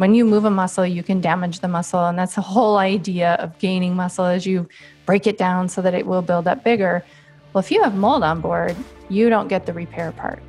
When 0.00 0.14
you 0.14 0.24
move 0.24 0.46
a 0.46 0.50
muscle, 0.50 0.86
you 0.86 1.02
can 1.02 1.20
damage 1.20 1.60
the 1.60 1.68
muscle. 1.68 2.06
And 2.06 2.18
that's 2.18 2.34
the 2.36 2.40
whole 2.40 2.78
idea 2.78 3.34
of 3.34 3.58
gaining 3.58 3.94
muscle 3.94 4.24
as 4.24 4.46
you 4.46 4.66
break 5.04 5.26
it 5.26 5.36
down 5.36 5.68
so 5.68 5.82
that 5.82 5.92
it 5.92 6.06
will 6.06 6.22
build 6.22 6.48
up 6.48 6.64
bigger. 6.64 7.04
Well, 7.52 7.60
if 7.60 7.70
you 7.70 7.82
have 7.82 7.94
mold 7.94 8.22
on 8.22 8.40
board, 8.40 8.74
you 9.10 9.28
don't 9.28 9.48
get 9.48 9.66
the 9.66 9.74
repair 9.74 10.10
part. 10.12 10.42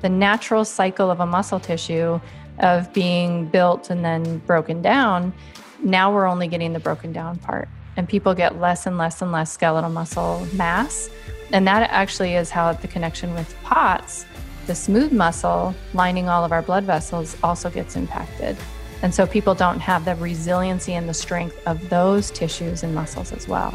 The 0.00 0.08
natural 0.08 0.64
cycle 0.64 1.10
of 1.10 1.20
a 1.20 1.26
muscle 1.26 1.60
tissue 1.60 2.18
of 2.60 2.90
being 2.94 3.44
built 3.48 3.90
and 3.90 4.02
then 4.02 4.38
broken 4.46 4.80
down, 4.80 5.34
now 5.82 6.10
we're 6.10 6.24
only 6.24 6.48
getting 6.48 6.72
the 6.72 6.80
broken 6.80 7.12
down 7.12 7.36
part. 7.40 7.68
And 7.98 8.08
people 8.08 8.32
get 8.32 8.58
less 8.58 8.86
and 8.86 8.96
less 8.96 9.20
and 9.20 9.30
less 9.32 9.52
skeletal 9.52 9.90
muscle 9.90 10.48
mass. 10.54 11.10
And 11.52 11.68
that 11.68 11.90
actually 11.90 12.36
is 12.36 12.48
how 12.48 12.72
the 12.72 12.88
connection 12.88 13.34
with 13.34 13.54
POTS, 13.64 14.24
the 14.66 14.74
smooth 14.74 15.12
muscle 15.12 15.74
lining 15.92 16.30
all 16.30 16.42
of 16.42 16.52
our 16.52 16.62
blood 16.62 16.84
vessels, 16.84 17.36
also 17.42 17.68
gets 17.68 17.96
impacted. 17.96 18.56
And 19.04 19.14
so 19.14 19.26
people 19.26 19.54
don't 19.54 19.80
have 19.80 20.06
the 20.06 20.14
resiliency 20.16 20.94
and 20.94 21.06
the 21.06 21.12
strength 21.12 21.60
of 21.66 21.90
those 21.90 22.30
tissues 22.30 22.82
and 22.82 22.94
muscles 22.94 23.32
as 23.32 23.46
well. 23.46 23.74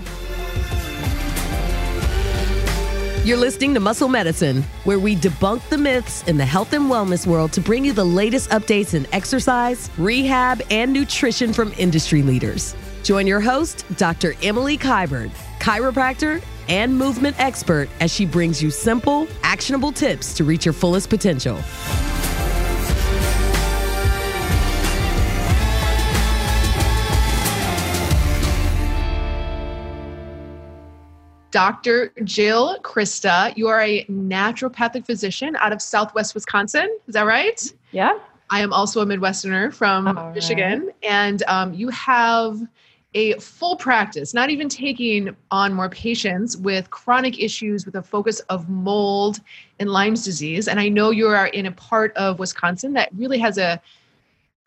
You're 3.24 3.38
listening 3.38 3.76
to 3.76 3.80
Muscle 3.80 4.08
Medicine, 4.08 4.64
where 4.86 4.98
we 4.98 5.16
debunk 5.16 5.70
the 5.70 5.78
myths 5.78 6.28
in 6.28 6.38
the 6.38 6.46
health 6.46 6.74
and 6.74 6.86
wellness 6.90 7.28
world 7.28 7.54
to 7.54 7.62
bring 7.62 7.86
you 7.86 7.94
the 7.94 8.04
latest 8.04 8.50
updates 8.50 8.96
in 8.96 9.06
exercise, 9.14 9.92
rehab, 10.00 10.64
and 10.72 10.92
nutrition 10.92 11.54
from 11.54 11.74
industry 11.78 12.24
leaders. 12.24 12.76
Join 13.04 13.28
your 13.28 13.40
host, 13.40 13.86
Dr. 13.98 14.34
Emily 14.42 14.80
Kiberd, 14.80 15.30
chiropractor 15.60 16.42
and 16.70 16.98
movement 16.98 17.40
expert, 17.40 17.88
as 18.00 18.12
she 18.12 18.26
brings 18.26 18.64
you 18.64 18.72
simple, 18.72 19.28
actionable 19.44 19.92
tips 19.92 20.34
to 20.34 20.44
reach 20.44 20.66
your 20.66 20.74
fullest 20.74 21.08
potential. 21.08 21.60
Dr. 31.52 32.14
Jill 32.24 32.80
Crista. 32.82 33.56
You 33.58 33.68
are 33.68 33.82
a 33.82 34.06
naturopathic 34.06 35.06
physician 35.06 35.56
out 35.58 35.74
of 35.74 35.82
Southwest 35.82 36.36
Wisconsin. 36.36 36.90
Is 37.08 37.14
that 37.14 37.24
right? 37.24 37.62
Yeah. 37.92 38.18
I 38.50 38.62
am 38.62 38.74
also 38.74 39.02
a 39.02 39.06
Midwesterner 39.06 39.74
from 39.74 40.08
All 40.08 40.32
Michigan. 40.32 40.86
Right. 40.86 40.96
And 41.04 41.44
um, 41.48 41.74
you 41.74 41.90
have 41.90 42.60
a 43.16 43.34
full 43.40 43.76
practice, 43.76 44.34
not 44.34 44.50
even 44.50 44.70
taking 44.70 45.36
on 45.50 45.74
more 45.74 45.90
patients 45.90 46.58
with 46.58 46.90
chronic 46.92 47.42
issues 47.42 47.86
with 47.86 47.96
a 47.96 48.04
focus 48.04 48.40
of 48.42 48.70
mold 48.70 49.40
and 49.80 49.90
Lyme's 49.90 50.24
disease. 50.24 50.68
And 50.68 50.80
I 50.80 50.90
know 50.90 51.10
you 51.10 51.28
are 51.28 51.48
in 51.48 51.66
a 51.66 51.72
part 51.72 52.16
of 52.16 52.38
Wisconsin 52.38 52.94
that 52.94 53.10
really 53.16 53.40
has 53.40 53.58
a 53.58 53.82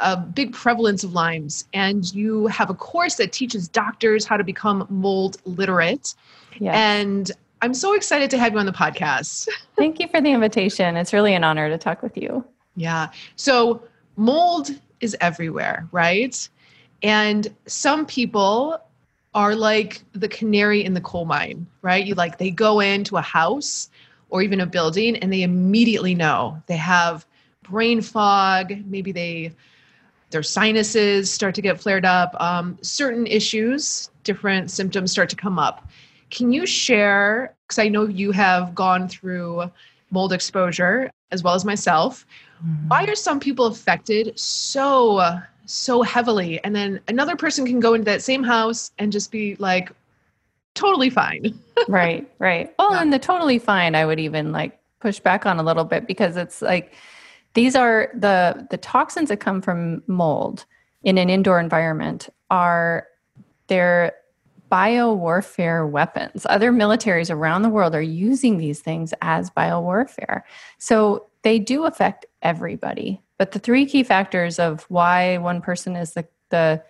a 0.00 0.16
big 0.16 0.52
prevalence 0.52 1.04
of 1.04 1.12
Lyme's, 1.12 1.66
and 1.72 2.12
you 2.12 2.48
have 2.48 2.70
a 2.70 2.74
course 2.74 3.14
that 3.16 3.32
teaches 3.32 3.68
doctors 3.68 4.24
how 4.24 4.36
to 4.36 4.42
become 4.42 4.84
mold 4.90 5.36
literate. 5.44 6.14
Yes. 6.58 6.74
And 6.74 7.30
I'm 7.62 7.74
so 7.74 7.94
excited 7.94 8.30
to 8.30 8.38
have 8.38 8.52
you 8.52 8.58
on 8.58 8.66
the 8.66 8.72
podcast. 8.72 9.48
Thank 9.76 10.00
you 10.00 10.08
for 10.08 10.20
the 10.20 10.30
invitation. 10.30 10.96
It's 10.96 11.12
really 11.12 11.34
an 11.34 11.44
honor 11.44 11.68
to 11.68 11.78
talk 11.78 12.02
with 12.02 12.16
you. 12.16 12.44
Yeah. 12.76 13.10
So, 13.36 13.82
mold 14.16 14.70
is 15.00 15.16
everywhere, 15.20 15.86
right? 15.92 16.48
And 17.02 17.54
some 17.66 18.06
people 18.06 18.78
are 19.34 19.54
like 19.54 20.02
the 20.12 20.28
canary 20.28 20.84
in 20.84 20.94
the 20.94 21.00
coal 21.00 21.24
mine, 21.24 21.66
right? 21.82 22.04
You 22.04 22.14
like 22.14 22.38
they 22.38 22.50
go 22.50 22.80
into 22.80 23.16
a 23.16 23.22
house 23.22 23.90
or 24.30 24.42
even 24.42 24.60
a 24.60 24.66
building 24.66 25.16
and 25.16 25.32
they 25.32 25.42
immediately 25.42 26.14
know 26.14 26.62
they 26.66 26.76
have 26.76 27.26
brain 27.62 28.00
fog, 28.00 28.74
maybe 28.86 29.12
they 29.12 29.52
their 30.30 30.42
sinuses 30.42 31.30
start 31.30 31.54
to 31.54 31.62
get 31.62 31.80
flared 31.80 32.06
up, 32.06 32.34
um, 32.40 32.78
certain 32.80 33.26
issues, 33.26 34.10
different 34.24 34.70
symptoms 34.70 35.12
start 35.12 35.28
to 35.28 35.36
come 35.36 35.58
up. 35.58 35.86
Can 36.32 36.50
you 36.50 36.66
share? 36.66 37.54
Because 37.68 37.78
I 37.78 37.88
know 37.88 38.06
you 38.06 38.32
have 38.32 38.74
gone 38.74 39.06
through 39.06 39.70
mold 40.10 40.32
exposure 40.32 41.10
as 41.30 41.42
well 41.42 41.54
as 41.54 41.64
myself. 41.64 42.26
Mm-hmm. 42.64 42.88
Why 42.88 43.04
are 43.04 43.14
some 43.14 43.38
people 43.38 43.66
affected 43.66 44.38
so 44.38 45.40
so 45.66 46.02
heavily, 46.02 46.62
and 46.64 46.74
then 46.74 47.00
another 47.06 47.36
person 47.36 47.66
can 47.66 47.80
go 47.80 47.94
into 47.94 48.06
that 48.06 48.22
same 48.22 48.42
house 48.42 48.90
and 48.98 49.12
just 49.12 49.30
be 49.30 49.56
like 49.56 49.92
totally 50.74 51.10
fine? 51.10 51.54
right, 51.88 52.28
right. 52.38 52.74
Well, 52.78 52.92
yeah. 52.92 53.02
and 53.02 53.12
the 53.12 53.18
totally 53.18 53.58
fine, 53.58 53.94
I 53.94 54.06
would 54.06 54.18
even 54.18 54.52
like 54.52 54.80
push 55.00 55.20
back 55.20 55.44
on 55.44 55.58
a 55.58 55.62
little 55.62 55.84
bit 55.84 56.06
because 56.06 56.38
it's 56.38 56.62
like 56.62 56.94
these 57.52 57.76
are 57.76 58.10
the 58.14 58.66
the 58.70 58.78
toxins 58.78 59.28
that 59.28 59.38
come 59.40 59.60
from 59.60 60.02
mold 60.06 60.64
in 61.04 61.18
an 61.18 61.28
indoor 61.28 61.60
environment 61.60 62.30
are 62.50 63.06
they're 63.66 64.14
biowarfare 64.72 65.88
weapons. 65.88 66.46
Other 66.48 66.72
militaries 66.72 67.30
around 67.30 67.62
the 67.62 67.68
world 67.68 67.94
are 67.94 68.02
using 68.02 68.56
these 68.56 68.80
things 68.80 69.12
as 69.20 69.50
biowarfare. 69.50 70.42
So 70.78 71.26
they 71.42 71.58
do 71.58 71.84
affect 71.84 72.24
everybody. 72.40 73.20
But 73.36 73.52
the 73.52 73.58
three 73.58 73.84
key 73.84 74.02
factors 74.02 74.58
of 74.58 74.84
why 74.88 75.36
one 75.38 75.60
person 75.60 75.94
is 75.96 76.14
the, 76.14 76.26
the 76.48 76.82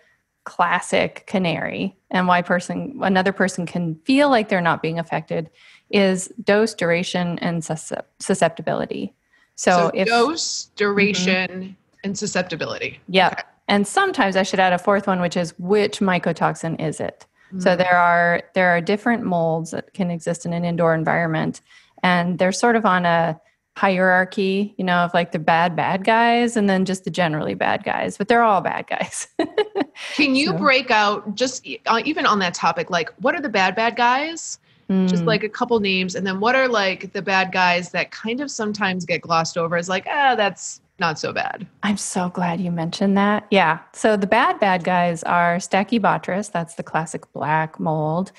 classic 0.45 1.25
canary 1.27 1.97
and 2.09 2.27
why 2.27 2.41
person 2.41 2.99
another 3.01 3.33
person 3.33 3.65
can 3.65 3.95
feel 4.05 4.29
like 4.29 4.49
they're 4.49 4.61
not 4.61 4.81
being 4.81 4.99
affected 4.99 5.49
is 5.89 6.27
dose 6.43 6.73
duration 6.73 7.39
and 7.39 7.63
susceptibility 7.63 9.13
so, 9.55 9.71
so 9.71 9.91
if 9.93 10.07
dose, 10.07 10.65
duration, 10.75 11.49
mm-hmm. 11.49 11.71
and 12.03 12.17
susceptibility. 12.17 12.99
Yeah. 13.07 13.27
Okay. 13.27 13.41
And 13.67 13.87
sometimes 13.87 14.35
I 14.35 14.43
should 14.43 14.59
add 14.59 14.73
a 14.73 14.77
fourth 14.77 15.07
one, 15.07 15.21
which 15.21 15.37
is 15.37 15.53
which 15.57 15.99
mycotoxin 15.99 16.81
is 16.81 16.99
it? 16.99 17.25
Mm-hmm. 17.53 17.61
So 17.61 17.75
there 17.75 17.95
are 17.95 18.41
there 18.55 18.69
are 18.69 18.81
different 18.81 19.23
molds 19.23 19.71
that 19.71 19.93
can 19.93 20.09
exist 20.09 20.45
in 20.45 20.53
an 20.53 20.65
indoor 20.65 20.95
environment, 20.95 21.61
and 22.01 22.39
they're 22.39 22.51
sort 22.51 22.75
of 22.75 22.83
on 22.85 23.05
a 23.05 23.39
hierarchy, 23.75 24.73
you 24.77 24.83
know, 24.83 24.97
of 24.97 25.13
like 25.13 25.31
the 25.31 25.39
bad 25.39 25.75
bad 25.75 26.03
guys 26.03 26.57
and 26.57 26.69
then 26.69 26.85
just 26.85 27.03
the 27.03 27.09
generally 27.09 27.53
bad 27.53 27.83
guys, 27.83 28.17
but 28.17 28.27
they're 28.27 28.43
all 28.43 28.61
bad 28.61 28.87
guys. 28.87 29.27
can 30.15 30.35
you 30.35 30.47
so. 30.47 30.57
break 30.57 30.91
out 30.91 31.35
just 31.35 31.67
uh, 31.87 32.01
even 32.05 32.25
on 32.25 32.39
that 32.39 32.53
topic, 32.53 32.89
like 32.89 33.09
what 33.19 33.35
are 33.35 33.41
the 33.41 33.49
bad 33.49 33.75
bad 33.75 33.95
guys? 33.95 34.59
Mm. 34.89 35.07
Just 35.07 35.23
like 35.23 35.43
a 35.43 35.49
couple 35.49 35.79
names. 35.79 36.15
And 36.15 36.25
then 36.25 36.39
what 36.39 36.55
are 36.55 36.67
like 36.67 37.13
the 37.13 37.21
bad 37.21 37.51
guys 37.51 37.91
that 37.91 38.11
kind 38.11 38.41
of 38.41 38.51
sometimes 38.51 39.05
get 39.05 39.21
glossed 39.21 39.57
over 39.57 39.77
as 39.77 39.89
like, 39.89 40.05
ah, 40.09 40.35
that's 40.35 40.81
not 40.99 41.19
so 41.19 41.33
bad. 41.33 41.67
I'm 41.81 41.97
so 41.97 42.29
glad 42.29 42.61
you 42.61 42.71
mentioned 42.71 43.17
that. 43.17 43.47
Yeah. 43.51 43.79
So 43.93 44.15
the 44.15 44.27
bad, 44.27 44.59
bad 44.59 44.83
guys 44.83 45.23
are 45.23 45.57
Stachybotrys, 45.57 46.51
that's 46.51 46.75
the 46.75 46.83
classic 46.83 47.31
black 47.33 47.79
mold, 47.79 48.31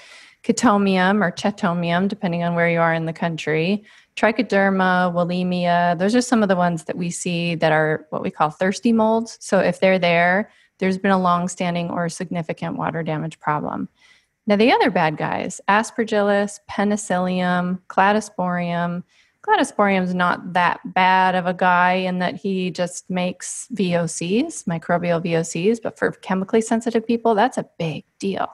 Chaetomium 0.44 1.22
or 1.22 1.32
Chaetomium, 1.32 2.08
depending 2.08 2.42
on 2.44 2.54
where 2.54 2.68
you 2.70 2.78
are 2.78 2.94
in 2.94 3.06
the 3.06 3.12
country, 3.12 3.84
Trichoderma, 4.16 5.12
Wallemia. 5.12 5.98
Those 5.98 6.14
are 6.14 6.20
some 6.20 6.42
of 6.42 6.48
the 6.48 6.56
ones 6.56 6.84
that 6.84 6.96
we 6.96 7.10
see 7.10 7.54
that 7.56 7.72
are 7.72 8.06
what 8.10 8.22
we 8.22 8.30
call 8.30 8.50
thirsty 8.50 8.92
molds. 8.92 9.36
So 9.40 9.58
if 9.58 9.80
they're 9.80 9.98
there, 9.98 10.50
there's 10.78 10.98
been 10.98 11.10
a 11.10 11.20
long-standing 11.20 11.90
or 11.90 12.08
significant 12.08 12.76
water 12.76 13.02
damage 13.02 13.40
problem. 13.40 13.88
Now, 14.46 14.56
the 14.56 14.72
other 14.72 14.90
bad 14.90 15.16
guys, 15.16 15.60
aspergillus, 15.68 16.60
penicillium, 16.68 17.80
cladosporium. 17.88 19.02
Cladosporium 19.46 20.02
is 20.02 20.14
not 20.14 20.54
that 20.54 20.80
bad 20.94 21.34
of 21.34 21.44
a 21.44 21.52
guy 21.52 21.92
in 21.92 22.18
that 22.20 22.34
he 22.34 22.70
just 22.70 23.08
makes 23.10 23.68
VOCs, 23.74 24.64
microbial 24.64 25.22
VOCs, 25.22 25.82
but 25.82 25.98
for 25.98 26.12
chemically 26.12 26.62
sensitive 26.62 27.06
people, 27.06 27.34
that's 27.34 27.58
a 27.58 27.68
big 27.78 28.04
deal. 28.18 28.48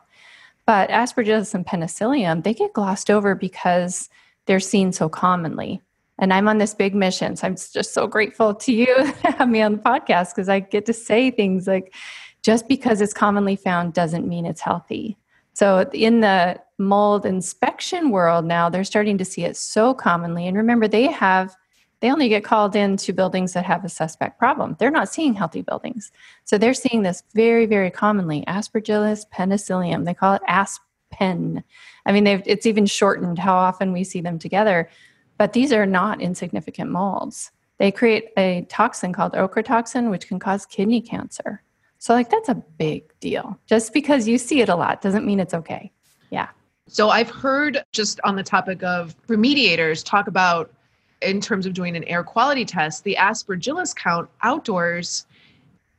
But 0.66 0.90
aspergillus 0.90 1.54
and 1.54 1.64
penicillium, 1.64 2.42
they 2.42 2.54
get 2.54 2.72
glossed 2.72 3.08
over 3.08 3.36
because 3.36 4.08
they're 4.46 4.58
seen 4.58 4.92
so 4.92 5.08
commonly. 5.08 5.80
And 6.18 6.32
I'm 6.32 6.48
on 6.48 6.58
this 6.58 6.74
big 6.74 6.94
mission. 6.94 7.36
So 7.36 7.46
I'm 7.46 7.54
just 7.54 7.94
so 7.94 8.08
grateful 8.08 8.52
to 8.54 8.72
you 8.72 8.86
to 9.22 9.30
have 9.30 9.48
me 9.48 9.62
on 9.62 9.72
the 9.72 9.78
podcast 9.78 10.34
because 10.34 10.48
I 10.48 10.58
get 10.58 10.86
to 10.86 10.92
say 10.92 11.30
things 11.30 11.68
like 11.68 11.94
just 12.42 12.66
because 12.66 13.00
it's 13.00 13.14
commonly 13.14 13.54
found 13.54 13.94
doesn't 13.94 14.28
mean 14.28 14.44
it's 14.44 14.60
healthy. 14.60 15.16
So 15.60 15.80
in 15.92 16.20
the 16.20 16.58
mold 16.78 17.26
inspection 17.26 18.08
world 18.08 18.46
now, 18.46 18.70
they're 18.70 18.82
starting 18.82 19.18
to 19.18 19.26
see 19.26 19.44
it 19.44 19.58
so 19.58 19.92
commonly. 19.92 20.48
And 20.48 20.56
remember, 20.56 20.88
they 20.88 21.08
have 21.08 21.54
they 22.00 22.10
only 22.10 22.30
get 22.30 22.44
called 22.44 22.74
in 22.74 22.96
to 22.96 23.12
buildings 23.12 23.52
that 23.52 23.66
have 23.66 23.84
a 23.84 23.90
suspect 23.90 24.38
problem. 24.38 24.74
They're 24.78 24.90
not 24.90 25.10
seeing 25.10 25.34
healthy 25.34 25.60
buildings. 25.60 26.12
So 26.44 26.56
they're 26.56 26.72
seeing 26.72 27.02
this 27.02 27.24
very, 27.34 27.66
very 27.66 27.90
commonly. 27.90 28.42
Aspergillus 28.48 29.28
penicillium. 29.30 30.04
They 30.04 30.14
call 30.14 30.32
it 30.32 30.42
ASPEN. 30.48 31.62
I 32.06 32.12
mean, 32.12 32.26
it's 32.26 32.64
even 32.64 32.86
shortened 32.86 33.38
how 33.38 33.54
often 33.54 33.92
we 33.92 34.02
see 34.02 34.22
them 34.22 34.38
together. 34.38 34.88
But 35.36 35.52
these 35.52 35.74
are 35.74 35.84
not 35.84 36.22
insignificant 36.22 36.90
molds. 36.90 37.50
They 37.76 37.92
create 37.92 38.30
a 38.38 38.64
toxin 38.70 39.12
called 39.12 39.34
ochratoxin, 39.34 40.08
which 40.10 40.26
can 40.26 40.38
cause 40.38 40.64
kidney 40.64 41.02
cancer. 41.02 41.62
So, 42.00 42.14
like, 42.14 42.30
that's 42.30 42.48
a 42.48 42.54
big 42.54 43.12
deal. 43.20 43.58
Just 43.66 43.92
because 43.92 44.26
you 44.26 44.38
see 44.38 44.62
it 44.62 44.70
a 44.70 44.74
lot 44.74 45.02
doesn't 45.02 45.24
mean 45.26 45.38
it's 45.38 45.52
okay. 45.52 45.92
Yeah. 46.30 46.48
So, 46.88 47.10
I've 47.10 47.28
heard 47.30 47.84
just 47.92 48.18
on 48.24 48.36
the 48.36 48.42
topic 48.42 48.82
of 48.82 49.14
remediators 49.28 50.02
talk 50.04 50.26
about, 50.26 50.72
in 51.20 51.42
terms 51.42 51.66
of 51.66 51.74
doing 51.74 51.96
an 51.96 52.04
air 52.04 52.24
quality 52.24 52.64
test, 52.64 53.04
the 53.04 53.16
aspergillus 53.20 53.94
count 53.94 54.30
outdoors 54.42 55.26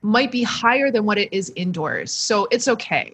might 0.02 0.32
be 0.32 0.42
higher 0.42 0.90
than 0.90 1.06
what 1.06 1.20
it 1.20 1.30
is 1.32 1.54
indoors. 1.56 2.12
So 2.12 2.48
it's 2.50 2.68
okay. 2.68 3.14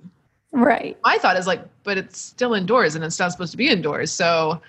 Right. 0.54 0.98
My 1.04 1.18
thought 1.18 1.36
is 1.36 1.46
like, 1.46 1.62
but 1.84 1.98
it's 1.98 2.18
still 2.18 2.54
indoors 2.54 2.96
and 2.96 3.04
it's 3.04 3.20
not 3.20 3.34
supposed 3.34 3.52
to 3.52 3.58
be 3.58 3.68
indoors. 3.68 4.10
So 4.14 4.62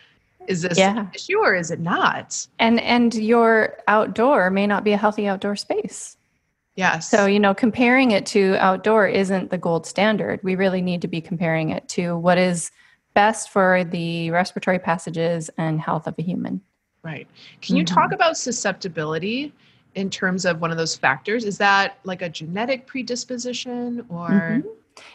is 0.48 0.62
this 0.62 0.76
Yeah. 0.76 0.98
an 0.98 1.10
issue 1.14 1.38
or 1.38 1.54
is 1.54 1.70
it 1.70 1.78
not? 1.78 2.44
And 2.58 2.80
and 2.80 3.14
your 3.14 3.76
outdoor 3.86 4.50
may 4.50 4.66
not 4.66 4.82
be 4.82 4.92
a 4.92 4.96
healthy 4.96 5.28
outdoor 5.28 5.54
space. 5.54 6.16
Yes. 6.78 7.10
So, 7.10 7.26
you 7.26 7.40
know, 7.40 7.54
comparing 7.54 8.12
it 8.12 8.24
to 8.26 8.54
outdoor 8.60 9.08
isn't 9.08 9.50
the 9.50 9.58
gold 9.58 9.84
standard. 9.84 10.38
We 10.44 10.54
really 10.54 10.80
need 10.80 11.02
to 11.02 11.08
be 11.08 11.20
comparing 11.20 11.70
it 11.70 11.88
to 11.88 12.16
what 12.16 12.38
is 12.38 12.70
best 13.14 13.50
for 13.50 13.82
the 13.82 14.30
respiratory 14.30 14.78
passages 14.78 15.50
and 15.58 15.80
health 15.80 16.06
of 16.06 16.14
a 16.20 16.22
human. 16.22 16.60
Right. 17.02 17.26
Can 17.62 17.74
you 17.74 17.82
Mhm. 17.82 17.94
talk 17.94 18.12
about 18.12 18.38
susceptibility 18.38 19.52
in 19.96 20.08
terms 20.08 20.44
of 20.44 20.60
one 20.60 20.70
of 20.70 20.76
those 20.76 20.94
factors? 20.96 21.44
Is 21.44 21.58
that 21.58 21.98
like 22.04 22.22
a 22.22 22.28
genetic 22.28 22.86
predisposition 22.86 24.06
or? 24.08 24.28
Mhm. 24.30 24.64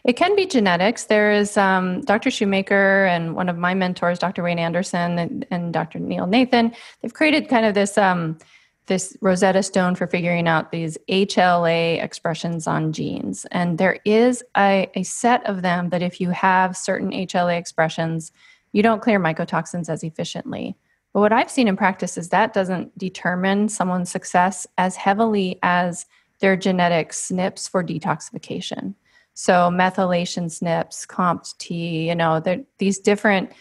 It 0.03 0.17
can 0.17 0.35
be 0.35 0.45
genetics. 0.45 1.05
There 1.05 1.31
is 1.31 1.55
um, 1.55 2.01
Dr. 2.01 2.29
Shoemaker 2.29 3.05
and 3.05 3.35
one 3.35 3.47
of 3.47 3.57
my 3.57 3.73
mentors, 3.73 4.19
Dr. 4.19 4.43
Wayne 4.43 4.59
Anderson 4.59 5.17
and, 5.17 5.45
and 5.49 5.71
Dr. 5.71 5.99
Neil 5.99 6.27
Nathan. 6.27 6.73
They've 7.01 7.13
created 7.13 7.47
kind 7.47 7.65
of 7.65 7.73
this 7.73 7.97
um, 7.97 8.37
this 8.85 9.15
Rosetta 9.21 9.63
Stone 9.63 9.95
for 9.95 10.07
figuring 10.07 10.47
out 10.47 10.71
these 10.71 10.97
HLA 11.09 12.03
expressions 12.03 12.67
on 12.67 12.91
genes, 12.91 13.45
and 13.51 13.77
there 13.77 13.99
is 14.05 14.43
a, 14.57 14.89
a 14.95 15.03
set 15.03 15.45
of 15.45 15.61
them 15.61 15.89
that 15.89 16.01
if 16.01 16.19
you 16.19 16.31
have 16.31 16.75
certain 16.75 17.11
HLA 17.11 17.57
expressions, 17.57 18.31
you 18.73 18.83
don't 18.83 19.01
clear 19.01 19.19
mycotoxins 19.19 19.89
as 19.89 20.03
efficiently. 20.03 20.75
But 21.13 21.21
what 21.21 21.33
I've 21.33 21.51
seen 21.51 21.67
in 21.67 21.77
practice 21.77 22.17
is 22.17 22.29
that 22.29 22.53
doesn't 22.53 22.97
determine 22.97 23.69
someone's 23.69 24.11
success 24.11 24.65
as 24.77 24.95
heavily 24.95 25.59
as 25.61 26.05
their 26.39 26.57
genetic 26.57 27.11
SNPs 27.11 27.69
for 27.69 27.83
detoxification. 27.83 28.95
So 29.35 29.69
methylation 29.71 30.45
SNPs, 30.45 31.07
COMT, 31.07 31.69
you 32.05 32.15
know, 32.15 32.43
these 32.79 32.99
different, 32.99 33.51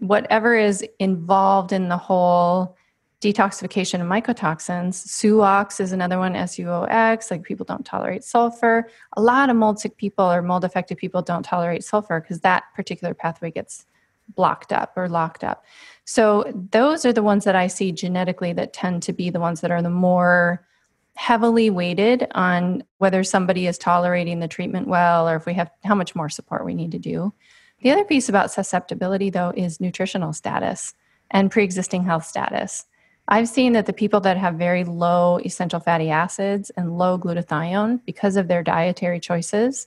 whatever 0.00 0.54
is 0.54 0.84
involved 0.98 1.72
in 1.72 1.88
the 1.88 1.96
whole 1.96 2.76
detoxification 3.22 4.00
of 4.00 4.06
mycotoxins. 4.06 5.06
SUOX 5.06 5.80
is 5.80 5.92
another 5.92 6.18
one, 6.18 6.34
SUOX, 6.34 7.30
like 7.30 7.42
people 7.42 7.64
don't 7.64 7.84
tolerate 7.84 8.24
sulfur. 8.24 8.88
A 9.16 9.22
lot 9.22 9.48
of 9.48 9.56
mold 9.56 9.78
sick 9.78 9.96
people 9.96 10.30
or 10.30 10.42
mold 10.42 10.64
affected 10.64 10.98
people 10.98 11.22
don't 11.22 11.42
tolerate 11.42 11.82
sulfur 11.82 12.20
because 12.20 12.40
that 12.40 12.64
particular 12.74 13.14
pathway 13.14 13.50
gets 13.50 13.86
blocked 14.34 14.72
up 14.72 14.92
or 14.96 15.08
locked 15.08 15.44
up. 15.44 15.64
So 16.04 16.52
those 16.72 17.04
are 17.04 17.12
the 17.12 17.22
ones 17.22 17.44
that 17.44 17.56
I 17.56 17.68
see 17.68 17.92
genetically 17.92 18.52
that 18.54 18.72
tend 18.72 19.02
to 19.04 19.12
be 19.12 19.30
the 19.30 19.40
ones 19.40 19.60
that 19.60 19.70
are 19.70 19.82
the 19.82 19.90
more 19.90 20.66
heavily 21.14 21.70
weighted 21.70 22.26
on 22.34 22.84
whether 22.98 23.24
somebody 23.24 23.66
is 23.66 23.78
tolerating 23.78 24.40
the 24.40 24.48
treatment 24.48 24.86
well 24.86 25.28
or 25.28 25.36
if 25.36 25.46
we 25.46 25.54
have 25.54 25.70
how 25.84 25.94
much 25.94 26.14
more 26.14 26.28
support 26.28 26.66
we 26.66 26.74
need 26.74 26.92
to 26.92 26.98
do. 26.98 27.32
The 27.80 27.90
other 27.90 28.04
piece 28.04 28.28
about 28.28 28.50
susceptibility 28.50 29.30
though 29.30 29.52
is 29.56 29.80
nutritional 29.80 30.34
status 30.34 30.92
and 31.30 31.50
pre-existing 31.50 32.04
health 32.04 32.24
status. 32.24 32.84
I've 33.28 33.48
seen 33.48 33.72
that 33.72 33.86
the 33.86 33.92
people 33.92 34.20
that 34.20 34.36
have 34.36 34.54
very 34.54 34.84
low 34.84 35.40
essential 35.44 35.80
fatty 35.80 36.10
acids 36.10 36.70
and 36.70 36.96
low 36.96 37.18
glutathione 37.18 38.00
because 38.04 38.36
of 38.36 38.48
their 38.48 38.62
dietary 38.62 39.18
choices, 39.18 39.86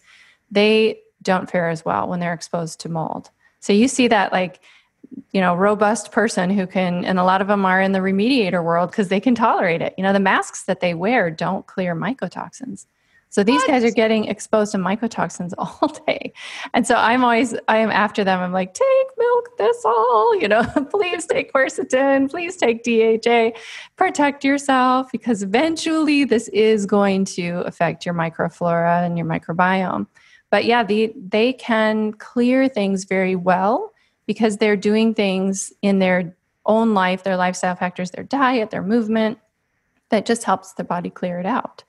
they 0.51 0.99
don't 1.21 1.49
fare 1.49 1.69
as 1.69 1.85
well 1.85 2.07
when 2.07 2.19
they're 2.19 2.33
exposed 2.33 2.79
to 2.81 2.89
mold. 2.89 3.29
So 3.59 3.73
you 3.73 3.87
see 3.87 4.07
that 4.07 4.31
like 4.31 4.59
you 5.31 5.41
know 5.41 5.55
robust 5.55 6.11
person 6.11 6.49
who 6.49 6.67
can 6.67 7.05
and 7.05 7.19
a 7.19 7.23
lot 7.23 7.41
of 7.41 7.47
them 7.47 7.65
are 7.65 7.81
in 7.81 7.93
the 7.93 7.99
remediator 7.99 8.63
world 8.63 8.91
because 8.91 9.07
they 9.07 9.19
can 9.19 9.33
tolerate 9.33 9.81
it 9.81 9.93
you 9.97 10.03
know 10.03 10.13
the 10.13 10.19
masks 10.19 10.63
that 10.65 10.81
they 10.81 10.93
wear 10.93 11.31
don't 11.31 11.65
clear 11.67 11.95
mycotoxins 11.95 12.85
so 13.29 13.43
these 13.43 13.63
guys 13.65 13.83
are 13.83 13.91
getting 13.91 14.25
exposed 14.25 14.71
to 14.71 14.77
mycotoxins 14.77 15.53
all 15.57 15.87
day. 16.07 16.33
And 16.73 16.85
so 16.85 16.95
i'm 16.95 17.23
always 17.23 17.55
i 17.67 17.77
am 17.77 17.91
after 17.91 18.23
them. 18.23 18.39
I'm 18.39 18.51
like 18.51 18.73
take 18.73 19.07
milk 19.17 19.49
thistle 19.57 20.35
you 20.41 20.47
know 20.47 20.63
please 20.91 21.25
take 21.25 21.53
quercetin 21.53 22.29
please 22.29 22.57
take 22.57 22.83
dha 22.83 23.53
protect 23.95 24.43
yourself 24.43 25.11
because 25.11 25.43
eventually 25.43 26.23
this 26.25 26.47
is 26.49 26.85
going 26.85 27.25
to 27.25 27.61
affect 27.65 28.05
your 28.05 28.15
microflora 28.15 29.05
and 29.05 29.17
your 29.17 29.27
microbiome. 29.27 30.07
But 30.49 30.65
yeah 30.65 30.83
the, 30.83 31.13
they 31.15 31.53
can 31.53 32.13
clear 32.13 32.67
things 32.67 33.03
very 33.03 33.35
well 33.35 33.93
because 34.25 34.57
they're 34.57 34.77
doing 34.77 35.13
things 35.13 35.73
in 35.81 35.99
their 35.99 36.35
own 36.65 36.93
life, 36.93 37.23
their 37.23 37.37
lifestyle 37.37 37.75
factors, 37.75 38.11
their 38.11 38.23
diet, 38.23 38.69
their 38.69 38.83
movement, 38.83 39.39
that 40.09 40.25
just 40.25 40.43
helps 40.43 40.73
the 40.73 40.83
body 40.83 41.09
clear 41.09 41.39
it 41.39 41.45
out. 41.45 41.83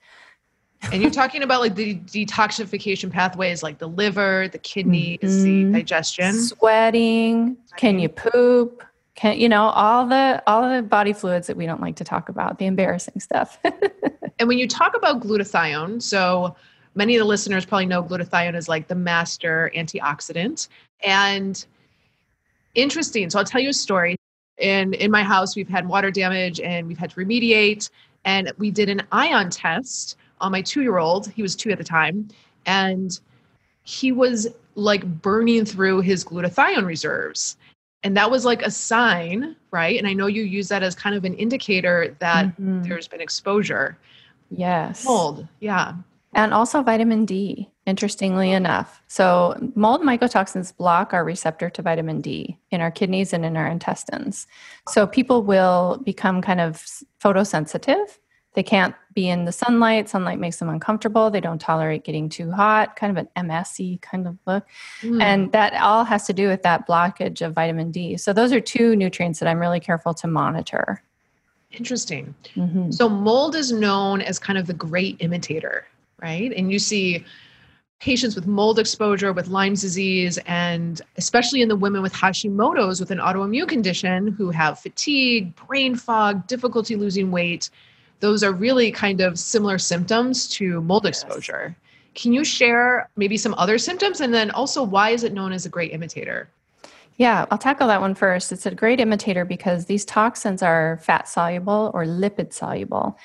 and 0.93 1.03
you're 1.03 1.11
talking 1.11 1.43
about 1.43 1.61
like 1.61 1.75
the 1.75 1.97
detoxification 1.97 3.11
pathways 3.11 3.63
like 3.63 3.79
the 3.79 3.89
liver, 3.89 4.49
the 4.49 4.59
kidneys, 4.59 5.19
Mhm. 5.21 5.73
the 5.73 5.79
digestion. 5.79 6.35
Sweating, 6.35 7.57
can 7.77 7.99
you 7.99 8.09
poop? 8.09 8.83
Can 9.15 9.39
you 9.39 9.49
know 9.49 9.65
all 9.65 10.07
the 10.07 10.43
all 10.47 10.69
the 10.71 10.83
body 10.83 11.13
fluids 11.13 11.47
that 11.49 11.57
we 11.57 11.67
don't 11.67 11.83
like 11.83 11.97
to 11.97 12.05
talk 12.05 12.29
about, 12.31 12.59
the 12.59 12.67
embarrassing 12.67 13.21
stuff. 13.21 13.59
And 14.39 14.49
when 14.49 14.57
you 14.57 14.67
talk 14.67 14.97
about 14.97 15.21
glutathione, 15.21 16.01
so 16.01 16.57
many 16.95 17.15
of 17.15 17.21
the 17.21 17.27
listeners 17.27 17.67
probably 17.67 17.85
know 17.85 18.03
glutathione 18.03 18.57
is 18.57 18.71
like 18.71 18.89
the 18.89 18.95
master 18.95 19.71
antioxidant. 19.77 20.67
And 21.05 21.63
interesting. 22.75 23.29
So 23.29 23.39
I'll 23.39 23.45
tell 23.45 23.61
you 23.61 23.69
a 23.69 23.75
story. 23.75 24.17
In 24.57 24.95
in 24.95 25.11
my 25.11 25.23
house, 25.23 25.57
we've 25.57 25.69
had 25.69 25.87
water 25.87 26.11
damage 26.11 26.59
and 26.59 26.87
we've 26.87 26.97
had 26.97 27.11
to 27.11 27.17
remediate. 27.17 27.91
And 28.25 28.51
we 28.57 28.71
did 28.71 28.89
an 28.89 29.03
ion 29.13 29.51
test 29.51 30.17
on 30.41 30.53
my 30.53 30.63
two-year-old. 30.63 31.29
He 31.31 31.43
was 31.43 31.55
two 31.55 31.71
at 31.71 31.79
the 31.79 31.85
time, 31.85 32.29
and 32.67 33.19
he 33.83 34.13
was 34.13 34.49
like 34.75 35.05
burning 35.23 35.65
through 35.65 36.01
his 36.01 36.25
glutathione 36.25 36.85
reserves. 36.87 37.57
And 38.03 38.17
that 38.17 38.31
was 38.31 38.45
like 38.47 38.63
a 38.63 38.71
sign, 38.71 39.57
right? 39.73 39.99
And 39.99 40.07
I 40.09 40.15
know 40.15 40.27
you 40.27 40.43
use 40.43 40.69
that 40.69 40.83
as 40.83 40.95
kind 40.95 41.15
of 41.15 41.25
an 41.25 41.35
indicator 41.35 42.17
that 42.21 42.57
Mhm. 42.59 42.87
there's 42.87 43.09
been 43.09 43.21
exposure. 43.21 43.99
yes. 44.53 45.05
Mold, 45.05 45.47
yeah. 45.61 45.95
And 46.33 46.53
also 46.55 46.83
vitamin 46.83 47.25
D, 47.25 47.71
interestingly 47.87 48.51
enough. 48.53 49.01
So, 49.07 49.57
mold 49.77 50.01
mycotoxins 50.03 50.77
block 50.77 51.13
our 51.13 51.25
receptor 51.25 51.71
to 51.71 51.83
vitamin 51.83 52.21
D 52.21 52.59
in 52.71 52.81
our 52.81 52.91
kidneys 52.91 53.33
and 53.33 53.45
in 53.45 53.57
our 53.57 53.67
intestines. 53.69 54.47
So, 54.89 55.07
people 55.07 55.43
will 55.43 56.01
become 56.05 56.41
kind 56.43 56.61
of 56.61 56.85
photosensitive. 57.23 58.19
They 58.55 58.63
can't 58.63 58.95
be 59.15 59.29
in 59.29 59.45
the 59.45 59.53
sunlight. 59.53 60.09
Sunlight 60.09 60.39
makes 60.39 60.57
them 60.57 60.69
uncomfortable. 60.69 61.31
They 61.31 61.41
don't 61.41 61.61
tolerate 61.61 62.05
getting 62.05 62.29
too 62.29 62.51
hot, 62.51 62.97
kind 62.97 63.17
of 63.17 63.29
an 63.37 63.49
MSy 63.49 64.01
kind 64.03 64.27
of 64.27 64.37
look. 64.47 64.67
Mm. 65.03 65.23
And 65.23 65.53
that 65.53 65.75
all 65.81 66.05
has 66.05 66.27
to 66.27 66.33
do 66.33 66.49
with 66.49 66.63
that 66.63 66.87
blockage 66.87 67.45
of 67.45 67.55
vitamin 67.55 67.91
D. 67.91 68.17
So, 68.17 68.33
those 68.33 68.53
are 68.53 68.61
two 68.61 68.97
nutrients 68.97 69.39
that 69.39 69.49
I'm 69.49 69.59
really 69.59 69.81
careful 69.81 70.15
to 70.15 70.27
monitor. 70.27 71.03
Interesting. 71.73 72.35
Mhm. 72.57 72.93
So 72.93 73.09
mold 73.09 73.55
is 73.55 73.71
known 73.71 74.21
as 74.21 74.39
kind 74.39 74.59
of 74.59 74.67
the 74.67 74.75
great 74.75 75.17
imitator, 75.21 75.87
right? 76.21 76.53
And 76.57 76.73
you 76.73 76.81
see 76.81 77.25
patients 78.01 78.35
with 78.35 78.47
mold 78.47 78.79
exposure 78.79 79.33
with 79.33 79.49
Lyme's 79.49 79.83
disease 79.83 80.39
and 80.47 81.03
especially 81.17 81.61
in 81.63 81.69
the 81.69 81.77
women 81.77 82.03
with 82.03 82.15
Hashimoto's 82.15 82.99
with 82.99 83.11
an 83.11 83.19
autoimmune 83.19 83.69
condition 83.69 84.29
who 84.29 84.51
have 84.51 84.81
fatigue, 84.81 85.55
brain 85.67 85.95
fog, 85.95 86.47
difficulty 86.47 86.97
losing 86.97 87.31
weight. 87.31 87.71
Those 88.21 88.43
are 88.43 88.53
really 88.53 88.91
kind 88.93 89.21
of 89.21 89.39
similar 89.39 89.79
symptoms 89.79 90.49
to 90.51 90.81
mold 90.83 91.05
Yes. 91.05 91.23
exposure. 91.23 91.75
Can 92.15 92.33
you 92.33 92.45
share 92.45 93.09
maybe 93.17 93.37
some 93.37 93.55
other 93.57 93.79
symptoms 93.79 94.21
and 94.21 94.33
then 94.33 94.51
also 94.51 94.83
why 94.83 95.11
is 95.11 95.25
it 95.25 95.33
known 95.33 95.53
as 95.53 95.65
a 95.67 95.69
great 95.69 95.93
imitator? 95.93 96.49
Yeah, 97.17 97.45
I'll 97.51 97.59
tackle 97.59 97.87
that 97.89 98.01
one 98.01 98.15
first. 98.15 98.51
It's 98.51 98.67
a 98.67 98.75
great 98.75 99.01
imitator 99.01 99.45
because 99.45 99.87
these 99.87 100.05
toxins 100.05 100.63
are 100.63 100.99
fat 101.03 101.29
soluble 101.29 101.91
or 101.95 102.05
lipid 102.05 102.53
soluble. 102.53 103.19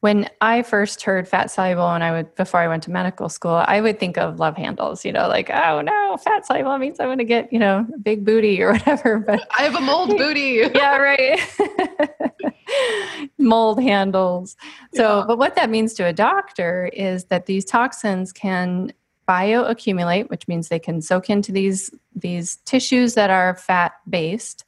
When 0.00 0.28
I 0.40 0.62
first 0.62 1.02
heard 1.02 1.26
fat 1.26 1.50
soluble 1.50 1.88
and 1.90 2.04
I 2.04 2.12
would 2.12 2.34
before 2.36 2.60
I 2.60 2.68
went 2.68 2.82
to 2.84 2.90
medical 2.90 3.28
school, 3.28 3.64
I 3.66 3.80
would 3.80 3.98
think 3.98 4.18
of 4.18 4.38
love 4.38 4.56
handles, 4.56 5.04
you 5.04 5.12
know, 5.12 5.26
like, 5.26 5.50
oh 5.50 5.80
no, 5.80 6.16
fat 6.18 6.46
soluble 6.46 6.76
means 6.78 7.00
I'm 7.00 7.08
gonna 7.08 7.24
get, 7.24 7.52
you 7.52 7.58
know, 7.58 7.86
a 7.94 7.98
big 7.98 8.24
booty 8.24 8.62
or 8.62 8.72
whatever. 8.74 9.18
But 9.18 9.48
I 9.58 9.62
have 9.62 9.74
a 9.74 9.80
mold 9.80 10.10
booty. 10.18 10.62
yeah, 10.74 10.96
right. 10.98 11.40
Mold 13.38 13.80
handles. 13.80 14.56
So, 14.94 15.20
Yeah. 15.20 15.24
but 15.26 15.38
what 15.38 15.54
that 15.56 15.70
means 15.70 15.94
to 15.94 16.04
a 16.04 16.12
doctor 16.12 16.90
is 16.92 17.24
that 17.26 17.46
these 17.46 17.64
toxins 17.64 18.32
can 18.32 18.92
bioaccumulate, 19.28 20.28
which 20.30 20.46
means 20.46 20.68
they 20.68 20.78
can 20.78 21.00
soak 21.00 21.30
into 21.30 21.52
these 21.52 21.90
these 22.14 22.56
tissues 22.64 23.14
that 23.14 23.30
are 23.30 23.56
fat 23.56 23.92
based 24.08 24.64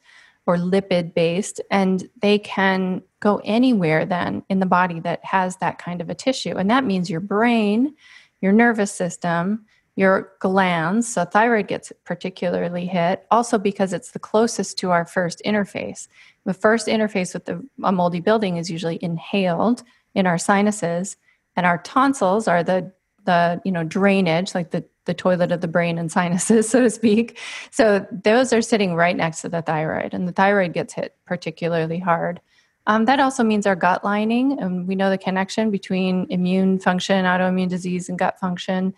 or 0.49 0.57
lipid 0.57 1.13
based, 1.13 1.61
and 1.69 2.09
they 2.23 2.39
can 2.39 3.03
go 3.19 3.39
anywhere 3.43 4.03
then 4.03 4.41
in 4.49 4.59
the 4.59 4.65
body 4.65 4.99
that 4.99 5.23
has 5.23 5.57
that 5.57 5.77
kind 5.77 6.01
of 6.01 6.09
a 6.09 6.15
tissue. 6.15 6.55
And 6.57 6.71
that 6.71 6.83
means 6.83 7.07
your 7.07 7.19
brain, 7.19 7.93
your 8.41 8.51
nervous 8.51 8.91
system, 8.91 9.63
your 9.95 10.31
glands. 10.39 11.07
So 11.07 11.23
thyroid 11.23 11.67
gets 11.67 11.91
particularly 12.03 12.87
hit, 12.87 13.27
also 13.29 13.59
because 13.59 13.93
it's 13.93 14.09
the 14.09 14.17
closest 14.17 14.79
to 14.79 14.89
our 14.89 15.05
first 15.05 15.39
interface. 15.45 16.07
The 16.45 16.55
first 16.55 16.87
interface 16.87 17.35
with 17.35 17.45
the, 17.45 17.63
a 17.83 17.91
moldy 17.91 18.19
building 18.19 18.57
is 18.57 18.71
usually 18.71 18.97
inhaled 19.03 19.83
in 20.15 20.25
our 20.25 20.39
sinuses, 20.39 21.15
And 21.59 21.65
our 21.65 21.79
tonsils 21.79 22.47
are 22.47 22.63
the 22.63 22.91
the 23.25 23.61
you 23.65 23.71
know 23.71 23.83
drainage, 23.83 24.55
like 24.55 24.71
the 24.71 24.83
the 25.05 25.13
toilet 25.13 25.51
of 25.51 25.61
the 25.61 25.67
brain 25.67 25.97
and 25.97 26.11
sinuses, 26.17 26.69
so 26.69 26.81
to 26.81 26.89
speak. 26.89 27.39
So 27.71 28.05
those 28.11 28.53
are 28.53 28.61
sitting 28.61 28.95
right 28.95 29.15
next 29.15 29.41
to 29.41 29.49
the 29.49 29.61
thyroid, 29.61 30.13
and 30.13 30.27
the 30.27 30.31
thyroid 30.31 30.73
gets 30.73 30.93
hit 30.93 31.15
particularly 31.25 31.99
hard. 31.99 32.41
Um, 32.87 33.05
that 33.05 33.19
also 33.19 33.43
means 33.43 33.67
our 33.67 33.75
gut 33.75 34.03
lining, 34.03 34.59
and 34.59 34.87
we 34.87 34.95
know 34.95 35.09
the 35.09 35.17
connection 35.17 35.69
between 35.69 36.25
immune 36.29 36.79
function, 36.79 37.25
autoimmune 37.25 37.69
disease, 37.69 38.09
and 38.09 38.17
gut 38.17 38.39
function. 38.39 38.93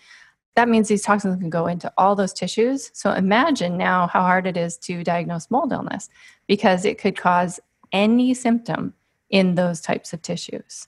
That 0.55 0.69
means 0.69 0.87
these 0.87 1.01
toxins 1.01 1.37
can 1.37 1.49
go 1.49 1.67
into 1.67 1.91
all 1.97 2.15
those 2.15 2.33
tissues. 2.33 2.91
So 2.93 3.11
imagine 3.13 3.77
now 3.77 4.07
how 4.07 4.21
hard 4.21 4.47
it 4.47 4.57
is 4.57 4.77
to 4.79 5.03
diagnose 5.03 5.49
mold 5.49 5.71
illness 5.71 6.09
because 6.47 6.83
it 6.85 6.97
could 6.97 7.17
cause 7.17 7.59
any 7.91 8.33
symptom 8.33 8.93
in 9.29 9.55
those 9.55 9.81
types 9.81 10.13
of 10.13 10.21
tissues. 10.21 10.87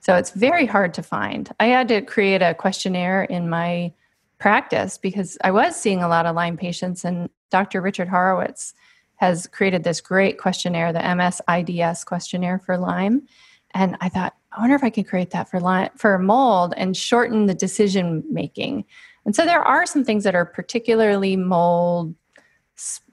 So 0.00 0.16
it's 0.16 0.30
very 0.30 0.66
hard 0.66 0.94
to 0.94 1.02
find. 1.02 1.50
I 1.60 1.66
had 1.66 1.88
to 1.88 2.00
create 2.00 2.42
a 2.42 2.54
questionnaire 2.54 3.24
in 3.24 3.48
my 3.48 3.92
practice 4.38 4.96
because 4.96 5.36
I 5.44 5.50
was 5.50 5.76
seeing 5.76 6.02
a 6.02 6.08
lot 6.08 6.26
of 6.26 6.34
Lyme 6.34 6.56
patients, 6.56 7.04
and 7.04 7.28
Dr. 7.50 7.80
Richard 7.82 8.08
Horowitz 8.08 8.74
has 9.16 9.46
created 9.46 9.84
this 9.84 10.00
great 10.00 10.38
questionnaire, 10.38 10.92
the 10.92 11.00
MSIDS 11.00 12.06
questionnaire 12.06 12.58
for 12.58 12.78
Lyme. 12.78 13.26
And 13.72 13.96
I 14.00 14.08
thought, 14.08 14.34
I 14.50 14.60
wonder 14.60 14.74
if 14.74 14.82
I 14.82 14.90
could 14.90 15.06
create 15.06 15.30
that 15.30 15.50
for 15.50 15.60
Lyme, 15.60 15.90
for 15.96 16.18
mold 16.18 16.72
and 16.76 16.96
shorten 16.96 17.44
the 17.44 17.54
decision 17.54 18.24
making. 18.30 18.86
And 19.26 19.36
so 19.36 19.44
there 19.44 19.62
are 19.62 19.84
some 19.84 20.04
things 20.04 20.24
that 20.24 20.34
are 20.34 20.46
particularly 20.46 21.36
mold, 21.36 22.14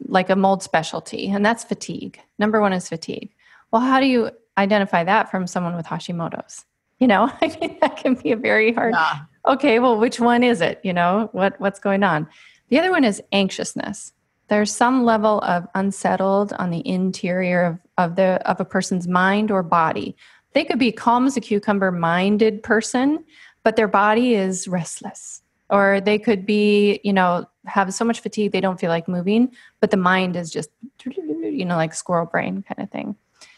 like 0.08 0.30
a 0.30 0.36
mold 0.38 0.64
specialty, 0.64 1.28
and 1.28 1.46
that's 1.46 1.66
fatigue. 1.66 2.20
Number 2.40 2.62
one 2.62 2.72
is 2.72 2.88
fatigue. 2.88 3.34
Well, 3.72 3.82
how 3.82 4.00
do 4.00 4.06
you 4.06 4.32
identify 4.58 5.04
that 5.04 5.30
from 5.30 5.46
someone 5.46 5.76
with 5.76 5.86
Hashimoto's? 5.86 6.64
You 7.00 7.08
know, 7.08 7.32
I 7.42 7.58
mean, 7.60 7.78
that 7.82 7.98
can 7.98 8.16
be 8.16 8.32
a 8.32 8.38
very 8.38 8.74
hard. 8.74 8.94
Yeah. 8.94 9.20
Okay, 9.48 9.80
well, 9.80 9.98
which 9.98 10.20
one 10.20 10.44
is 10.44 10.62
it? 10.62 10.80
You 10.84 10.94
know, 10.94 11.30
what 11.32 11.60
what's 11.60 11.80
going 11.80 12.04
on? 12.04 12.28
The 12.70 12.80
other 12.80 12.92
one 12.92 13.04
is 13.04 13.22
anxiousness 13.32 14.14
there's 14.48 14.74
some 14.74 15.04
level 15.04 15.42
of 15.42 15.68
unsettled 15.76 16.54
on 16.54 16.70
the 16.70 16.88
interior 16.88 17.66
of, 17.66 17.80
of 17.98 18.16
the 18.16 18.42
of 18.50 18.60
a 18.60 18.66
person's 18.66 19.08
mind 19.08 19.52
or 19.52 19.64
body 19.64 20.16
they 20.54 20.64
could 20.64 20.80
be 20.80 20.92
calm 20.92 21.26
as 21.26 21.38
a 21.38 21.42
cucumber 21.42 21.92
minded 21.92 22.64
person 22.64 23.24
but 23.64 23.76
their 23.76 23.88
body 23.88 24.34
is 24.36 24.68
restless 24.68 25.42
or 25.70 26.00
they 26.02 26.18
could 26.18 26.46
be 26.46 27.00
you 27.04 27.14
know 27.14 27.46
have 27.66 27.94
so 27.94 28.06
much 28.06 28.22
fatigue 28.22 28.52
they 28.52 28.62
don't 28.62 28.80
feel 28.80 28.90
like 28.90 29.08
moving 29.08 29.52
but 29.82 29.92
the 29.92 29.98
mind 29.98 30.36
is 30.36 30.52
just 30.52 30.70
you 31.06 31.66
know 31.66 31.76
like 31.76 31.94
squirrel 31.94 32.26
brain 32.26 32.64
kind 32.64 32.82
of 32.82 32.90
thing 32.90 33.16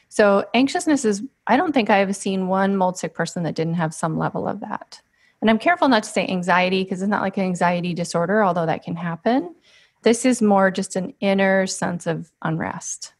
so 0.09 0.45
anxiousness 0.53 1.05
is 1.05 1.23
i 1.47 1.55
don't 1.55 1.73
think 1.73 1.89
i've 1.89 2.15
seen 2.15 2.47
one 2.47 2.75
mold 2.75 2.97
sick 2.97 3.13
person 3.13 3.43
that 3.43 3.55
didn't 3.55 3.75
have 3.75 3.93
some 3.93 4.17
level 4.17 4.47
of 4.47 4.59
that 4.59 5.01
and 5.41 5.49
i'm 5.49 5.59
careful 5.59 5.87
not 5.87 6.03
to 6.03 6.09
say 6.09 6.27
anxiety 6.27 6.83
because 6.83 7.01
it's 7.01 7.09
not 7.09 7.21
like 7.21 7.37
an 7.37 7.43
anxiety 7.43 7.93
disorder 7.93 8.43
although 8.43 8.65
that 8.65 8.83
can 8.83 8.95
happen 8.95 9.55
this 10.03 10.25
is 10.25 10.41
more 10.41 10.71
just 10.71 10.95
an 10.95 11.13
inner 11.19 11.67
sense 11.67 12.07
of 12.07 12.31
unrest. 12.41 13.13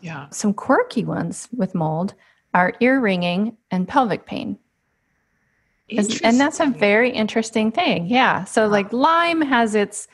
Yeah. 0.00 0.28
Some 0.30 0.52
quirky 0.52 1.04
ones 1.04 1.48
with 1.56 1.74
mold 1.74 2.14
are 2.54 2.74
ear 2.80 3.00
ringing 3.00 3.56
and 3.70 3.88
pelvic 3.88 4.26
pain. 4.26 4.58
And 5.88 6.40
that's 6.40 6.60
a 6.60 6.66
very 6.66 7.10
interesting 7.10 7.70
thing. 7.70 8.06
Yeah. 8.06 8.44
So, 8.44 8.66
like 8.66 8.92
Lyme 8.92 9.42
has 9.42 9.74
its 9.74 10.08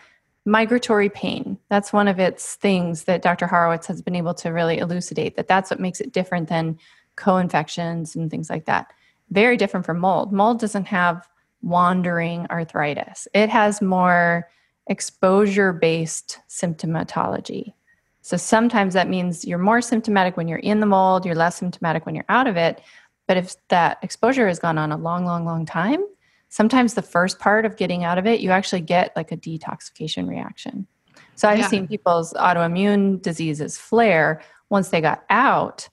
migratory 0.48 1.08
pain. 1.08 1.58
That's 1.68 1.92
one 1.92 2.08
of 2.08 2.18
its 2.18 2.56
things 2.56 3.04
that 3.04 3.22
Dr. 3.22 3.46
Horowitz 3.46 3.86
has 3.86 4.02
been 4.02 4.16
able 4.16 4.34
to 4.34 4.50
really 4.50 4.78
elucidate 4.78 5.36
that 5.36 5.48
that's 5.48 5.70
what 5.70 5.80
makes 5.80 6.00
it 6.00 6.12
different 6.12 6.48
than 6.48 6.78
co-infections 7.16 8.16
and 8.16 8.30
things 8.30 8.48
like 8.48 8.64
that. 8.64 8.92
Very 9.30 9.56
different 9.56 9.84
from 9.84 9.98
mold. 9.98 10.32
Mold 10.32 10.58
doesn't 10.58 10.86
have 10.86 11.28
wandering 11.62 12.46
arthritis. 12.50 13.28
It 13.34 13.50
has 13.50 13.82
more 13.82 14.48
exposure 14.86 15.72
based 15.72 16.38
symptomatology. 16.48 17.74
So 18.22 18.36
sometimes 18.36 18.94
that 18.94 19.08
means 19.08 19.44
you're 19.44 19.58
more 19.58 19.80
symptomatic 19.80 20.36
when 20.36 20.48
you're 20.48 20.58
in 20.58 20.80
the 20.80 20.86
mold, 20.86 21.26
you're 21.26 21.34
less 21.34 21.56
symptomatic 21.56 22.06
when 22.06 22.14
you're 22.14 22.24
out 22.28 22.46
of 22.46 22.56
it. 22.56 22.80
But 23.26 23.36
if 23.36 23.54
that 23.68 23.98
exposure 24.02 24.48
has 24.48 24.58
gone 24.58 24.78
on 24.78 24.92
a 24.92 24.96
long, 24.96 25.24
long, 25.24 25.44
long 25.44 25.66
time, 25.66 26.02
sometimes 26.48 26.94
the 26.94 27.02
first 27.02 27.38
part 27.38 27.64
of 27.64 27.76
getting 27.76 28.04
out 28.04 28.18
of 28.18 28.26
it, 28.26 28.40
you 28.40 28.50
actually 28.50 28.80
get 28.80 29.14
like 29.16 29.32
a 29.32 29.36
detoxification 29.36 30.28
reaction. 30.28 30.86
So 31.34 31.48
I've 31.48 31.58
yeah. 31.58 31.68
seen 31.68 31.86
people's 31.86 32.32
autoimmune 32.34 33.22
diseases 33.22 33.78
flare 33.78 34.40
once 34.70 34.88
they 34.88 35.00
got 35.00 35.24
out 35.30 35.88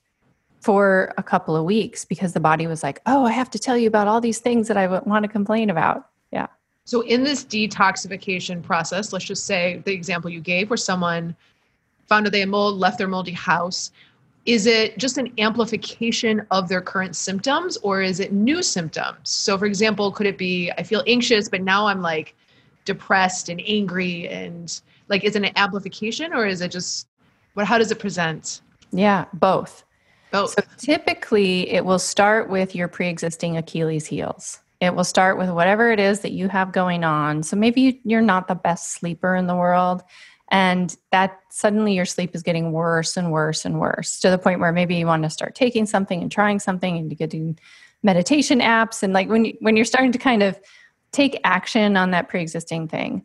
for 0.60 1.14
a 1.16 1.22
couple 1.22 1.54
of 1.54 1.64
weeks 1.64 2.04
because 2.04 2.32
the 2.32 2.40
body 2.40 2.66
was 2.66 2.82
like, 2.82 3.00
oh, 3.06 3.24
I 3.24 3.30
have 3.30 3.50
to 3.50 3.58
tell 3.58 3.78
you 3.78 3.86
about 3.86 4.08
all 4.08 4.20
these 4.20 4.40
things 4.40 4.66
that 4.68 4.76
I 4.76 4.86
want 4.88 5.22
to 5.22 5.28
complain 5.28 5.70
about. 5.70 6.08
Yeah. 6.32 6.48
So, 6.84 7.02
in 7.02 7.22
this 7.22 7.44
detoxification 7.44 8.62
process, 8.62 9.12
let's 9.12 9.24
just 9.24 9.44
say 9.44 9.82
the 9.84 9.92
example 9.92 10.30
you 10.30 10.40
gave 10.40 10.68
where 10.68 10.76
someone 10.76 11.36
found 12.08 12.26
out 12.26 12.32
they 12.32 12.40
had 12.40 12.48
mold, 12.48 12.76
left 12.76 12.98
their 12.98 13.08
moldy 13.08 13.32
house, 13.32 13.92
is 14.46 14.66
it 14.66 14.96
just 14.96 15.18
an 15.18 15.32
amplification 15.38 16.46
of 16.52 16.68
their 16.68 16.80
current 16.80 17.16
symptoms 17.16 17.76
or 17.78 18.00
is 18.00 18.20
it 18.20 18.32
new 18.32 18.62
symptoms? 18.62 19.28
So, 19.28 19.58
for 19.58 19.66
example, 19.66 20.12
could 20.12 20.26
it 20.26 20.38
be 20.38 20.70
I 20.78 20.84
feel 20.84 21.02
anxious, 21.06 21.48
but 21.48 21.62
now 21.62 21.86
I'm 21.86 22.00
like 22.00 22.34
depressed 22.84 23.48
and 23.48 23.60
angry 23.66 24.28
and 24.28 24.80
like 25.08 25.24
is 25.24 25.34
it 25.34 25.44
an 25.44 25.50
amplification 25.56 26.32
or 26.32 26.46
is 26.46 26.60
it 26.60 26.70
just 26.70 27.08
what 27.54 27.66
how 27.66 27.76
does 27.76 27.90
it 27.90 27.98
present? 27.98 28.62
Yeah, 28.92 29.24
both. 29.34 29.84
Both. 30.30 30.50
So 30.50 30.62
typically 30.78 31.68
it 31.70 31.84
will 31.84 31.98
start 31.98 32.48
with 32.48 32.74
your 32.74 32.88
pre-existing 32.88 33.56
Achilles 33.56 34.06
heels. 34.06 34.60
It 34.80 34.94
will 34.94 35.04
start 35.04 35.38
with 35.38 35.50
whatever 35.50 35.90
it 35.90 35.98
is 35.98 36.20
that 36.20 36.32
you 36.32 36.48
have 36.48 36.70
going 36.70 37.02
on. 37.02 37.42
So 37.42 37.56
maybe 37.56 38.00
you're 38.04 38.20
not 38.20 38.46
the 38.46 38.54
best 38.54 38.92
sleeper 38.92 39.34
in 39.34 39.46
the 39.46 39.56
world, 39.56 40.02
and 40.48 40.96
that 41.10 41.40
suddenly 41.50 41.94
your 41.94 42.04
sleep 42.04 42.34
is 42.34 42.42
getting 42.42 42.72
worse 42.72 43.16
and 43.16 43.32
worse 43.32 43.64
and 43.64 43.80
worse 43.80 44.20
to 44.20 44.30
the 44.30 44.38
point 44.38 44.60
where 44.60 44.72
maybe 44.72 44.94
you 44.94 45.06
want 45.06 45.24
to 45.24 45.30
start 45.30 45.54
taking 45.54 45.86
something 45.86 46.22
and 46.22 46.30
trying 46.30 46.60
something 46.60 46.96
and 46.96 47.16
getting 47.16 47.58
meditation 48.02 48.60
apps 48.60 49.02
and 49.02 49.12
like 49.12 49.28
when 49.28 49.46
you, 49.46 49.56
when 49.60 49.76
you're 49.76 49.84
starting 49.84 50.12
to 50.12 50.18
kind 50.18 50.42
of 50.42 50.60
take 51.12 51.40
action 51.44 51.96
on 51.96 52.10
that 52.12 52.28
pre-existing 52.28 52.88
thing. 52.88 53.24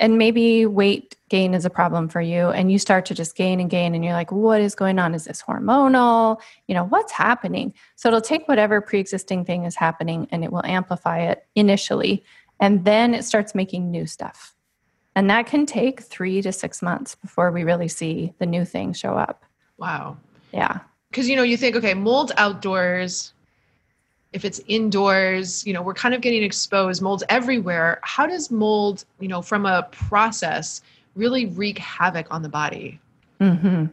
And 0.00 0.16
maybe 0.16 0.64
weight 0.64 1.16
gain 1.28 1.52
is 1.52 1.66
a 1.66 1.70
problem 1.70 2.08
for 2.08 2.20
you 2.20 2.48
and 2.48 2.72
you 2.72 2.78
start 2.78 3.04
to 3.06 3.14
just 3.14 3.36
gain 3.36 3.60
and 3.60 3.68
gain 3.68 3.94
and 3.94 4.02
you're 4.02 4.14
like 4.14 4.32
what 4.32 4.60
is 4.60 4.74
going 4.74 4.98
on? 4.98 5.14
Is 5.14 5.24
this 5.24 5.42
hormonal? 5.42 6.40
You 6.66 6.74
know 6.74 6.84
what's 6.84 7.12
happening? 7.12 7.74
So 7.96 8.08
it'll 8.08 8.22
take 8.22 8.48
whatever 8.48 8.80
pre-existing 8.80 9.44
thing 9.44 9.64
is 9.64 9.74
happening 9.74 10.28
and 10.30 10.44
it 10.44 10.52
will 10.52 10.64
amplify 10.64 11.18
it 11.20 11.44
initially 11.54 12.24
and 12.60 12.84
then 12.84 13.12
it 13.12 13.24
starts 13.24 13.54
making 13.54 13.90
new 13.90 14.06
stuff 14.06 14.54
and 15.14 15.28
that 15.30 15.46
can 15.46 15.66
take 15.66 16.00
3 16.00 16.42
to 16.42 16.52
6 16.52 16.82
months 16.82 17.14
before 17.14 17.50
we 17.50 17.64
really 17.64 17.88
see 17.88 18.32
the 18.38 18.46
new 18.46 18.64
thing 18.64 18.92
show 18.92 19.16
up. 19.16 19.44
Wow. 19.78 20.16
Yeah. 20.52 20.80
Because 21.10 21.28
you 21.28 21.36
know 21.36 21.42
you 21.42 21.56
think 21.56 21.76
okay 21.76 21.94
mold 21.94 22.32
outdoors 22.36 23.34
if 24.32 24.46
it's 24.46 24.60
indoors 24.66 25.66
you 25.66 25.74
know 25.74 25.82
we're 25.82 25.92
kind 25.92 26.14
of 26.14 26.22
getting 26.22 26.42
exposed 26.42 27.02
molds 27.02 27.22
everywhere. 27.28 28.00
How 28.02 28.26
does 28.26 28.50
mold 28.50 29.04
you 29.20 29.28
know 29.28 29.42
from 29.42 29.66
a 29.66 29.88
process 29.90 30.80
really 31.14 31.46
wreak 31.46 31.78
havoc 31.78 32.26
on 32.30 32.42
the 32.42 32.48
body? 32.48 32.98
Mm-hmm. 33.40 33.86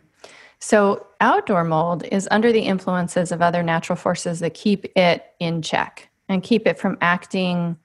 so 0.60 1.08
outdoor 1.22 1.64
mold 1.64 2.04
is 2.12 2.28
under 2.30 2.52
the 2.52 2.62
influences 2.62 3.32
of 3.32 3.42
other 3.42 3.64
natural 3.64 3.96
forces 3.96 4.42
that 4.42 4.54
keep 4.54 4.86
it 4.96 5.34
in 5.40 5.64
check 5.64 6.08
and 6.28 6.44
keep 6.44 6.68
it 6.68 6.78
from 6.78 7.00
acting 7.02 7.76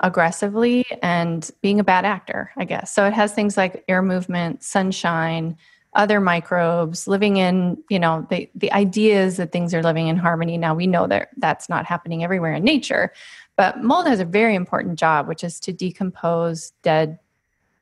aggressively 0.00 0.86
and 1.02 1.50
being 1.60 1.78
a 1.78 1.84
bad 1.84 2.04
actor 2.04 2.50
i 2.56 2.64
guess. 2.64 2.92
So 2.92 3.04
it 3.06 3.12
has 3.12 3.32
things 3.32 3.56
like 3.56 3.84
air 3.88 4.02
movement 4.02 4.62
sunshine 4.62 5.56
other 5.94 6.20
microbes 6.20 7.08
living 7.08 7.36
in 7.36 7.76
you 7.88 7.98
know 7.98 8.26
the 8.30 8.48
the 8.54 8.72
idea 8.72 9.22
is 9.22 9.38
that 9.38 9.52
things 9.52 9.74
are 9.74 9.82
living 9.82 10.08
in 10.08 10.16
harmony. 10.16 10.56
Now 10.56 10.74
we 10.74 10.86
know 10.86 11.06
that 11.08 11.30
that's 11.38 11.68
not 11.68 11.84
happening 11.84 12.22
everywhere 12.22 12.54
in 12.54 12.64
nature 12.64 13.12
but 13.56 13.82
mold 13.82 14.06
has 14.06 14.20
a 14.20 14.24
very 14.24 14.54
important 14.54 14.98
job 14.98 15.26
which 15.26 15.44
is 15.44 15.58
to 15.60 15.72
decompose 15.72 16.72
dead 16.82 17.18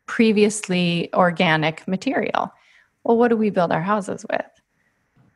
previously 0.07 1.13
organic 1.15 1.87
material. 1.87 2.53
Well 3.05 3.19
what 3.19 3.29
do 3.29 3.37
we 3.37 3.51
build 3.51 3.73
our 3.73 3.83
houses 3.83 4.25
with? 4.31 4.47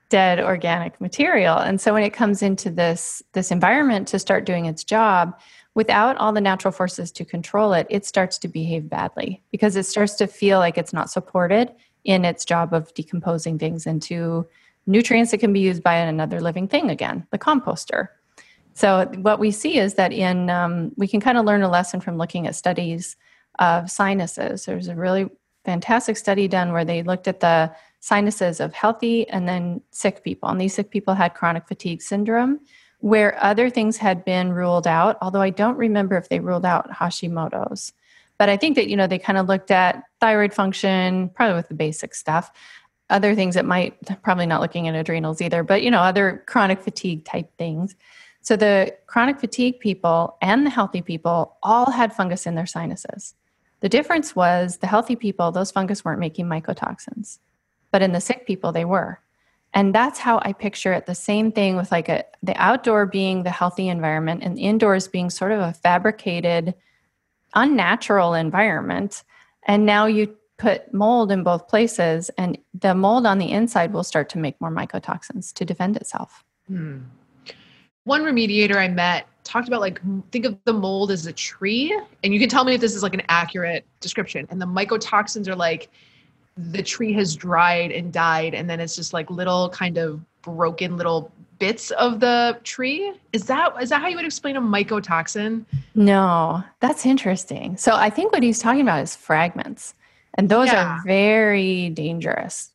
Dead 0.08 0.40
organic 0.40 1.00
material. 1.00 1.58
And 1.58 1.80
so 1.80 1.92
when 1.92 2.02
it 2.02 2.14
comes 2.14 2.42
into 2.42 2.70
this 2.70 3.22
this 3.34 3.50
environment 3.50 4.08
to 4.08 4.18
start 4.18 4.46
doing 4.46 4.64
its 4.64 4.82
job 4.82 5.38
without 5.74 6.16
all 6.18 6.32
the 6.32 6.40
natural 6.40 6.72
forces 6.72 7.10
to 7.10 7.24
control 7.24 7.72
it 7.72 7.86
it 7.90 8.04
starts 8.04 8.38
to 8.38 8.48
behave 8.48 8.88
badly 8.88 9.42
because 9.50 9.76
it 9.76 9.84
starts 9.84 10.14
to 10.14 10.26
feel 10.26 10.58
like 10.58 10.76
it's 10.76 10.92
not 10.92 11.10
supported 11.10 11.72
in 12.04 12.24
its 12.24 12.44
job 12.44 12.72
of 12.72 12.92
decomposing 12.94 13.58
things 13.58 13.86
into 13.86 14.46
nutrients 14.86 15.30
that 15.30 15.38
can 15.38 15.52
be 15.52 15.60
used 15.60 15.82
by 15.82 15.94
another 15.94 16.40
living 16.40 16.66
thing 16.68 16.90
again, 16.90 17.26
the 17.30 17.38
composter. 17.38 18.08
So, 18.74 19.06
what 19.18 19.38
we 19.38 19.50
see 19.50 19.78
is 19.78 19.94
that 19.94 20.12
in 20.12 20.48
um, 20.50 20.92
we 20.96 21.06
can 21.06 21.20
kind 21.20 21.38
of 21.38 21.44
learn 21.44 21.62
a 21.62 21.70
lesson 21.70 22.00
from 22.00 22.16
looking 22.16 22.46
at 22.46 22.56
studies 22.56 23.16
of 23.58 23.90
sinuses. 23.90 24.64
There's 24.64 24.88
a 24.88 24.96
really 24.96 25.28
fantastic 25.64 26.16
study 26.16 26.48
done 26.48 26.72
where 26.72 26.84
they 26.84 27.02
looked 27.02 27.28
at 27.28 27.40
the 27.40 27.72
sinuses 28.00 28.60
of 28.60 28.72
healthy 28.72 29.28
and 29.28 29.46
then 29.46 29.80
sick 29.90 30.24
people. 30.24 30.48
And 30.48 30.60
these 30.60 30.74
sick 30.74 30.90
people 30.90 31.14
had 31.14 31.34
chronic 31.34 31.68
fatigue 31.68 32.02
syndrome, 32.02 32.60
where 33.02 33.36
other 33.42 33.68
things 33.68 33.96
had 33.96 34.24
been 34.24 34.52
ruled 34.52 34.86
out, 34.86 35.18
although 35.20 35.40
I 35.40 35.50
don't 35.50 35.76
remember 35.76 36.16
if 36.16 36.28
they 36.28 36.38
ruled 36.38 36.64
out 36.64 36.88
Hashimoto's. 36.88 37.92
But 38.38 38.48
I 38.48 38.56
think 38.56 38.76
that, 38.76 38.86
you 38.86 38.96
know, 38.96 39.08
they 39.08 39.18
kind 39.18 39.38
of 39.38 39.48
looked 39.48 39.72
at 39.72 40.04
thyroid 40.20 40.54
function, 40.54 41.28
probably 41.30 41.56
with 41.56 41.66
the 41.66 41.74
basic 41.74 42.14
stuff, 42.14 42.52
other 43.10 43.34
things 43.34 43.56
that 43.56 43.64
might, 43.64 44.22
probably 44.22 44.46
not 44.46 44.60
looking 44.60 44.86
at 44.86 44.94
adrenals 44.94 45.42
either, 45.42 45.64
but, 45.64 45.82
you 45.82 45.90
know, 45.90 45.98
other 45.98 46.44
chronic 46.46 46.80
fatigue 46.80 47.24
type 47.24 47.50
things. 47.58 47.96
So 48.40 48.54
the 48.54 48.96
chronic 49.06 49.40
fatigue 49.40 49.80
people 49.80 50.36
and 50.40 50.64
the 50.64 50.70
healthy 50.70 51.02
people 51.02 51.56
all 51.64 51.90
had 51.90 52.14
fungus 52.14 52.46
in 52.46 52.54
their 52.54 52.66
sinuses. 52.66 53.34
The 53.80 53.88
difference 53.88 54.36
was 54.36 54.76
the 54.76 54.86
healthy 54.86 55.16
people, 55.16 55.50
those 55.50 55.72
fungus 55.72 56.04
weren't 56.04 56.20
making 56.20 56.46
mycotoxins, 56.46 57.40
but 57.90 58.00
in 58.00 58.12
the 58.12 58.20
sick 58.20 58.46
people, 58.46 58.70
they 58.70 58.84
were. 58.84 59.18
And 59.74 59.94
that's 59.94 60.18
how 60.18 60.40
I 60.42 60.52
picture 60.52 60.92
it. 60.92 61.06
The 61.06 61.14
same 61.14 61.50
thing 61.50 61.76
with 61.76 61.90
like 61.90 62.08
a, 62.08 62.24
the 62.42 62.54
outdoor 62.56 63.06
being 63.06 63.42
the 63.42 63.50
healthy 63.50 63.88
environment 63.88 64.42
and 64.42 64.58
indoors 64.58 65.08
being 65.08 65.30
sort 65.30 65.52
of 65.52 65.60
a 65.60 65.72
fabricated, 65.72 66.74
unnatural 67.54 68.34
environment. 68.34 69.24
And 69.66 69.86
now 69.86 70.06
you 70.06 70.36
put 70.58 70.92
mold 70.92 71.32
in 71.32 71.42
both 71.42 71.66
places, 71.66 72.30
and 72.38 72.56
the 72.72 72.94
mold 72.94 73.26
on 73.26 73.38
the 73.38 73.50
inside 73.50 73.92
will 73.92 74.04
start 74.04 74.28
to 74.28 74.38
make 74.38 74.60
more 74.60 74.70
mycotoxins 74.70 75.52
to 75.54 75.64
defend 75.64 75.96
itself. 75.96 76.44
Hmm. 76.68 76.98
One 78.04 78.22
remediator 78.22 78.76
I 78.76 78.88
met 78.88 79.26
talked 79.44 79.68
about 79.68 79.80
like 79.80 80.00
think 80.30 80.44
of 80.44 80.56
the 80.64 80.72
mold 80.72 81.10
as 81.10 81.26
a 81.26 81.32
tree 81.32 81.96
and 82.22 82.32
you 82.32 82.38
can 82.38 82.48
tell 82.48 82.64
me 82.64 82.74
if 82.74 82.80
this 82.80 82.94
is 82.94 83.02
like 83.02 83.14
an 83.14 83.22
accurate 83.28 83.84
description 84.00 84.46
and 84.50 84.62
the 84.62 84.66
mycotoxins 84.66 85.48
are 85.48 85.56
like 85.56 85.90
the 86.56 86.82
tree 86.82 87.12
has 87.12 87.34
dried 87.34 87.90
and 87.90 88.12
died 88.12 88.54
and 88.54 88.68
then 88.68 88.80
it's 88.80 88.96
just 88.96 89.12
like 89.12 89.30
little 89.30 89.68
kind 89.70 89.98
of 89.98 90.20
broken 90.42 90.96
little 90.96 91.32
bits 91.58 91.90
of 91.92 92.20
the 92.20 92.58
tree 92.64 93.12
is 93.32 93.46
that 93.46 93.72
is 93.80 93.88
that 93.90 94.00
how 94.00 94.08
you 94.08 94.16
would 94.16 94.24
explain 94.24 94.56
a 94.56 94.60
mycotoxin 94.60 95.64
no 95.94 96.62
that's 96.80 97.06
interesting 97.06 97.76
so 97.76 97.94
i 97.94 98.10
think 98.10 98.32
what 98.32 98.42
he's 98.42 98.58
talking 98.58 98.82
about 98.82 99.02
is 99.02 99.14
fragments 99.14 99.94
and 100.34 100.48
those 100.48 100.68
yeah. 100.68 100.96
are 100.96 101.02
very 101.04 101.90
dangerous 101.90 102.70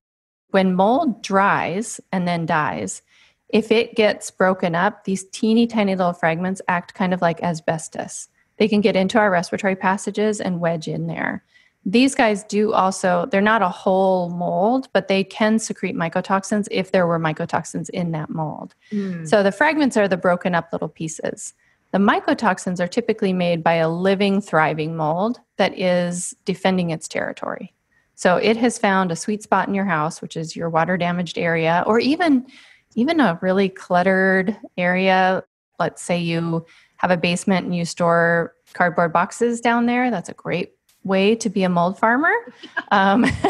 when 0.52 0.74
mold 0.74 1.22
dries 1.22 2.00
and 2.12 2.28
then 2.28 2.46
dies 2.46 3.02
if 3.50 3.72
it 3.72 3.96
gets 3.96 4.30
broken 4.30 4.76
up, 4.76 5.06
these 5.06 5.24
teeny 5.26 5.68
tiny 5.68 5.96
little 5.96 6.14
fragments 6.14 6.62
act 6.68 6.94
kind 6.94 7.14
of 7.14 7.22
like 7.22 7.42
asbestos. 7.42 8.28
They 8.58 8.68
can 8.68 8.82
get 8.82 8.96
into 8.96 9.20
our 9.20 9.32
respiratory 9.32 9.76
passages 9.76 10.42
and 10.42 10.60
wedge 10.60 10.88
in 10.88 11.08
there. 11.08 11.44
These 11.88 12.16
guys 12.16 12.44
do 12.44 12.74
also, 12.74 13.28
they're 13.32 13.40
not 13.40 13.62
a 13.62 13.70
whole 13.70 14.30
mold, 14.30 14.90
but 14.92 15.08
they 15.08 15.24
can 15.24 15.58
secrete 15.58 15.96
mycotoxins 15.96 16.68
if 16.70 16.92
there 16.92 17.08
were 17.08 17.18
mycotoxins 17.18 17.90
in 17.92 18.12
that 18.12 18.30
mold. 18.30 18.76
Mm. 18.92 19.26
So 19.26 19.42
the 19.42 19.54
fragments 19.54 19.96
are 19.96 20.10
the 20.10 20.18
broken 20.18 20.54
up 20.54 20.68
little 20.74 20.90
pieces. 20.90 21.54
The 21.94 21.98
mycotoxins 21.98 22.82
are 22.82 22.90
typically 22.90 23.32
made 23.32 23.64
by 23.64 23.76
a 23.76 23.90
living, 23.90 24.42
thriving 24.42 24.98
mold 24.98 25.40
that 25.56 25.80
is 25.80 26.36
defending 26.44 26.90
its 26.90 27.08
territory. 27.08 27.74
So 28.16 28.36
it 28.36 28.58
has 28.58 28.78
found 28.78 29.10
a 29.10 29.16
sweet 29.16 29.42
spot 29.42 29.70
in 29.70 29.74
your 29.74 29.86
house, 29.86 30.22
which 30.22 30.36
is 30.36 30.58
your 30.58 30.70
water 30.70 30.98
damaged 30.98 31.38
area, 31.38 31.86
or 31.88 32.00
even 32.00 32.48
even 32.96 33.22
a 33.22 33.40
really 33.42 33.70
cluttered 33.70 34.58
area, 34.76 35.44
let's 35.80 36.02
say 36.02 36.18
you 36.18 36.66
have 36.98 37.12
a 37.12 37.18
basement 37.18 37.66
and 37.66 37.76
you 37.76 37.86
store 37.86 38.56
cardboard 38.74 39.14
boxes 39.14 39.62
down 39.62 39.86
there, 39.86 40.10
that's 40.10 40.30
a 40.30 40.34
great 40.34 40.72
way 41.08 41.36
to 41.36 41.50
be 41.50 41.64
a 41.64 41.70
mold 41.70 41.98
farmer. 41.98 42.34
Um, 42.90 43.26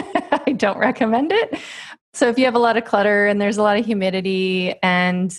I 0.47 0.55
don't 0.57 0.79
recommend 0.79 1.31
it. 1.31 1.59
So, 2.11 2.27
if 2.27 2.39
you 2.39 2.45
have 2.45 2.55
a 2.55 2.59
lot 2.59 2.75
of 2.75 2.85
clutter 2.85 3.27
and 3.27 3.39
there's 3.39 3.57
a 3.57 3.61
lot 3.61 3.77
of 3.77 3.85
humidity 3.85 4.73
and 4.81 5.37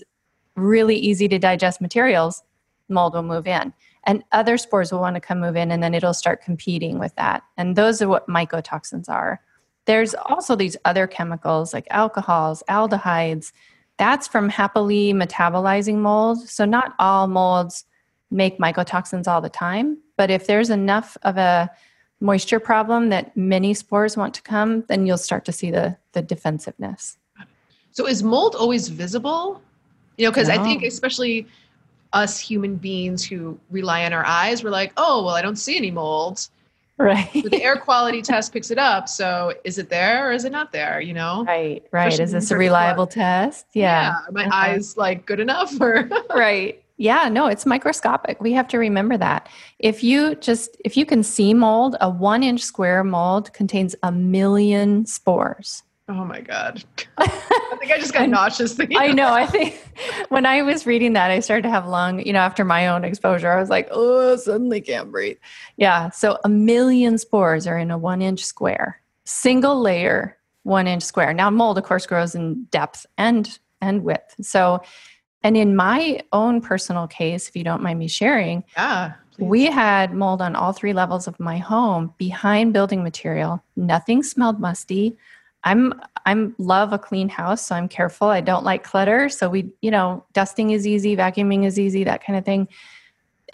really 0.54 0.94
easy 0.94 1.26
to 1.26 1.38
digest 1.38 1.80
materials, 1.80 2.44
mold 2.88 3.14
will 3.14 3.24
move 3.24 3.48
in. 3.48 3.72
And 4.04 4.22
other 4.30 4.56
spores 4.56 4.92
will 4.92 5.00
want 5.00 5.16
to 5.16 5.20
come 5.20 5.40
move 5.40 5.56
in, 5.56 5.72
and 5.72 5.82
then 5.82 5.94
it'll 5.94 6.14
start 6.14 6.42
competing 6.42 7.00
with 7.00 7.12
that. 7.16 7.42
And 7.56 7.74
those 7.74 8.00
are 8.00 8.08
what 8.08 8.28
mycotoxins 8.28 9.08
are. 9.08 9.40
There's 9.86 10.14
also 10.14 10.54
these 10.54 10.76
other 10.84 11.08
chemicals 11.08 11.74
like 11.74 11.88
alcohols, 11.90 12.62
aldehydes, 12.68 13.50
that's 13.98 14.28
from 14.28 14.48
happily 14.48 15.12
metabolizing 15.12 15.96
mold. 15.96 16.48
So, 16.48 16.64
not 16.64 16.94
all 16.98 17.26
molds 17.26 17.84
make 18.30 18.58
mycotoxins 18.58 19.26
all 19.26 19.40
the 19.40 19.48
time, 19.48 19.98
but 20.16 20.30
if 20.30 20.46
there's 20.46 20.70
enough 20.70 21.16
of 21.22 21.36
a 21.36 21.70
moisture 22.20 22.60
problem 22.60 23.10
that 23.10 23.36
many 23.36 23.74
spores 23.74 24.16
want 24.16 24.34
to 24.34 24.42
come, 24.42 24.82
then 24.88 25.06
you'll 25.06 25.18
start 25.18 25.44
to 25.46 25.52
see 25.52 25.70
the, 25.70 25.96
the 26.12 26.22
defensiveness. 26.22 27.16
So, 27.92 28.06
is 28.06 28.22
mold 28.22 28.54
always 28.54 28.88
visible? 28.88 29.62
You 30.16 30.26
know, 30.26 30.30
because 30.30 30.48
no. 30.48 30.54
I 30.54 30.58
think, 30.58 30.82
especially 30.82 31.46
us 32.12 32.38
human 32.38 32.76
beings 32.76 33.24
who 33.24 33.58
rely 33.70 34.04
on 34.04 34.12
our 34.12 34.24
eyes, 34.24 34.64
we're 34.64 34.70
like, 34.70 34.92
oh, 34.96 35.24
well, 35.24 35.34
I 35.34 35.42
don't 35.42 35.56
see 35.56 35.76
any 35.76 35.90
mold. 35.90 36.48
Right. 36.96 37.30
the 37.32 37.62
air 37.62 37.76
quality 37.76 38.22
test 38.22 38.52
picks 38.52 38.72
it 38.72 38.78
up. 38.78 39.08
So 39.08 39.54
is 39.62 39.78
it 39.78 39.88
there 39.88 40.28
or 40.28 40.32
is 40.32 40.44
it 40.44 40.50
not 40.50 40.72
there? 40.72 41.00
You 41.00 41.14
know? 41.14 41.44
Right, 41.44 41.84
right. 41.92 42.08
Especially 42.08 42.24
is 42.24 42.32
this 42.32 42.50
a 42.50 42.56
reliable 42.56 43.06
test? 43.06 43.66
Yeah. 43.72 44.10
yeah. 44.10 44.18
my 44.32 44.48
eyes 44.52 44.96
like 44.96 45.24
good 45.24 45.38
enough 45.38 45.72
or 45.80 46.10
right. 46.34 46.82
Yeah, 46.98 47.28
no, 47.28 47.46
it's 47.46 47.64
microscopic. 47.64 48.40
We 48.40 48.52
have 48.52 48.66
to 48.68 48.78
remember 48.78 49.16
that. 49.16 49.48
If 49.78 50.02
you 50.02 50.34
just 50.34 50.76
if 50.84 50.96
you 50.96 51.06
can 51.06 51.22
see 51.22 51.54
mold, 51.54 51.96
a 52.00 52.10
one 52.10 52.42
inch 52.42 52.60
square 52.60 53.04
mold 53.04 53.52
contains 53.52 53.94
a 54.02 54.12
million 54.12 55.06
spores. 55.06 55.84
Oh 56.08 56.24
my 56.24 56.40
God. 56.40 56.82
I 57.18 57.76
think 57.78 57.92
I 57.92 57.98
just 57.98 58.14
got 58.14 58.28
nauseous 58.28 58.74
thinking. 58.74 58.96
I 58.96 59.08
know. 59.08 59.32
I 59.32 59.46
think 59.46 59.78
when 60.30 60.46
I 60.46 60.62
was 60.62 60.86
reading 60.86 61.12
that, 61.12 61.30
I 61.30 61.40
started 61.40 61.62
to 61.62 61.70
have 61.70 61.86
lung, 61.86 62.24
you 62.24 62.32
know, 62.32 62.38
after 62.40 62.64
my 62.64 62.88
own 62.88 63.04
exposure, 63.04 63.52
I 63.52 63.60
was 63.60 63.68
like, 63.68 63.88
oh, 63.90 64.34
suddenly 64.36 64.80
can't 64.80 65.10
breathe. 65.10 65.36
Yeah. 65.76 66.08
So 66.10 66.38
a 66.44 66.48
million 66.48 67.18
spores 67.18 67.66
are 67.66 67.78
in 67.78 67.90
a 67.90 67.98
one 67.98 68.22
inch 68.22 68.42
square, 68.42 69.02
single 69.24 69.80
layer, 69.80 70.38
one 70.62 70.86
inch 70.86 71.02
square. 71.02 71.34
Now, 71.34 71.50
mold, 71.50 71.76
of 71.76 71.84
course, 71.84 72.06
grows 72.06 72.34
in 72.34 72.64
depth 72.64 73.06
and 73.18 73.58
and 73.80 74.02
width. 74.02 74.34
So, 74.40 74.82
and 75.48 75.56
in 75.56 75.74
my 75.74 76.20
own 76.34 76.60
personal 76.60 77.06
case, 77.06 77.48
if 77.48 77.56
you 77.56 77.64
don't 77.64 77.80
mind 77.80 77.98
me 77.98 78.06
sharing, 78.06 78.64
yeah. 78.76 79.14
Please. 79.30 79.46
We 79.46 79.64
had 79.64 80.12
mold 80.12 80.42
on 80.42 80.54
all 80.54 80.74
three 80.74 80.92
levels 80.92 81.26
of 81.26 81.40
my 81.40 81.56
home 81.56 82.12
behind 82.18 82.74
building 82.74 83.02
material. 83.02 83.64
Nothing 83.74 84.22
smelled 84.22 84.60
musty. 84.60 85.16
I'm 85.64 85.94
I'm 86.26 86.54
love 86.58 86.92
a 86.92 86.98
clean 86.98 87.30
house, 87.30 87.64
so 87.64 87.74
I'm 87.74 87.88
careful. 87.88 88.28
I 88.28 88.42
don't 88.42 88.62
like 88.62 88.84
clutter, 88.84 89.30
so 89.30 89.48
we, 89.48 89.72
you 89.80 89.90
know, 89.90 90.22
dusting 90.34 90.72
is 90.72 90.86
easy, 90.86 91.16
vacuuming 91.16 91.64
is 91.64 91.78
easy, 91.78 92.04
that 92.04 92.22
kind 92.22 92.38
of 92.38 92.44
thing. 92.44 92.68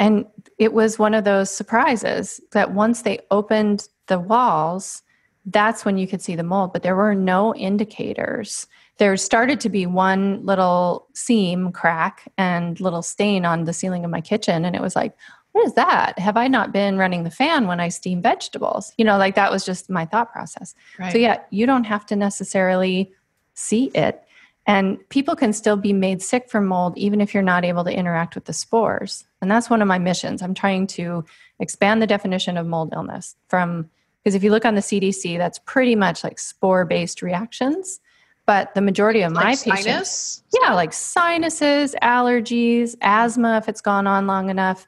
And 0.01 0.27
it 0.59 0.73
was 0.73 0.99
one 0.99 1.15
of 1.15 1.23
those 1.23 1.49
surprises 1.49 2.41
that 2.51 2.73
once 2.73 3.03
they 3.03 3.21
opened 3.31 3.87
the 4.09 4.19
walls, 4.19 5.05
that's 5.47 5.85
when 5.85 5.97
you 5.97 6.09
could 6.09 6.23
see 6.23 6.35
the 6.35 6.43
mold, 6.43 6.73
but 6.73 6.83
there 6.83 6.97
were 6.97 7.15
no 7.15 7.55
indicators. 7.55 8.67
There 8.99 9.17
started 9.17 9.61
to 9.61 9.69
be 9.69 9.87
one 9.87 10.45
little 10.47 11.09
seam 11.15 11.73
crack 11.73 12.31
and 12.39 12.79
little 12.81 13.03
stain 13.03 13.45
on 13.45 13.65
the 13.65 13.73
ceiling 13.73 14.05
of 14.05 14.11
my 14.11 14.21
kitchen 14.21 14.65
and 14.65 14.77
it 14.77 14.83
was 14.83 14.95
like, 14.95 15.17
what 15.55 15.67
is 15.67 15.75
that? 15.75 16.19
Have 16.19 16.37
I 16.37 16.49
not 16.49 16.73
been 16.73 16.99
running 16.99 17.23
the 17.23 17.31
fan 17.31 17.69
when 17.69 17.79
I 17.79 17.89
steam 17.89 18.21
vegetables? 18.21 18.93
You 18.99 19.05
know, 19.05 19.17
like 19.19 19.37
that 19.37 19.53
was 19.53 19.65
just 19.65 19.89
my 19.89 20.05
thought 20.05 20.33
process. 20.33 20.75
Right. 20.99 21.13
So, 21.13 21.19
yeah, 21.19 21.43
you 21.51 21.65
don't 21.65 21.85
have 21.85 22.05
to 22.07 22.17
necessarily 22.17 23.13
see 23.55 23.87
it. 23.95 24.25
And 24.67 24.99
people 25.11 25.37
can 25.37 25.53
still 25.53 25.77
be 25.77 25.93
made 25.93 26.23
sick 26.23 26.51
from 26.51 26.67
mold 26.67 26.99
even 26.99 27.21
if 27.21 27.35
you're 27.35 27.43
not 27.43 27.65
able 27.65 27.85
to 27.85 27.97
interact 27.97 28.35
with 28.35 28.47
the 28.47 28.53
spores. 28.53 29.25
And 29.41 29.51
that's 29.51 29.71
one 29.71 29.81
of 29.81 29.87
my 29.87 29.99
missions. 29.99 30.43
I'm 30.43 30.55
trying 30.55 30.89
to 30.89 31.25
expand 31.61 32.03
the 32.03 32.07
definition 32.07 32.57
of 32.57 32.67
mold 32.67 32.93
illness 32.93 33.37
from, 33.49 33.89
because 34.23 34.35
if 34.35 34.43
you 34.43 34.51
look 34.51 34.65
on 34.65 34.75
the 34.75 34.81
CDC, 34.81 35.39
that's 35.39 35.61
pretty 35.61 35.95
much 35.95 36.25
like 36.25 36.41
spore 36.41 36.85
based 36.85 37.23
reactions. 37.23 38.01
But 38.47 38.75
the 38.75 38.83
majority 38.83 39.23
of 39.23 39.33
like 39.33 39.45
my 39.45 39.55
sinus? 39.55 39.85
patients, 39.85 40.43
yeah, 40.61 40.75
like 40.75 40.93
sinuses, 40.93 41.95
allergies, 42.03 42.95
asthma, 43.01 43.57
if 43.57 43.69
it's 43.69 43.81
gone 43.81 44.07
on 44.07 44.27
long 44.27 44.51
enough, 44.51 44.87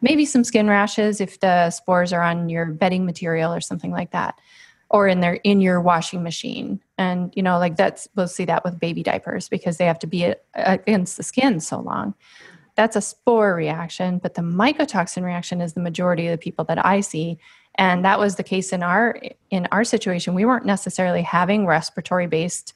maybe 0.00 0.24
some 0.24 0.44
skin 0.44 0.68
rashes 0.68 1.20
if 1.20 1.40
the 1.40 1.70
spores 1.70 2.12
are 2.12 2.22
on 2.22 2.48
your 2.48 2.66
bedding 2.66 3.04
material 3.04 3.52
or 3.52 3.60
something 3.60 3.90
like 3.90 4.12
that 4.12 4.38
or 4.90 5.08
in 5.08 5.20
their 5.20 5.34
in 5.36 5.60
your 5.60 5.80
washing 5.80 6.22
machine. 6.22 6.80
And 6.98 7.32
you 7.34 7.42
know 7.42 7.58
like 7.58 7.76
that's 7.76 8.06
we'll 8.14 8.28
see 8.28 8.44
that 8.44 8.64
with 8.64 8.78
baby 8.78 9.02
diapers 9.02 9.48
because 9.48 9.76
they 9.76 9.86
have 9.86 9.98
to 10.00 10.06
be 10.06 10.26
uh, 10.26 10.34
against 10.54 11.16
the 11.16 11.22
skin 11.22 11.58
so 11.58 11.80
long. 11.80 12.14
That's 12.76 12.96
a 12.96 13.00
spore 13.00 13.54
reaction 13.54 14.18
but 14.18 14.34
the 14.34 14.42
mycotoxin 14.42 15.24
reaction 15.24 15.60
is 15.60 15.72
the 15.72 15.80
majority 15.80 16.26
of 16.26 16.32
the 16.32 16.42
people 16.42 16.64
that 16.66 16.84
i 16.84 17.00
see. 17.00 17.38
And 17.76 18.04
that 18.04 18.20
was 18.20 18.36
the 18.36 18.44
case 18.44 18.72
in 18.72 18.82
our 18.82 19.18
in 19.50 19.66
our 19.72 19.84
situation. 19.84 20.34
We 20.34 20.44
weren't 20.44 20.66
necessarily 20.66 21.22
having 21.22 21.66
respiratory 21.66 22.28
based 22.28 22.74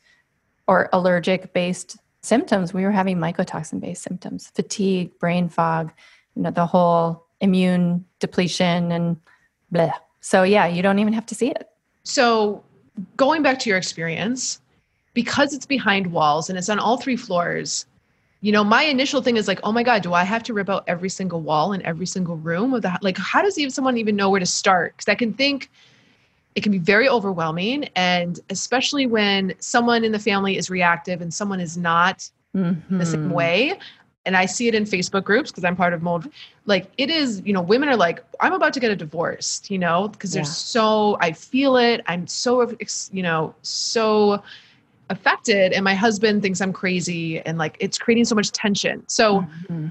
or 0.69 0.89
allergic 0.93 1.53
based 1.53 1.97
symptoms 2.23 2.73
we 2.73 2.85
were 2.85 2.93
having 2.93 3.19
mycotoxin 3.19 3.81
based 3.81 4.03
symptoms 4.03 4.53
fatigue 4.55 5.11
brain 5.19 5.49
fog 5.49 5.93
you 6.37 6.43
know 6.43 6.51
the 6.51 6.67
whole 6.67 7.27
immune 7.41 8.05
depletion 8.21 8.93
and 8.93 9.17
blah. 9.71 9.93
So 10.21 10.43
yeah, 10.43 10.67
you 10.67 10.83
don't 10.83 10.99
even 10.99 11.13
have 11.13 11.27
to 11.27 11.35
see 11.35 11.51
it. 11.51 11.69
So 12.03 12.63
going 13.17 13.43
back 13.43 13.59
to 13.61 13.69
your 13.69 13.79
experience, 13.79 14.61
because 15.15 15.53
it's 15.55 15.67
behind 15.67 16.13
walls 16.13 16.49
and 16.49 16.59
it's 16.59 16.69
on 16.69 16.79
all 16.79 16.97
three 16.97 17.17
floors, 17.17 17.87
you 18.41 18.53
know, 18.53 18.63
my 18.63 18.85
initial 18.85 19.21
thing 19.21 19.37
is 19.37 19.49
like, 19.49 19.59
oh 19.65 19.73
my 19.73 19.83
God, 19.83 20.03
do 20.03 20.15
I 20.15 20.23
have 20.23 20.43
to 20.45 20.55
rip 20.55 20.69
out 20.69 20.85
every 20.87 21.09
single 21.09 21.41
wall 21.41 21.73
in 21.73 21.85
every 21.85 22.07
single 22.07 22.37
room 22.37 22.73
of 22.73 22.83
the 22.83 22.97
like 23.03 23.19
how 23.19 23.43
does 23.43 23.59
even 23.59 23.71
someone 23.71 23.97
even 23.97 24.17
know 24.17 24.31
where 24.31 24.41
to 24.41 24.47
start? 24.47 24.97
Because 24.97 25.11
I 25.11 25.17
can 25.17 25.33
think 25.33 25.71
it 26.55 26.63
can 26.63 26.73
be 26.73 26.79
very 26.79 27.09
overwhelming. 27.09 27.89
And 27.95 28.39
especially 28.51 29.07
when 29.07 29.55
someone 29.59 30.05
in 30.05 30.13
the 30.13 30.19
family 30.19 30.57
is 30.57 30.71
reactive 30.71 31.21
and 31.21 31.33
someone 31.33 31.61
is 31.61 31.77
not 31.77 32.29
mm-hmm. 32.57 32.99
the 32.99 33.07
same 33.07 33.25
mm-hmm. 33.25 33.33
way. 33.33 33.79
And 34.27 34.37
I 34.37 34.45
see 34.47 34.69
it 34.69 34.75
in 34.75 34.85
Facebook 34.85 35.25
groups 35.25 35.51
because 35.51 35.65
I'm 35.65 35.77
part 35.77 35.95
of 35.95 36.03
mold. 36.03 36.29
Like 36.67 36.91
it 36.99 37.11
is, 37.11 37.41
you 37.45 37.53
know, 37.53 37.63
women 37.63 37.89
are 37.89 37.97
like, 37.97 38.23
I'm 38.41 38.53
about 38.53 38.75
to 38.75 38.81
get 38.81 38.91
a 38.91 38.97
divorce, 38.97 39.63
you 39.69 39.79
know, 39.79 40.09
because 40.09 40.35
yeah. 40.35 40.43
they're 40.43 40.51
so, 40.51 41.17
I 41.21 41.33
feel 41.33 41.77
it. 41.77 42.03
I'm 42.07 42.27
so, 42.27 42.77
you 43.11 43.23
know, 43.23 43.55
so 43.63 44.43
affected 45.11 45.73
and 45.73 45.85
my 45.85 45.95
husband 45.95 46.43
thinks 46.43 46.61
i'm 46.61 46.73
crazy 46.73 47.41
and 47.41 47.59
like 47.59 47.77
it's 47.81 47.99
creating 47.99 48.25
so 48.25 48.35
much 48.35 48.53
tension 48.53 49.03
so 49.09 49.41
mm-hmm. 49.41 49.89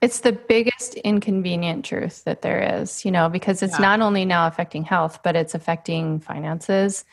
It's 0.00 0.20
the 0.20 0.32
biggest 0.32 0.94
inconvenient 0.94 1.84
truth 1.84 2.24
that 2.24 2.42
there 2.42 2.80
is 2.80 3.04
you 3.04 3.10
know 3.10 3.28
because 3.28 3.62
it's 3.62 3.74
yeah. 3.74 3.86
not 3.86 4.00
only 4.00 4.24
now 4.24 4.46
affecting 4.46 4.84
health 4.84 5.20
but 5.22 5.36
it's 5.36 5.54
affecting 5.54 6.20
finances 6.20 7.04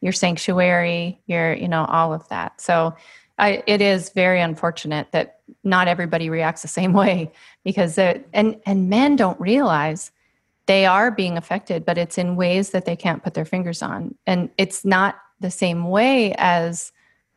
your 0.00 0.12
sanctuary 0.12 1.20
your 1.26 1.54
you 1.54 1.68
know 1.68 1.84
all 1.86 2.12
of 2.12 2.26
that 2.28 2.60
so 2.60 2.94
I, 3.36 3.64
it 3.66 3.80
is 3.82 4.10
very 4.10 4.40
unfortunate 4.40 5.08
that 5.10 5.40
not 5.64 5.88
everybody 5.88 6.30
reacts 6.30 6.62
the 6.62 6.68
same 6.68 6.92
way 7.04 7.32
because 7.64 7.98
and 7.98 8.24
and 8.32 8.88
men 8.88 9.16
don't 9.16 9.40
realize 9.40 10.10
they 10.66 10.86
are 10.86 11.10
being 11.10 11.36
affected 11.36 11.84
but 11.84 11.98
it's 11.98 12.18
in 12.18 12.36
ways 12.36 12.70
that 12.70 12.84
they 12.84 12.96
can't 12.96 13.22
put 13.22 13.34
their 13.34 13.44
fingers 13.44 13.82
on 13.82 14.14
and 14.26 14.50
it's 14.58 14.84
not 14.84 15.16
the 15.40 15.50
same 15.50 15.84
way 15.84 16.34
as 16.38 16.92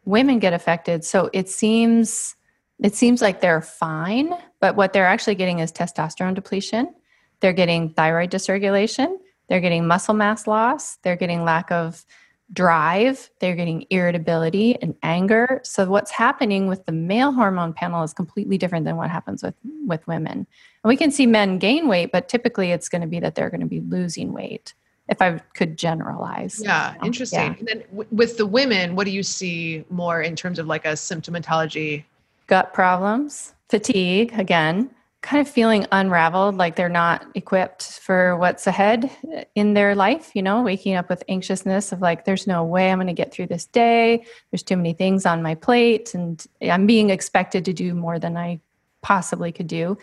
women 0.07 0.39
get 0.39 0.53
affected. 0.53 1.03
So 1.03 1.29
it 1.33 1.49
seems 1.49 2.35
it 2.81 2.95
seems 2.95 3.21
like 3.21 3.41
they're 3.41 3.61
fine, 3.61 4.33
but 4.59 4.75
what 4.75 4.93
they're 4.93 5.07
actually 5.07 5.35
getting 5.35 5.59
is 5.59 5.71
testosterone 5.71 6.35
depletion. 6.35 6.93
They're 7.39 7.53
getting 7.53 7.89
thyroid 7.93 8.31
dysregulation. 8.31 9.17
They're 9.49 9.61
getting 9.61 9.87
muscle 9.87 10.13
mass 10.13 10.47
loss. 10.47 10.97
They're 10.97 11.15
getting 11.15 11.43
lack 11.43 11.71
of 11.71 12.05
drive. 12.53 13.29
They're 13.39 13.55
getting 13.55 13.85
irritability 13.89 14.81
and 14.81 14.95
anger. 15.03 15.59
So 15.63 15.85
what's 15.89 16.11
happening 16.11 16.67
with 16.67 16.85
the 16.85 16.91
male 16.91 17.31
hormone 17.31 17.73
panel 17.73 18.03
is 18.03 18.13
completely 18.13 18.57
different 18.57 18.85
than 18.85 18.95
what 18.95 19.09
happens 19.09 19.43
with 19.43 19.55
with 19.85 20.05
women. 20.07 20.47
And 20.83 20.89
we 20.89 20.97
can 20.97 21.11
see 21.11 21.25
men 21.25 21.59
gain 21.59 21.87
weight, 21.87 22.11
but 22.11 22.29
typically 22.29 22.71
it's 22.71 22.89
going 22.89 23.01
to 23.01 23.07
be 23.07 23.19
that 23.19 23.35
they're 23.35 23.49
going 23.49 23.61
to 23.61 23.67
be 23.67 23.81
losing 23.81 24.33
weight 24.33 24.73
if 25.09 25.21
I 25.21 25.39
could 25.55 25.77
generalize. 25.77 26.61
Yeah, 26.63 26.95
um, 26.99 27.07
interesting. 27.07 27.39
Yeah. 27.39 27.55
And 27.59 27.67
then 27.67 27.83
w- 27.89 28.09
with 28.11 28.37
the 28.37 28.45
women, 28.45 28.95
what 28.95 29.05
do 29.05 29.11
you 29.11 29.23
see 29.23 29.85
more 29.89 30.21
in 30.21 30.35
terms 30.35 30.59
of 30.59 30.67
like 30.67 30.85
a 30.85 30.93
symptomatology? 30.93 32.03
Gut 32.47 32.73
problems, 32.73 33.53
fatigue, 33.69 34.33
again, 34.37 34.89
kind 35.21 35.45
of 35.45 35.51
feeling 35.51 35.85
unraveled, 35.91 36.55
like 36.55 36.75
they're 36.75 36.87
not 36.87 37.25
equipped 37.35 37.99
for 37.99 38.37
what's 38.37 38.65
ahead 38.67 39.11
in 39.55 39.73
their 39.73 39.95
life, 39.95 40.31
you 40.33 40.41
know, 40.41 40.61
waking 40.61 40.95
up 40.95 41.09
with 41.09 41.23
anxiousness 41.27 41.91
of 41.91 42.01
like, 42.01 42.23
there's 42.23 42.47
no 42.47 42.63
way 42.63 42.89
I'm 42.89 42.97
going 42.97 43.07
to 43.07 43.13
get 43.13 43.33
through 43.33 43.47
this 43.47 43.65
day. 43.65 44.25
There's 44.51 44.63
too 44.63 44.77
many 44.77 44.93
things 44.93 45.25
on 45.25 45.43
my 45.43 45.55
plate, 45.55 46.13
and 46.13 46.45
I'm 46.61 46.85
being 46.85 47.09
expected 47.09 47.65
to 47.65 47.73
do 47.73 47.93
more 47.93 48.19
than 48.19 48.37
I 48.37 48.61
possibly 49.01 49.51
could 49.51 49.67
do. 49.67 49.97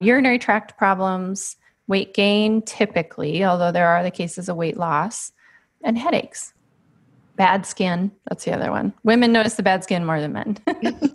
Urinary 0.00 0.38
tract 0.38 0.76
problems 0.76 1.56
weight 1.86 2.14
gain 2.14 2.62
typically, 2.62 3.44
although 3.44 3.72
there 3.72 3.88
are 3.88 4.02
the 4.02 4.10
cases 4.10 4.48
of 4.48 4.56
weight 4.56 4.76
loss, 4.76 5.32
and 5.84 5.96
headaches. 5.96 6.52
Bad 7.36 7.66
skin, 7.66 8.10
that's 8.28 8.44
the 8.44 8.52
other 8.52 8.70
one. 8.70 8.92
Women 9.04 9.32
notice 9.32 9.54
the 9.54 9.62
bad 9.62 9.84
skin 9.84 10.04
more 10.04 10.20
than 10.20 10.32
men. 10.32 10.58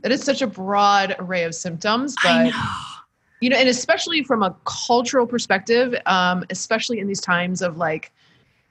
that 0.00 0.12
is 0.12 0.22
such 0.22 0.42
a 0.42 0.46
broad 0.46 1.16
array 1.18 1.44
of 1.44 1.54
symptoms, 1.54 2.14
but 2.22 2.52
you 3.40 3.50
know, 3.50 3.56
and 3.56 3.68
especially 3.68 4.22
from 4.22 4.42
a 4.42 4.54
cultural 4.64 5.26
perspective, 5.26 5.94
um, 6.06 6.44
especially 6.50 6.98
in 6.98 7.06
these 7.06 7.20
times 7.20 7.62
of 7.62 7.76
like 7.76 8.12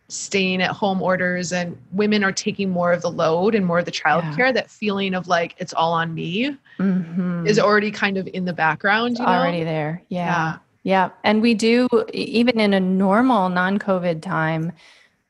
staying 0.09 0.61
at 0.61 0.71
home 0.71 1.01
orders 1.01 1.51
and 1.51 1.77
women 1.91 2.23
are 2.23 2.31
taking 2.31 2.69
more 2.69 2.93
of 2.93 3.01
the 3.01 3.11
load 3.11 3.55
and 3.55 3.65
more 3.65 3.79
of 3.79 3.85
the 3.85 3.91
childcare, 3.91 4.37
yeah. 4.37 4.51
that 4.51 4.69
feeling 4.69 5.13
of 5.13 5.27
like 5.27 5.55
it's 5.57 5.73
all 5.73 5.93
on 5.93 6.13
me 6.13 6.55
mm-hmm. 6.79 7.45
is 7.45 7.59
already 7.59 7.91
kind 7.91 8.17
of 8.17 8.27
in 8.27 8.45
the 8.45 8.53
background. 8.53 9.17
You 9.17 9.25
know? 9.25 9.31
Already 9.31 9.63
there. 9.63 10.01
Yeah. 10.09 10.25
yeah. 10.25 10.57
Yeah. 10.83 11.09
And 11.25 11.41
we 11.41 11.53
do, 11.53 11.89
even 12.13 12.61
in 12.61 12.73
a 12.73 12.79
normal 12.79 13.49
non 13.49 13.77
COVID 13.77 14.21
time, 14.21 14.71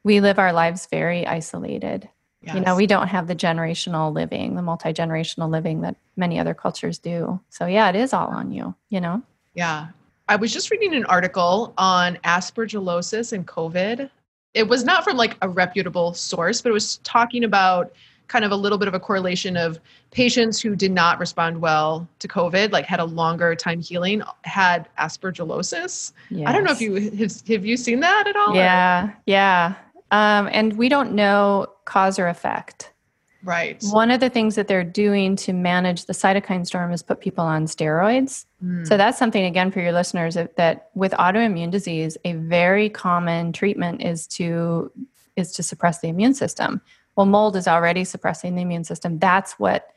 we 0.03 0.21
live 0.21 0.37
our 0.37 0.53
lives 0.53 0.87
very 0.91 1.25
isolated. 1.25 2.07
Yes. 2.47 2.55
You 2.55 2.61
know, 2.61 2.75
we 2.77 2.87
don't 2.87 3.09
have 3.09 3.27
the 3.27 3.35
generational 3.35 4.13
living, 4.13 4.55
the 4.55 4.61
multi 4.61 4.93
generational 4.93 5.49
living 5.49 5.81
that 5.81 5.97
many 6.15 6.39
other 6.39 6.53
cultures 6.53 6.97
do. 6.97 7.41
So, 7.49 7.65
yeah, 7.65 7.89
it 7.89 7.95
is 7.95 8.13
all 8.13 8.27
on 8.29 8.51
you, 8.51 8.73
you 8.89 9.01
know? 9.01 9.21
Yeah. 9.53 9.87
I 10.29 10.37
was 10.37 10.53
just 10.53 10.71
reading 10.71 10.95
an 10.95 11.03
article 11.05 11.73
on 11.77 12.17
aspergillosis 12.23 13.33
and 13.33 13.45
COVID. 13.45 14.09
It 14.53 14.67
was 14.67 14.85
not 14.85 15.03
from 15.03 15.17
like 15.17 15.35
a 15.41 15.49
reputable 15.49 16.13
source, 16.13 16.61
but 16.61 16.69
it 16.69 16.73
was 16.73 16.97
talking 16.99 17.43
about 17.43 17.91
kind 18.27 18.45
of 18.45 18.51
a 18.51 18.55
little 18.55 18.77
bit 18.77 18.87
of 18.87 18.93
a 18.93 18.99
correlation 18.99 19.57
of 19.57 19.79
patients 20.11 20.61
who 20.61 20.75
did 20.75 20.91
not 20.91 21.19
respond 21.19 21.59
well 21.59 22.07
to 22.19 22.27
COVID, 22.29 22.71
like 22.71 22.85
had 22.85 23.01
a 23.01 23.05
longer 23.05 23.55
time 23.55 23.81
healing, 23.81 24.21
had 24.43 24.87
aspergillosis. 24.97 26.13
Yes. 26.29 26.47
I 26.47 26.53
don't 26.53 26.63
know 26.63 26.71
if 26.71 26.81
you 26.81 26.95
have, 26.95 27.47
have 27.47 27.65
you 27.65 27.75
seen 27.75 27.99
that 27.99 28.25
at 28.27 28.35
all? 28.37 28.55
Yeah, 28.55 29.07
or? 29.07 29.17
yeah. 29.25 29.75
Um, 30.11 30.49
and 30.51 30.77
we 30.77 30.89
don't 30.89 31.13
know 31.13 31.67
cause 31.85 32.19
or 32.19 32.27
effect. 32.27 32.93
Right. 33.43 33.81
One 33.91 34.11
of 34.11 34.19
the 34.19 34.29
things 34.29 34.55
that 34.55 34.67
they're 34.67 34.83
doing 34.83 35.35
to 35.37 35.53
manage 35.53 36.05
the 36.05 36.13
cytokine 36.13 36.65
storm 36.65 36.91
is 36.91 37.03
put 37.03 37.21
people 37.21 37.45
on 37.45 37.65
steroids. 37.65 38.45
Mm. 38.63 38.87
So 38.87 38.97
that's 38.97 39.17
something 39.17 39.45
again 39.45 39.71
for 39.71 39.79
your 39.79 39.93
listeners 39.93 40.33
that, 40.35 40.57
that 40.57 40.89
with 40.95 41.11
autoimmune 41.13 41.71
disease, 41.71 42.17
a 42.25 42.33
very 42.33 42.89
common 42.89 43.53
treatment 43.53 44.01
is 44.01 44.27
to 44.27 44.91
is 45.35 45.53
to 45.53 45.61
suppress 45.61 45.99
the 45.99 46.07
immune 46.07 46.33
system. 46.33 46.81
Well, 47.15 47.27
mold 47.27 47.55
is 47.55 47.67
already 47.67 48.03
suppressing 48.03 48.55
the 48.55 48.63
immune 48.63 48.83
system. 48.83 49.19
That's 49.19 49.53
what 49.53 49.87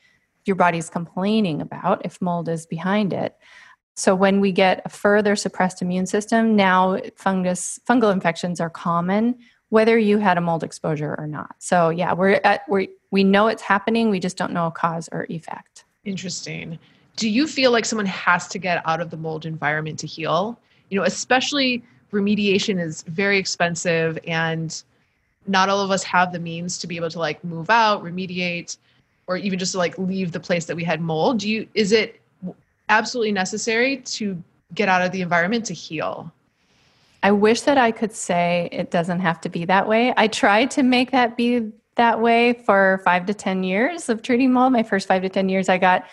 your 0.44 0.54
body's 0.54 0.90
complaining 0.90 1.62
about 1.62 2.04
if 2.04 2.20
mold 2.20 2.48
is 2.48 2.66
behind 2.66 3.12
it. 3.12 3.36
So 3.96 4.14
when 4.14 4.40
we 4.40 4.52
get 4.52 4.82
a 4.84 4.90
further 4.90 5.34
suppressed 5.34 5.82
immune 5.82 6.06
system, 6.06 6.56
now 6.56 6.98
fungus 7.16 7.80
fungal 7.88 8.12
infections 8.12 8.60
are 8.60 8.70
common 8.70 9.38
whether 9.70 9.98
you 9.98 10.18
had 10.18 10.36
a 10.36 10.40
mold 10.40 10.62
exposure 10.62 11.14
or 11.18 11.26
not. 11.26 11.56
So 11.58 11.88
yeah, 11.88 12.12
we're 12.12 12.40
at 12.44 12.68
we 12.68 12.90
we 13.10 13.24
know 13.24 13.48
it's 13.48 13.62
happening, 13.62 14.10
we 14.10 14.20
just 14.20 14.36
don't 14.36 14.52
know 14.52 14.66
a 14.66 14.70
cause 14.70 15.08
or 15.10 15.26
effect. 15.30 15.84
Interesting. 16.04 16.78
Do 17.16 17.28
you 17.28 17.46
feel 17.46 17.70
like 17.70 17.84
someone 17.84 18.06
has 18.06 18.48
to 18.48 18.58
get 18.58 18.82
out 18.86 19.00
of 19.00 19.10
the 19.10 19.16
mold 19.16 19.46
environment 19.46 19.98
to 20.00 20.06
heal? 20.06 20.58
You 20.90 20.98
know, 20.98 21.04
especially 21.04 21.82
remediation 22.12 22.80
is 22.80 23.02
very 23.02 23.38
expensive 23.38 24.18
and 24.26 24.82
not 25.46 25.68
all 25.68 25.80
of 25.80 25.90
us 25.90 26.02
have 26.04 26.32
the 26.32 26.38
means 26.38 26.78
to 26.78 26.86
be 26.86 26.96
able 26.96 27.10
to 27.10 27.18
like 27.18 27.42
move 27.44 27.70
out, 27.70 28.02
remediate, 28.04 28.76
or 29.26 29.36
even 29.36 29.58
just 29.58 29.72
to 29.72 29.78
like 29.78 29.96
leave 29.98 30.32
the 30.32 30.40
place 30.40 30.66
that 30.66 30.76
we 30.76 30.84
had 30.84 31.00
mold. 31.00 31.38
Do 31.40 31.48
you 31.48 31.68
is 31.74 31.92
it 31.92 32.20
absolutely 32.88 33.32
necessary 33.32 33.98
to 33.98 34.42
get 34.74 34.88
out 34.88 35.02
of 35.02 35.12
the 35.12 35.20
environment 35.20 35.64
to 35.66 35.74
heal? 35.74 36.32
I 37.22 37.32
wish 37.32 37.62
that 37.62 37.78
I 37.78 37.90
could 37.90 38.12
say 38.12 38.68
it 38.72 38.90
doesn't 38.90 39.20
have 39.20 39.40
to 39.42 39.48
be 39.48 39.64
that 39.66 39.86
way. 39.86 40.14
I 40.16 40.28
tried 40.28 40.70
to 40.72 40.82
make 40.82 41.10
that 41.10 41.36
be 41.36 41.70
that 41.96 42.20
way 42.20 42.54
for 42.64 43.02
five 43.04 43.26
to 43.26 43.34
10 43.34 43.62
years 43.62 44.08
of 44.08 44.22
treating 44.22 44.52
mold. 44.52 44.72
My 44.72 44.82
first 44.82 45.06
five 45.06 45.22
to 45.22 45.28
10 45.28 45.48
years, 45.48 45.68
I 45.68 45.76
got 45.76 46.06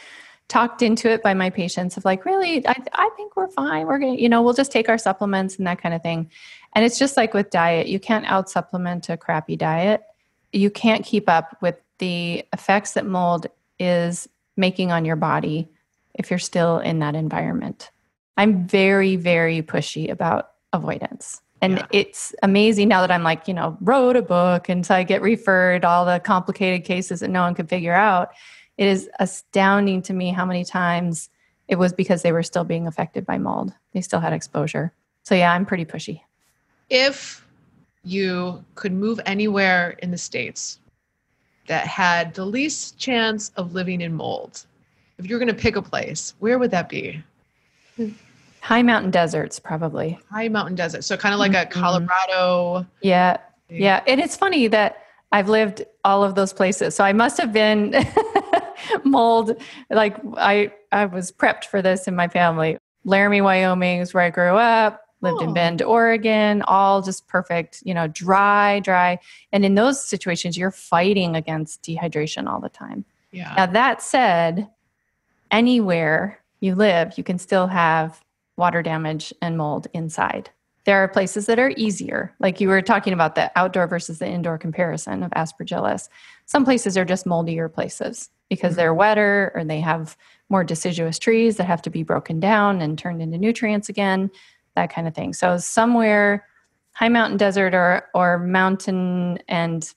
talked 0.50 0.82
into 0.82 1.10
it 1.10 1.24
by 1.24 1.34
my 1.34 1.50
patients 1.50 1.98
of 1.98 2.06
like, 2.06 2.26
really, 2.26 2.66
I, 2.68 2.76
I 2.94 3.10
think 3.16 3.36
we're 3.36 3.50
fine. 3.50 3.86
We're 3.86 4.00
going 4.00 4.18
to, 4.18 4.22
you 4.22 4.30
know, 4.30 4.42
we'll 4.42 4.54
just 4.54 4.72
take 4.72 4.90
our 4.90 4.98
supplements 4.98 5.58
and 5.58 5.68
that 5.68 5.82
kind 5.82 5.94
of 5.94 6.02
thing. 6.02 6.30
And 6.74 6.84
it's 6.84 7.00
just 7.00 7.18
like 7.18 7.34
with 7.34 7.50
diet, 7.50 7.88
you 7.88 8.00
can't 8.00 8.26
out 8.26 8.50
supplement 8.50 9.10
a 9.10 9.18
crappy 9.18 9.56
diet. 9.56 10.04
You 10.52 10.70
can't 10.70 11.06
keep 11.06 11.30
up 11.30 11.58
with 11.62 11.76
the 12.00 12.46
effects 12.54 12.94
that 12.94 13.06
mold 13.06 13.48
is 13.80 14.28
making 14.56 14.92
on 14.92 15.06
your 15.06 15.16
body 15.16 15.70
if 16.14 16.30
you're 16.30 16.40
still 16.40 16.80
in 16.80 17.00
that 17.00 17.16
environment. 17.16 17.92
I'm 18.38 18.68
very, 18.68 19.16
very 19.16 19.62
pushy 19.62 20.10
about 20.10 20.52
avoidance. 20.74 21.42
And 21.62 21.78
yeah. 21.78 21.88
it's 21.92 22.36
amazing 22.44 22.88
now 22.88 23.02
that 23.02 23.12
I'm 23.12 23.24
like, 23.24 23.48
you 23.48 23.54
know, 23.54 23.78
wrote 23.82 24.16
a 24.16 24.22
book 24.22 24.70
and 24.70 24.86
so 24.86 24.94
I 24.94 25.04
get 25.04 25.22
referred 25.22 25.84
all 25.84 26.06
the 26.06 26.20
complicated 26.20 26.86
cases 26.86 27.22
that 27.22 27.30
no 27.30 27.42
one 27.42 27.56
could 27.56 27.70
figure 27.70 27.96
out. 27.96 28.30
It 28.78 28.88
is 28.88 29.10
astounding 29.20 30.04
to 30.04 30.14
me 30.14 30.30
how 30.30 30.46
many 30.46 30.64
times 30.64 31.30
it 31.68 31.78
was 31.78 31.94
because 31.94 32.22
they 32.22 32.32
were 32.32 32.44
still 32.44 32.64
being 32.64 32.86
affected 32.86 33.26
by 33.26 33.40
mold. 33.40 33.74
They 33.94 34.02
still 34.02 34.20
had 34.20 34.34
exposure. 34.34 34.94
So 35.24 35.34
yeah, 35.34 35.52
I'm 35.52 35.66
pretty 35.66 35.86
pushy 35.86 36.22
if 36.90 37.46
you 38.04 38.64
could 38.76 38.94
move 38.94 39.20
anywhere 39.26 39.96
in 40.02 40.12
the 40.12 40.18
states 40.18 40.80
that 41.68 41.86
had 41.86 42.34
the 42.34 42.46
least 42.46 42.98
chance 42.98 43.52
of 43.58 43.74
living 43.74 44.02
in 44.02 44.14
mold, 44.14 44.66
if 45.18 45.26
you're 45.26 45.40
going 45.40 45.54
to 45.54 45.54
pick 45.54 45.76
a 45.76 45.82
place, 45.82 46.34
where 46.40 46.58
would 46.58 46.72
that 46.72 46.88
be? 46.88 47.22
Hmm. 47.96 48.12
High 48.68 48.82
mountain 48.82 49.12
deserts, 49.12 49.60
probably. 49.60 50.20
High 50.30 50.50
mountain 50.50 50.76
desert. 50.76 51.06
So 51.06 51.16
kind 51.16 51.34
of 51.34 51.40
like 51.40 51.54
mm-hmm. 51.54 51.80
a 51.80 51.82
Colorado. 51.82 52.86
Yeah. 53.02 53.38
Yeah. 53.70 54.04
And 54.06 54.20
it's 54.20 54.36
funny 54.36 54.68
that 54.68 55.06
I've 55.32 55.48
lived 55.48 55.86
all 56.04 56.22
of 56.22 56.36
those 56.36 56.52
places. 56.52 56.94
So 56.94 57.06
I 57.06 57.14
must 57.14 57.38
have 57.38 57.54
been 57.54 57.96
mold. 59.06 59.56
Like 59.90 60.18
I, 60.36 60.74
I 60.92 61.06
was 61.06 61.32
prepped 61.32 61.64
for 61.64 61.82
this 61.82 62.10
in 62.10 62.16
my 62.18 62.28
family. 62.28 62.78
Laramie, 63.06 63.40
Wyoming 63.40 64.02
is 64.02 64.14
where 64.14 64.24
I 64.24 64.32
grew 64.32 64.58
up. 64.58 65.02
Lived 65.22 65.42
in 65.42 65.52
Oh. 65.52 65.54
Bend, 65.54 65.82
Oregon, 65.82 66.62
all 66.64 67.02
just 67.02 67.26
perfect, 67.30 67.82
you 67.86 67.94
know, 67.94 68.08
dry, 68.08 68.82
dry. 68.82 69.18
And 69.54 69.64
in 69.64 69.76
those 69.76 70.06
situations, 70.06 70.58
you're 70.58 70.72
fighting 70.72 71.38
against 71.38 71.84
dehydration 71.84 72.50
all 72.50 72.60
the 72.60 72.68
time. 72.68 73.06
Yeah. 73.32 73.54
Now, 73.56 73.68
that 73.68 74.02
said, 74.02 74.68
anywhere 75.52 76.40
you 76.60 76.76
live, 76.76 77.18
you 77.18 77.24
can 77.24 77.40
still 77.40 77.68
have 77.68 78.22
water 78.58 78.82
damage 78.82 79.34
and 79.42 79.58
mold 79.58 79.88
inside. 79.94 80.50
There 80.86 80.98
are 81.04 81.08
places 81.08 81.48
that 81.48 81.60
are 81.60 81.74
easier, 81.76 82.34
like 82.40 82.62
you 82.62 82.70
were 82.70 82.82
talking 82.82 83.14
about 83.14 83.36
the 83.36 83.52
outdoor 83.58 83.88
versus 83.88 84.20
the 84.20 84.28
indoor 84.28 84.58
comparison 84.58 85.22
of 85.22 85.32
aspergillus. 85.32 86.08
Some 86.46 86.64
places 86.64 86.98
are 86.98 87.06
just 87.06 87.26
moldier 87.26 87.68
places 87.68 88.30
because 88.50 88.76
they're 88.76 88.94
wetter 88.94 89.52
or 89.54 89.66
they 89.66 89.82
have 89.82 90.16
more 90.50 90.64
deciduous 90.64 91.20
trees 91.20 91.58
that 91.58 91.66
have 91.66 91.82
to 91.82 91.90
be 91.90 92.04
broken 92.04 92.40
down 92.40 92.82
and 92.82 92.98
turned 92.98 93.22
into 93.22 93.38
nutrients 93.38 93.90
again, 93.90 94.32
that 94.76 94.90
kind 94.90 95.08
of 95.08 95.14
thing. 95.14 95.34
So, 95.34 95.58
somewhere 95.58 96.46
high 96.94 97.10
mountain 97.10 97.38
desert 97.38 97.76
or, 97.76 98.08
or 98.16 98.40
mountain 98.40 99.40
and 99.48 99.94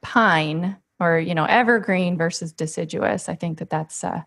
pine 0.00 0.76
or 1.00 1.18
you 1.18 1.34
know 1.34 1.44
evergreen 1.46 2.16
versus 2.16 2.52
deciduous 2.52 3.28
i 3.28 3.34
think 3.34 3.58
that 3.58 3.70
that's 3.70 4.04
uh, 4.04 4.22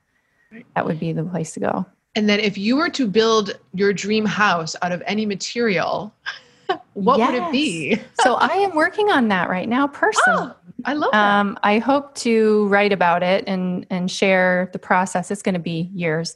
that 0.75 0.85
would 0.85 0.99
be 0.99 1.13
the 1.13 1.23
place 1.23 1.53
to 1.53 1.59
go 1.59 1.85
And 2.15 2.27
then 2.27 2.39
if 2.39 2.57
you 2.57 2.75
were 2.75 2.89
to 2.89 3.07
build 3.07 3.57
your 3.73 3.93
dream 3.93 4.25
house 4.25 4.75
out 4.81 4.91
of 4.91 5.01
any 5.05 5.25
material, 5.25 6.13
what 6.93 7.19
would 7.19 7.33
it 7.33 7.51
be? 7.51 7.99
so 8.21 8.35
i 8.35 8.49
am 8.53 8.75
working 8.75 9.09
on 9.09 9.27
that 9.29 9.49
right 9.49 9.67
now 9.67 9.87
personally 9.87 10.51
Oh, 10.51 10.55
I 10.85 10.93
love 10.93 11.11
that. 11.11 11.39
um, 11.39 11.57
i 11.63 11.79
hope 11.79 12.13
to 12.15 12.67
write 12.67 12.93
about 12.93 13.23
it 13.23 13.43
and 13.47 13.87
and 13.89 14.09
share 14.11 14.69
the 14.71 14.77
process 14.79 15.31
it's 15.31 15.41
going 15.41 15.53
to 15.53 15.59
be 15.59 15.89
years 15.95 16.35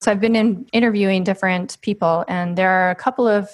so 0.00 0.10
i've 0.10 0.20
been 0.20 0.34
in, 0.34 0.66
interviewing 0.72 1.24
different 1.24 1.76
people 1.82 2.24
and 2.26 2.56
there 2.56 2.70
are 2.70 2.90
a 2.90 2.94
couple 2.94 3.28
of 3.28 3.50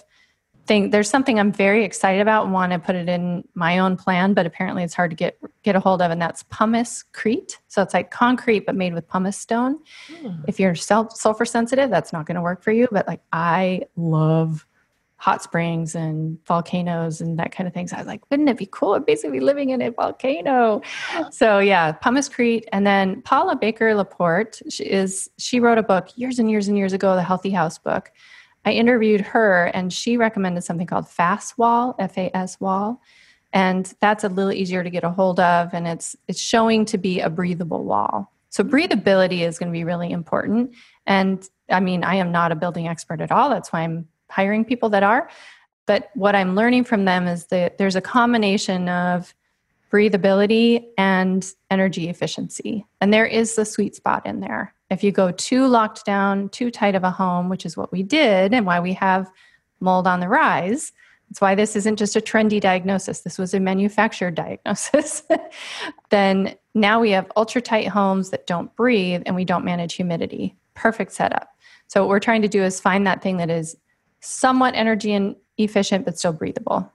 things 0.67 0.93
there's 0.93 1.09
something 1.09 1.39
i'm 1.39 1.53
very 1.53 1.85
excited 1.85 2.21
about 2.21 2.45
and 2.45 2.53
want 2.53 2.73
to 2.73 2.79
put 2.79 2.95
it 2.95 3.09
in 3.09 3.47
my 3.55 3.79
own 3.79 3.97
plan 3.97 4.35
but 4.35 4.47
apparently 4.47 4.83
it's 4.83 4.95
hard 4.95 5.11
to 5.11 5.17
get 5.17 5.39
get 5.63 5.77
a 5.77 5.81
hold 5.81 6.01
of 6.01 6.11
and 6.11 6.23
that's 6.23 6.45
pumice 6.45 7.03
crete. 7.13 7.59
So 7.67 7.83
it's 7.83 7.93
like 7.93 8.11
concrete 8.11 8.67
but 8.67 8.77
made 8.77 8.95
with 8.95 9.09
pumice 9.09 9.37
stone. 9.37 9.79
Hmm. 10.09 10.43
if 10.47 10.61
you're 10.61 10.75
self 10.75 11.17
sulfur 11.17 11.45
sensitive 11.45 11.91
that's 11.91 12.13
not 12.13 12.27
going 12.27 12.37
to 12.37 12.43
work 12.43 12.63
for 12.63 12.73
you 12.73 12.89
but 12.91 13.07
like 13.07 13.21
i 13.33 13.83
love 13.97 14.67
hot 15.19 15.43
springs 15.43 15.95
and 15.95 16.39
volcanoes 16.47 17.23
and 17.23 17.39
that 17.39 17.51
kind 17.51 17.67
of 17.67 17.73
things. 17.73 17.93
I 17.93 17.99
was 17.99 18.07
like 18.07 18.23
wouldn't 18.31 18.49
it 18.49 18.59
be 18.59 18.69
cool? 18.71 18.93
I'd 18.93 19.07
basically 19.07 19.41
living 19.41 19.71
in 19.71 19.81
a 19.81 19.91
volcano. 19.91 20.83
So 21.31 21.59
yeah 21.59 21.93
pumice 21.93 22.29
crete 22.29 22.69
and 22.73 22.87
then 22.87 23.23
paula 23.23 23.57
baker 23.57 23.95
laporte 23.95 24.61
she 24.69 24.85
is 24.85 25.31
she 25.39 25.59
wrote 25.59 25.79
a 25.79 25.83
book 25.83 26.09
years 26.17 26.39
and 26.39 26.51
years 26.51 26.69
and 26.69 26.77
years 26.77 26.93
ago 26.93 27.15
the 27.15 27.23
healthy 27.23 27.51
house 27.51 27.79
book 27.79 28.13
i 28.67 28.71
interviewed 28.73 29.23
her 29.23 29.67
and 29.67 29.93
she 29.93 30.17
recommended 30.17 30.63
something 30.63 30.87
called 30.87 31.07
Faswall 31.07 31.95
f-a-s 31.99 32.61
wall 32.61 33.01
and 33.53 33.95
that's 34.01 34.23
a 34.23 34.29
little 34.29 34.53
easier 34.53 34.85
to 34.85 34.91
get 34.91 35.03
a 35.03 35.11
hold 35.11 35.41
of 35.41 35.73
and 35.73 35.89
it's 35.89 36.15
it's 36.29 36.41
showing 36.41 36.85
to 36.85 36.99
be 36.99 37.21
a 37.21 37.31
breathable 37.31 37.85
wall. 37.85 38.31
So 38.51 38.63
breathability 38.63 39.41
is 39.41 39.59
going 39.59 39.71
to 39.71 39.73
be 39.73 39.85
really 39.85 40.11
important 40.11 40.75
and 41.07 41.49
i 41.71 41.81
mean 41.81 42.05
i 42.05 42.15
am 42.15 42.33
not 42.33 42.53
a 42.53 42.57
building 42.57 42.89
expert 42.89 43.21
at 43.21 43.33
all 43.33 43.51
that's 43.51 43.73
why 43.73 43.81
i'm 43.81 44.09
hiring 44.31 44.65
people 44.65 44.89
that 44.91 45.03
are 45.03 45.29
but 45.87 46.11
what 46.15 46.35
i'm 46.35 46.55
learning 46.55 46.85
from 46.85 47.05
them 47.05 47.27
is 47.27 47.47
that 47.47 47.79
there's 47.79 47.97
a 47.97 48.01
combination 48.01 48.89
of 48.89 49.35
breathability 49.97 50.85
and 50.99 51.53
energy 51.71 52.09
efficiency 52.09 52.87
and 53.01 53.15
there 53.15 53.27
is 53.27 53.57
the 53.57 53.65
sweet 53.65 53.95
spot 53.95 54.25
in 54.27 54.41
there 54.41 54.75
if 54.91 55.03
you 55.03 55.11
go 55.11 55.31
too 55.31 55.67
locked 55.67 56.05
down 56.05 56.49
too 56.51 56.71
tight 56.71 56.95
of 56.95 57.05
a 57.05 57.11
home 57.11 57.49
which 57.49 57.65
is 57.65 57.77
what 57.77 57.91
we 57.93 58.03
did 58.03 58.53
and 58.53 58.67
why 58.67 58.79
we 58.79 58.93
have 58.93 59.31
mold 59.81 60.07
on 60.07 60.21
the 60.21 60.29
rise 60.29 60.93
that's 61.29 61.41
why 61.41 61.55
this 61.55 61.75
isn't 61.75 61.97
just 61.97 62.15
a 62.15 62.21
trendy 62.21 62.61
diagnosis. 62.61 63.23
This 63.23 63.37
was 63.37 63.53
a 63.53 63.61
manufactured 63.61 64.35
diagnosis. 64.37 65.23
then 66.11 66.55
now 66.75 67.01
we 67.01 67.11
have 67.11 67.31
ultra 67.37 67.61
tight 67.61 67.89
homes 67.89 68.31
that 68.31 68.47
don't 68.47 68.75
breathe 68.77 69.23
and 69.27 69.35
we 69.35 69.45
don't 69.45 69.65
manage 69.65 69.95
humidity. 69.95 70.55
Perfect 70.75 71.13
setup. 71.13 71.49
So, 71.89 72.03
what 72.03 72.09
we're 72.09 72.21
trying 72.21 72.43
to 72.43 72.49
do 72.49 72.63
is 72.63 72.81
find 72.81 73.07
that 73.07 73.23
thing 73.23 73.39
that 73.39 73.51
is 73.51 73.77
somewhat 74.21 74.75
energy 74.75 75.13
and 75.13 75.37
efficient 75.59 76.05
but 76.05 76.19
still 76.19 76.33
breathable. 76.33 76.93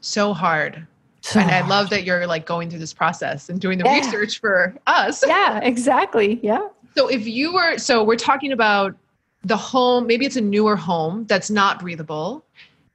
So 0.00 0.32
hard. 0.32 0.86
And 1.34 1.50
I 1.50 1.66
love 1.68 1.90
that 1.90 2.04
you're 2.04 2.26
like 2.26 2.46
going 2.46 2.70
through 2.70 2.78
this 2.80 2.92
process 2.94 3.48
and 3.48 3.60
doing 3.60 3.78
the 3.78 3.84
Yeah. 3.84 3.96
research 3.98 4.40
for 4.40 4.74
us. 4.86 5.22
Yeah, 5.26 5.60
exactly. 5.62 6.40
Yeah. 6.42 6.66
So 6.96 7.08
if 7.08 7.26
you 7.26 7.52
were, 7.54 7.78
so 7.78 8.02
we're 8.02 8.16
talking 8.16 8.52
about 8.52 8.96
the 9.44 9.56
home, 9.56 10.06
maybe 10.06 10.26
it's 10.26 10.36
a 10.36 10.40
newer 10.40 10.76
home 10.76 11.24
that's 11.26 11.50
not 11.50 11.78
breathable, 11.80 12.44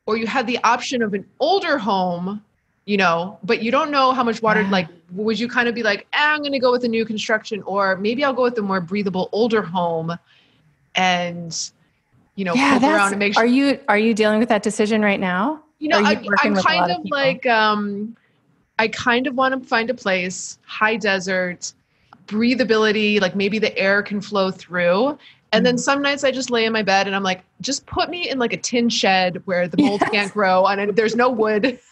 or 0.06 0.18
you 0.18 0.28
had 0.28 0.46
the 0.48 0.60
option 0.64 1.02
of 1.02 1.14
an 1.14 1.26
older 1.40 1.78
home, 1.78 2.44
you 2.86 2.98
know, 2.98 3.40
but 3.44 3.64
you 3.64 3.72
don't 3.72 3.90
know 3.90 4.12
how 4.12 4.24
much 4.24 4.42
water, 4.42 4.62
Yeah. 4.62 4.70
like, 4.70 4.88
would 5.14 5.40
you 5.40 5.48
kind 5.48 5.68
of 5.68 5.74
be 5.74 5.82
like, 5.82 6.02
eh, 6.14 6.18
I'm 6.20 6.40
going 6.40 6.52
to 6.52 6.60
go 6.60 6.72
with 6.72 6.84
a 6.84 6.88
new 6.88 7.06
construction, 7.06 7.64
or 7.64 7.96
maybe 7.98 8.24
I'll 8.24 8.34
go 8.34 8.44
with 8.44 8.56
the 8.56 8.62
more 8.62 8.82
breathable 8.82 9.30
older 9.32 9.62
home 9.64 10.18
and, 10.96 11.72
you 12.36 12.46
know, 12.46 12.54
yeah, 12.54 12.78
around 12.80 13.14
and 13.14 13.20
make 13.20 13.34
sure. 13.34 13.44
Are 13.44 13.48
you 13.48 13.80
are 13.88 13.98
you 13.98 14.14
dealing 14.14 14.40
with 14.40 14.50
that 14.50 14.62
decision 14.64 15.02
right 15.02 15.20
now? 15.20 15.62
You 15.80 15.90
know, 15.90 16.00
you 16.00 16.06
I, 16.06 16.22
I'm 16.44 16.56
kind 16.56 16.92
of 16.92 17.00
of 17.02 17.06
like, 17.12 17.46
um, 17.46 18.16
I 18.80 18.88
kind 18.88 19.28
of 19.28 19.36
want 19.36 19.62
to 19.62 19.68
find 19.68 19.90
a 19.90 19.94
place, 19.94 20.58
high 20.66 20.96
desert, 20.96 21.74
breathability, 22.28 23.22
like 23.22 23.36
maybe 23.36 23.60
the 23.60 23.78
air 23.78 24.02
can 24.04 24.22
flow 24.22 24.52
through. 24.52 25.18
And 25.52 25.62
Mm. 25.62 25.68
then 25.70 25.78
some 25.78 26.02
nights 26.02 26.24
I 26.24 26.32
just 26.32 26.50
lay 26.50 26.66
in 26.66 26.74
my 26.74 26.82
bed 26.82 27.08
and 27.08 27.16
I'm 27.16 27.24
like, 27.24 27.42
just 27.62 27.86
put 27.86 28.10
me 28.10 28.30
in 28.30 28.40
like 28.40 28.52
a 28.52 28.58
tin 28.58 28.90
shed 28.90 29.42
where 29.46 29.68
the 29.68 29.78
mold 29.78 30.02
Yes. 30.02 30.12
can't 30.12 30.34
grow 30.34 30.66
and 30.66 30.82
it- 30.82 30.96
there's 30.96 31.16
no 31.16 31.30
wood. 31.30 31.80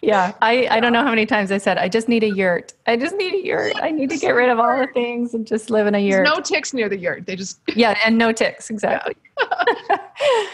Yeah. 0.00 0.32
I, 0.40 0.66
I 0.70 0.80
don't 0.80 0.92
know 0.94 1.02
how 1.02 1.10
many 1.10 1.26
times 1.26 1.52
I 1.52 1.58
said, 1.58 1.76
I 1.76 1.88
just 1.88 2.08
need 2.08 2.24
a 2.24 2.28
yurt. 2.30 2.72
I 2.86 2.96
just 2.96 3.14
need 3.16 3.34
a 3.34 3.44
yurt. 3.46 3.74
I 3.82 3.90
need 3.90 4.08
to 4.10 4.16
get 4.16 4.30
rid 4.30 4.48
of 4.48 4.58
all 4.58 4.78
the 4.78 4.86
things 4.94 5.34
and 5.34 5.46
just 5.46 5.68
live 5.70 5.86
in 5.86 5.94
a 5.94 5.98
There's 5.98 6.10
yurt. 6.18 6.24
no 6.24 6.40
ticks 6.40 6.72
near 6.72 6.88
the 6.88 6.96
yurt. 6.96 7.26
They 7.26 7.36
just 7.36 7.60
yeah, 7.76 7.96
and 8.04 8.16
no 8.16 8.32
ticks. 8.32 8.70
Exactly. 8.70 9.14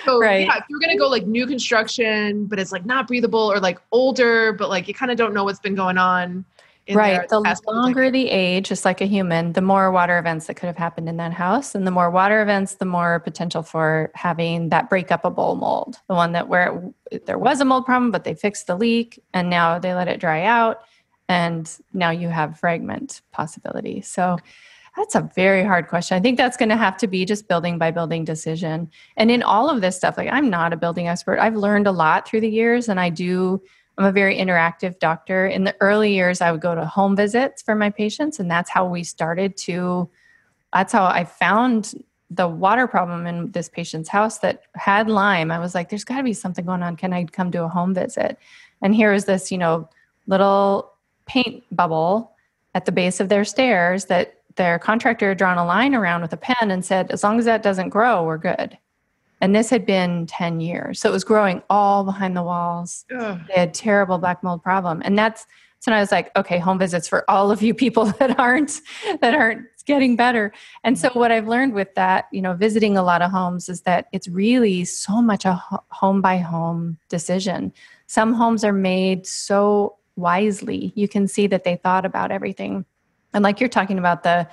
so 0.04 0.18
Right. 0.18 0.46
yeah, 0.46 0.56
if 0.56 0.64
you're 0.68 0.80
gonna 0.80 0.96
go 0.96 1.08
like 1.08 1.26
new 1.26 1.46
construction, 1.46 2.46
but 2.46 2.58
it's 2.58 2.72
like 2.72 2.84
not 2.84 3.06
breathable 3.06 3.52
or 3.52 3.60
like 3.60 3.78
older, 3.92 4.52
but 4.52 4.68
like 4.68 4.88
you 4.88 4.94
kind 4.94 5.10
of 5.10 5.16
don't 5.16 5.34
know 5.34 5.44
what's 5.44 5.60
been 5.60 5.74
going 5.74 5.98
on. 5.98 6.44
in 6.86 6.96
right. 6.96 7.28
The 7.28 7.40
past 7.42 7.64
couple 7.64 7.80
longer 7.80 8.10
the 8.10 8.28
age, 8.28 8.68
just 8.68 8.84
like 8.84 9.00
a 9.00 9.06
human, 9.06 9.52
the 9.52 9.62
more 9.62 9.90
water 9.90 10.18
events 10.18 10.46
that 10.46 10.54
could 10.54 10.66
have 10.66 10.76
happened 10.76 11.08
in 11.08 11.16
that 11.16 11.32
house. 11.32 11.74
And 11.74 11.86
the 11.86 11.90
more 11.90 12.10
water 12.10 12.42
events, 12.42 12.74
the 12.74 12.84
more 12.84 13.20
potential 13.20 13.62
for 13.62 14.10
having 14.14 14.68
that 14.68 14.90
break 14.90 15.10
up 15.10 15.24
a 15.24 15.30
bowl 15.30 15.56
mold. 15.56 15.96
The 16.08 16.14
one 16.14 16.32
that 16.32 16.48
where 16.48 16.82
it, 17.10 17.26
there 17.26 17.38
was 17.38 17.60
a 17.60 17.64
mold 17.64 17.86
problem, 17.86 18.10
but 18.10 18.24
they 18.24 18.34
fixed 18.34 18.66
the 18.66 18.76
leak 18.76 19.22
and 19.32 19.48
now 19.48 19.78
they 19.78 19.94
let 19.94 20.08
it 20.08 20.20
dry 20.20 20.44
out. 20.44 20.82
And 21.26 21.70
now 21.94 22.10
you 22.10 22.28
have 22.28 22.58
fragment 22.58 23.22
possibility. 23.32 24.02
So 24.02 24.36
that's 24.96 25.14
a 25.14 25.28
very 25.34 25.64
hard 25.64 25.88
question. 25.88 26.16
I 26.16 26.20
think 26.20 26.36
that's 26.36 26.56
going 26.56 26.68
to 26.68 26.76
have 26.76 26.96
to 26.98 27.06
be 27.06 27.24
just 27.24 27.48
building 27.48 27.78
by 27.78 27.90
building 27.90 28.24
decision. 28.24 28.90
And 29.16 29.30
in 29.30 29.42
all 29.42 29.68
of 29.68 29.80
this 29.80 29.96
stuff, 29.96 30.16
like 30.16 30.28
I'm 30.30 30.48
not 30.48 30.72
a 30.72 30.76
building 30.76 31.08
expert. 31.08 31.38
I've 31.40 31.56
learned 31.56 31.86
a 31.86 31.92
lot 31.92 32.28
through 32.28 32.42
the 32.42 32.48
years 32.48 32.88
and 32.88 33.00
I 33.00 33.10
do 33.10 33.60
I'm 33.96 34.04
a 34.04 34.12
very 34.12 34.36
interactive 34.36 34.98
doctor. 34.98 35.46
In 35.46 35.64
the 35.64 35.76
early 35.80 36.14
years, 36.14 36.40
I 36.40 36.50
would 36.50 36.60
go 36.60 36.74
to 36.74 36.84
home 36.84 37.14
visits 37.14 37.62
for 37.62 37.74
my 37.74 37.90
patients, 37.90 38.40
and 38.40 38.50
that's 38.50 38.70
how 38.70 38.86
we 38.86 39.04
started 39.04 39.56
to. 39.58 40.08
That's 40.72 40.92
how 40.92 41.04
I 41.04 41.24
found 41.24 42.04
the 42.30 42.48
water 42.48 42.88
problem 42.88 43.26
in 43.26 43.52
this 43.52 43.68
patient's 43.68 44.08
house 44.08 44.38
that 44.38 44.62
had 44.74 45.08
Lyme. 45.08 45.52
I 45.52 45.60
was 45.60 45.74
like, 45.74 45.90
"There's 45.90 46.04
got 46.04 46.16
to 46.16 46.24
be 46.24 46.32
something 46.32 46.64
going 46.64 46.82
on. 46.82 46.96
Can 46.96 47.12
I 47.12 47.24
come 47.24 47.52
to 47.52 47.64
a 47.64 47.68
home 47.68 47.94
visit?" 47.94 48.36
And 48.82 48.94
here 48.94 49.12
is 49.12 49.26
this, 49.26 49.52
you 49.52 49.58
know, 49.58 49.88
little 50.26 50.92
paint 51.26 51.62
bubble 51.70 52.32
at 52.74 52.86
the 52.86 52.92
base 52.92 53.20
of 53.20 53.28
their 53.28 53.44
stairs 53.44 54.06
that 54.06 54.40
their 54.56 54.78
contractor 54.78 55.30
had 55.30 55.38
drawn 55.38 55.58
a 55.58 55.64
line 55.64 55.94
around 55.94 56.22
with 56.22 56.32
a 56.32 56.36
pen 56.36 56.70
and 56.70 56.84
said, 56.84 57.10
"As 57.10 57.22
long 57.22 57.38
as 57.38 57.44
that 57.44 57.62
doesn't 57.62 57.90
grow, 57.90 58.24
we're 58.24 58.38
good." 58.38 58.78
And 59.40 59.54
this 59.54 59.68
had 59.68 59.84
been 59.84 60.26
10 60.26 60.60
years. 60.60 61.00
So 61.00 61.08
it 61.08 61.12
was 61.12 61.24
growing 61.24 61.62
all 61.68 62.04
behind 62.04 62.36
the 62.36 62.42
walls 62.42 63.04
Ugh. 63.14 63.40
they 63.48 63.54
had 63.54 63.74
terrible 63.74 64.16
black 64.18 64.42
mold 64.42 64.62
problem 64.62 65.02
and 65.04 65.18
that's 65.18 65.46
so 65.84 65.92
I 65.92 66.00
was 66.00 66.10
like, 66.10 66.30
okay, 66.34 66.58
home 66.58 66.78
visits 66.78 67.06
for 67.06 67.30
all 67.30 67.50
of 67.50 67.60
you 67.60 67.74
people 67.74 68.06
that 68.18 68.40
aren't 68.40 68.80
that 69.20 69.34
aren't 69.34 69.66
getting 69.84 70.16
better. 70.16 70.50
And 70.82 70.98
so 70.98 71.10
what 71.12 71.30
I've 71.30 71.46
learned 71.46 71.74
with 71.74 71.94
that, 71.94 72.24
you 72.32 72.40
know, 72.40 72.54
visiting 72.54 72.96
a 72.96 73.02
lot 73.02 73.20
of 73.20 73.30
homes 73.30 73.68
is 73.68 73.82
that 73.82 74.06
it's 74.10 74.26
really 74.26 74.86
so 74.86 75.20
much 75.20 75.44
a 75.44 75.62
home 75.90 76.22
by 76.22 76.38
home 76.38 76.96
decision. 77.10 77.70
Some 78.06 78.32
homes 78.32 78.64
are 78.64 78.72
made 78.72 79.26
so 79.26 79.96
wisely. 80.16 80.94
You 80.96 81.06
can 81.06 81.28
see 81.28 81.46
that 81.48 81.64
they 81.64 81.76
thought 81.76 82.06
about 82.06 82.30
everything. 82.30 82.86
And 83.34 83.42
like 83.42 83.60
you're 83.60 83.68
talking 83.68 83.98
about 83.98 84.22
the 84.22 84.48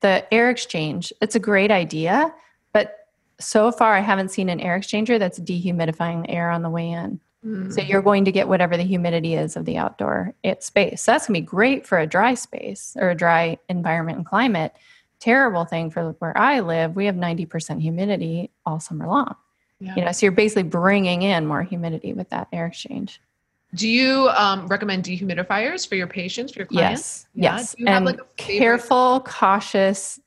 the 0.00 0.32
air 0.34 0.50
exchange, 0.50 1.12
it's 1.22 1.34
a 1.34 1.40
great 1.40 1.70
idea, 1.70 2.34
but 2.74 3.08
so 3.40 3.72
far 3.72 3.94
I 3.94 4.00
haven't 4.00 4.30
seen 4.30 4.50
an 4.50 4.60
air 4.60 4.78
exchanger 4.78 5.18
that's 5.18 5.38
dehumidifying 5.38 6.26
the 6.26 6.30
air 6.30 6.50
on 6.50 6.62
the 6.62 6.68
way 6.68 6.90
in. 6.90 7.20
Hmm. 7.42 7.70
So 7.70 7.80
you're 7.80 8.02
going 8.02 8.26
to 8.26 8.32
get 8.32 8.48
whatever 8.48 8.76
the 8.76 8.82
humidity 8.82 9.34
is 9.34 9.56
of 9.56 9.64
the 9.64 9.78
outdoor 9.78 10.34
it 10.42 10.62
space. 10.62 11.02
So 11.02 11.12
that's 11.12 11.26
gonna 11.26 11.38
be 11.38 11.46
great 11.46 11.86
for 11.86 11.98
a 11.98 12.06
dry 12.06 12.34
space 12.34 12.96
or 13.00 13.10
a 13.10 13.14
dry 13.14 13.58
environment 13.68 14.18
and 14.18 14.26
climate. 14.26 14.74
Terrible 15.20 15.64
thing 15.64 15.90
for 15.90 16.10
where 16.18 16.36
I 16.36 16.60
live, 16.60 16.96
we 16.96 17.06
have 17.06 17.14
90% 17.14 17.80
humidity 17.80 18.50
all 18.66 18.80
summer 18.80 19.06
long. 19.06 19.36
Yeah. 19.80 19.94
You 19.96 20.04
know, 20.04 20.12
so 20.12 20.26
you're 20.26 20.32
basically 20.32 20.64
bringing 20.64 21.22
in 21.22 21.46
more 21.46 21.62
humidity 21.62 22.12
with 22.12 22.28
that 22.30 22.48
air 22.52 22.66
exchange. 22.66 23.20
Do 23.74 23.88
you 23.88 24.28
um, 24.30 24.66
recommend 24.68 25.04
dehumidifiers 25.04 25.88
for 25.88 25.94
your 25.96 26.06
patients, 26.06 26.52
for 26.52 26.60
your 26.60 26.66
clients? 26.66 27.00
Yes, 27.00 27.26
Yeah? 27.34 27.56
yes, 27.56 27.74
Do 27.74 27.82
you 27.82 27.86
have, 27.88 27.96
and 27.96 28.06
like, 28.06 28.36
careful, 28.36 29.20
cautious 29.26 30.20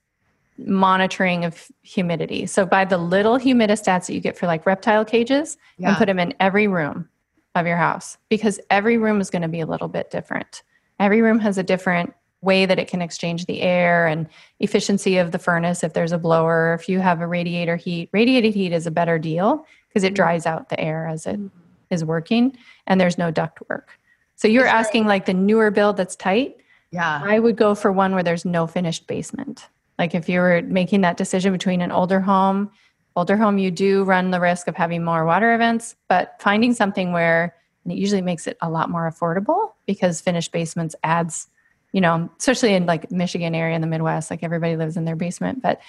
monitoring 0.57 1.45
of 1.45 1.67
humidity. 1.83 2.45
So 2.47 2.65
buy 2.65 2.83
the 2.83 2.97
little 2.97 3.37
humidistats 3.37 4.07
that 4.07 4.13
you 4.13 4.19
get 4.19 4.37
for 4.37 4.47
like 4.47 4.65
reptile 4.65 5.05
cages 5.05 5.57
Yeah. 5.77 5.89
and 5.89 5.97
put 5.97 6.07
them 6.07 6.19
in 6.19 6.33
every 6.39 6.67
room 6.67 7.07
of 7.55 7.67
your 7.67 7.77
house 7.77 8.17
because 8.29 8.59
every 8.69 8.97
room 8.97 9.21
is 9.21 9.29
going 9.29 9.43
to 9.43 9.47
be 9.47 9.59
a 9.59 9.65
little 9.67 9.87
bit 9.87 10.09
different. 10.11 10.63
Every 10.99 11.21
room 11.21 11.39
has 11.39 11.57
a 11.59 11.63
different 11.63 12.13
way 12.41 12.65
that 12.65 12.79
it 12.79 12.87
can 12.87 13.01
exchange 13.01 13.45
the 13.45 13.61
air 13.61 14.07
and 14.07 14.27
efficiency 14.59 15.17
of 15.17 15.31
the 15.31 15.39
furnace 15.39 15.83
if 15.83 15.93
there's 15.93 16.11
a 16.11 16.17
blower 16.19 16.75
if 16.79 16.87
you 16.87 16.99
have 16.99 17.19
a 17.19 17.25
radiator 17.27 17.75
heat 17.75 18.09
radiated 18.13 18.53
heat 18.53 18.71
is 18.71 18.85
a 18.85 18.91
better 18.91 19.17
deal 19.17 19.65
because 19.89 20.03
it 20.03 20.13
Mhm. 20.13 20.17
dries 20.17 20.45
out 20.45 20.69
the 20.69 20.79
air 20.79 21.07
as 21.07 21.25
it 21.25 21.39
Mhm. 21.39 21.49
Is 21.89 22.03
working 22.03 22.57
and 22.85 22.99
there's 22.99 23.17
no 23.17 23.31
duct 23.31 23.59
work 23.69 23.89
so 24.35 24.47
you're 24.47 24.67
asking 24.67 25.05
like 25.05 25.25
the 25.25 25.33
newer 25.33 25.71
build 25.71 25.97
that's 25.97 26.15
tight 26.15 26.57
yeah. 26.91 27.21
I 27.23 27.39
would 27.39 27.55
go 27.55 27.75
for 27.75 27.91
one 27.91 28.13
where 28.13 28.23
there's 28.23 28.45
no 28.45 28.67
finished 28.67 29.07
basement. 29.07 29.67
Like 29.99 30.15
if 30.15 30.29
you 30.29 30.39
were 30.39 30.61
making 30.63 31.01
that 31.01 31.17
decision 31.17 31.51
between 31.51 31.81
an 31.81 31.91
older 31.91 32.19
home, 32.19 32.71
older 33.15 33.35
home, 33.35 33.57
you 33.57 33.71
do 33.71 34.03
run 34.03 34.31
the 34.31 34.39
risk 34.39 34.67
of 34.67 34.75
having 34.75 35.03
more 35.03 35.25
water 35.25 35.53
events, 35.53 35.95
but 36.07 36.35
finding 36.39 36.73
something 36.73 37.11
where 37.11 37.55
and 37.83 37.93
it 37.93 37.99
usually 37.99 38.21
makes 38.21 38.47
it 38.47 38.57
a 38.61 38.69
lot 38.69 38.89
more 38.89 39.09
affordable 39.09 39.71
because 39.85 40.19
finished 40.19 40.51
basements 40.51 40.93
adds, 41.03 41.47
you 41.93 42.01
know, 42.01 42.29
especially 42.37 42.73
in 42.73 42.85
like 42.85 43.09
Michigan 43.11 43.55
area 43.55 43.75
in 43.75 43.81
the 43.81 43.87
Midwest, 43.87 44.29
like 44.29 44.43
everybody 44.43 44.75
lives 44.75 44.97
in 44.97 45.05
their 45.05 45.15
basement, 45.15 45.61
but 45.61 45.79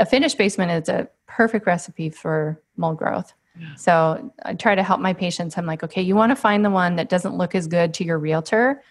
a 0.00 0.04
finished 0.04 0.38
basement 0.38 0.72
is 0.72 0.88
a 0.88 1.08
perfect 1.26 1.64
recipe 1.66 2.10
for 2.10 2.60
mold 2.76 2.98
growth. 2.98 3.32
Yeah. 3.58 3.74
So 3.74 4.32
I 4.44 4.54
try 4.54 4.74
to 4.74 4.82
help 4.82 5.00
my 5.00 5.12
patients. 5.12 5.56
I'm 5.56 5.66
like, 5.66 5.82
okay, 5.82 6.02
you 6.02 6.14
want 6.14 6.30
to 6.30 6.36
find 6.36 6.64
the 6.64 6.70
one 6.70 6.96
that 6.96 7.08
doesn't 7.08 7.36
look 7.36 7.54
as 7.54 7.66
good 7.66 7.94
to 7.94 8.04
your 8.04 8.18
realtor 8.18 8.82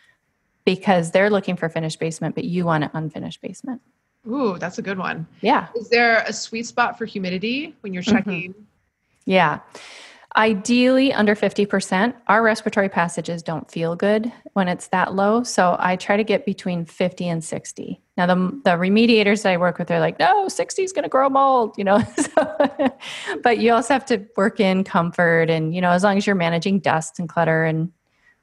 because 0.65 1.11
they're 1.11 1.29
looking 1.29 1.55
for 1.55 1.69
finished 1.69 1.99
basement, 1.99 2.35
but 2.35 2.43
you 2.45 2.65
want 2.65 2.83
an 2.83 2.89
unfinished 2.93 3.41
basement. 3.41 3.81
Ooh, 4.27 4.57
that's 4.57 4.79
a 4.79 4.81
good 4.81 4.97
one. 4.97 5.27
Yeah. 5.41 5.67
Is 5.75 5.89
there 5.89 6.23
a 6.27 6.33
sweet 6.33 6.65
spot 6.65 6.97
for 6.97 7.05
humidity 7.05 7.75
when 7.81 7.93
you're 7.93 8.01
Mhm. 8.01 8.11
checking? 8.11 8.55
Yeah. 9.25 9.59
Ideally 10.35 11.13
under 11.13 11.33
50%. 11.33 12.13
Our 12.27 12.43
respiratory 12.43 12.89
passages 12.89 13.41
don't 13.41 13.69
feel 13.71 13.95
good 13.95 14.31
when 14.51 14.67
it's 14.67 14.87
that 14.87 15.13
low. 15.13 15.43
So 15.43 15.77
I 15.79 15.95
try 15.95 16.17
to 16.17 16.25
get 16.25 16.45
between 16.45 16.83
50 16.83 17.29
and 17.29 17.41
60. 17.43 18.01
Now, 18.17 18.25
the, 18.25 18.35
the 18.35 18.71
remediators 18.71 19.43
that 19.43 19.53
I 19.53 19.57
work 19.57 19.77
with 19.79 19.89
are 19.91 19.99
like, 19.99 20.19
no, 20.19 20.49
60 20.49 20.83
is 20.83 20.91
going 20.91 21.03
to 21.03 21.09
grow 21.09 21.29
mold, 21.29 21.75
you 21.77 21.85
know. 21.85 22.03
so, 22.17 22.91
but 23.43 23.59
you 23.59 23.71
also 23.71 23.93
have 23.93 24.05
to 24.07 24.25
work 24.35 24.59
in 24.59 24.83
comfort 24.83 25.49
and, 25.49 25.73
you 25.73 25.79
know, 25.79 25.91
as 25.91 26.03
long 26.03 26.17
as 26.17 26.27
you're 26.27 26.35
managing 26.35 26.79
dust 26.79 27.17
and 27.17 27.29
clutter 27.29 27.63
and 27.63 27.93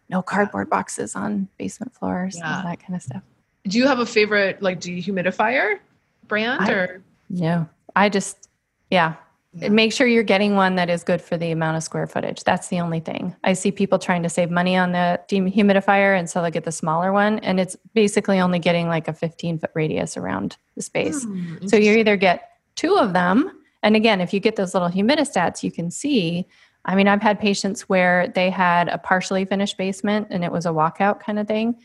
no 0.08 0.22
cardboard 0.22 0.70
boxes 0.70 1.14
on 1.14 1.48
basement 1.58 1.94
floors 1.94 2.36
and 2.36 2.44
all 2.44 2.62
that 2.62 2.80
kind 2.80 2.94
of 2.94 3.02
stuff. 3.02 3.22
Do 3.64 3.78
you 3.78 3.86
have 3.86 3.98
a 3.98 4.06
favorite 4.06 4.62
like 4.62 4.80
dehumidifier 4.80 5.78
brand 6.26 6.62
I- 6.62 6.72
or? 6.72 7.02
No, 7.28 7.68
I 7.94 8.08
just, 8.08 8.48
yeah. 8.90 9.14
Yeah. 9.54 9.68
Make 9.68 9.92
sure 9.92 10.06
you're 10.06 10.22
getting 10.22 10.56
one 10.56 10.76
that 10.76 10.88
is 10.88 11.04
good 11.04 11.20
for 11.20 11.36
the 11.36 11.50
amount 11.50 11.76
of 11.76 11.82
square 11.82 12.06
footage. 12.06 12.42
That's 12.42 12.68
the 12.68 12.80
only 12.80 13.00
thing. 13.00 13.36
I 13.44 13.52
see 13.52 13.70
people 13.70 13.98
trying 13.98 14.22
to 14.22 14.30
save 14.30 14.50
money 14.50 14.76
on 14.76 14.92
the 14.92 15.20
dehumidifier, 15.28 16.18
and 16.18 16.28
so 16.28 16.40
they 16.40 16.50
get 16.50 16.64
the 16.64 16.72
smaller 16.72 17.12
one, 17.12 17.38
and 17.40 17.60
it's 17.60 17.76
basically 17.92 18.40
only 18.40 18.58
getting 18.58 18.88
like 18.88 19.08
a 19.08 19.12
15 19.12 19.58
foot 19.58 19.70
radius 19.74 20.16
around 20.16 20.56
the 20.74 20.82
space. 20.82 21.24
Hmm, 21.24 21.66
So 21.66 21.76
you 21.76 21.92
either 21.98 22.16
get 22.16 22.48
two 22.76 22.96
of 22.96 23.12
them, 23.12 23.52
and 23.82 23.94
again, 23.94 24.22
if 24.22 24.32
you 24.32 24.40
get 24.40 24.56
those 24.56 24.72
little 24.74 24.88
humidistats, 24.88 25.62
you 25.62 25.70
can 25.70 25.90
see. 25.90 26.46
I 26.84 26.94
mean, 26.94 27.06
I've 27.06 27.22
had 27.22 27.38
patients 27.38 27.88
where 27.88 28.28
they 28.28 28.48
had 28.48 28.88
a 28.88 28.98
partially 28.98 29.44
finished 29.44 29.76
basement 29.76 30.28
and 30.30 30.44
it 30.44 30.50
was 30.50 30.66
a 30.66 30.70
walkout 30.70 31.20
kind 31.20 31.38
of 31.38 31.46
thing. 31.46 31.76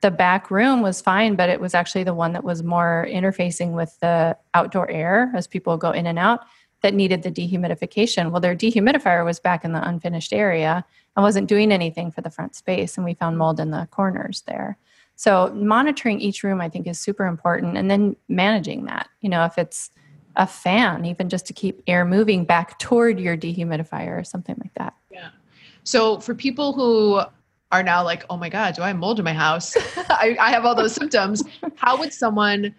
The 0.00 0.10
back 0.10 0.50
room 0.50 0.80
was 0.80 1.00
fine, 1.00 1.36
but 1.36 1.50
it 1.50 1.60
was 1.60 1.74
actually 1.74 2.04
the 2.04 2.14
one 2.14 2.32
that 2.32 2.42
was 2.42 2.62
more 2.62 3.06
interfacing 3.08 3.72
with 3.72 3.96
the 4.00 4.36
outdoor 4.54 4.90
air 4.90 5.30
as 5.36 5.46
people 5.46 5.76
go 5.76 5.90
in 5.90 6.06
and 6.06 6.18
out 6.18 6.40
that 6.82 6.94
needed 6.94 7.22
the 7.22 7.30
dehumidification. 7.30 8.30
Well, 8.30 8.40
their 8.40 8.56
dehumidifier 8.56 9.24
was 9.24 9.40
back 9.40 9.64
in 9.64 9.72
the 9.72 9.86
unfinished 9.86 10.32
area 10.32 10.84
and 11.16 11.22
wasn't 11.22 11.48
doing 11.48 11.72
anything 11.72 12.10
for 12.10 12.20
the 12.20 12.30
front 12.30 12.54
space, 12.54 12.96
and 12.96 13.04
we 13.04 13.14
found 13.14 13.38
mold 13.38 13.60
in 13.60 13.70
the 13.70 13.88
corners 13.90 14.42
there. 14.46 14.78
So 15.16 15.52
monitoring 15.54 16.20
each 16.20 16.42
room, 16.42 16.60
I 16.60 16.68
think, 16.68 16.86
is 16.86 16.98
super 16.98 17.26
important, 17.26 17.76
and 17.76 17.90
then 17.90 18.16
managing 18.28 18.86
that. 18.86 19.08
You 19.20 19.28
know, 19.28 19.44
if 19.44 19.58
it's 19.58 19.90
a 20.36 20.46
fan, 20.46 21.04
even 21.04 21.28
just 21.28 21.46
to 21.46 21.52
keep 21.52 21.82
air 21.86 22.04
moving 22.04 22.44
back 22.44 22.78
toward 22.78 23.20
your 23.20 23.36
dehumidifier 23.36 24.18
or 24.18 24.24
something 24.24 24.56
like 24.60 24.72
that. 24.74 24.94
Yeah. 25.10 25.30
So 25.84 26.20
for 26.20 26.34
people 26.34 26.72
who 26.72 27.20
are 27.72 27.82
now 27.82 28.02
like, 28.02 28.24
oh 28.30 28.36
my 28.36 28.48
God, 28.48 28.74
do 28.74 28.82
I 28.82 28.88
have 28.88 28.96
mold 28.96 29.18
in 29.18 29.24
my 29.24 29.32
house? 29.32 29.76
I, 29.96 30.36
I 30.40 30.50
have 30.50 30.64
all 30.64 30.74
those 30.74 30.94
symptoms. 30.94 31.42
How 31.76 31.98
would 31.98 32.12
someone 32.12 32.74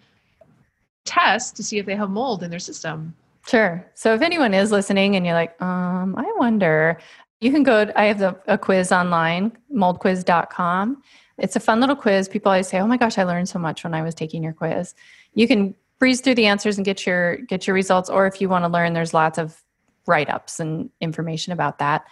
test 1.04 1.56
to 1.56 1.62
see 1.62 1.78
if 1.78 1.86
they 1.86 1.96
have 1.96 2.10
mold 2.10 2.42
in 2.42 2.50
their 2.50 2.58
system? 2.58 3.14
Sure. 3.46 3.84
So 3.94 4.14
if 4.14 4.22
anyone 4.22 4.54
is 4.54 4.70
listening 4.70 5.16
and 5.16 5.26
you're 5.26 5.34
like, 5.34 5.60
um, 5.60 6.14
I 6.16 6.32
wonder, 6.38 6.98
you 7.40 7.50
can 7.50 7.62
go, 7.62 7.90
I 7.96 8.04
have 8.04 8.40
a 8.46 8.56
quiz 8.56 8.92
online, 8.92 9.56
moldquiz.com. 9.74 11.02
It's 11.38 11.56
a 11.56 11.60
fun 11.60 11.80
little 11.80 11.96
quiz. 11.96 12.28
People 12.28 12.52
always 12.52 12.68
say, 12.68 12.78
oh 12.78 12.86
my 12.86 12.96
gosh, 12.96 13.18
I 13.18 13.24
learned 13.24 13.48
so 13.48 13.58
much 13.58 13.82
when 13.82 13.94
I 13.94 14.02
was 14.02 14.14
taking 14.14 14.44
your 14.44 14.52
quiz. 14.52 14.94
You 15.34 15.48
can 15.48 15.74
breeze 16.02 16.20
through 16.20 16.34
the 16.34 16.46
answers 16.46 16.78
and 16.78 16.84
get 16.84 17.06
your 17.06 17.36
get 17.36 17.64
your 17.64 17.74
results 17.74 18.10
or 18.10 18.26
if 18.26 18.40
you 18.40 18.48
want 18.48 18.64
to 18.64 18.68
learn 18.68 18.92
there's 18.92 19.14
lots 19.14 19.38
of 19.38 19.62
write-ups 20.08 20.58
and 20.58 20.90
information 21.00 21.52
about 21.52 21.78
that 21.78 22.02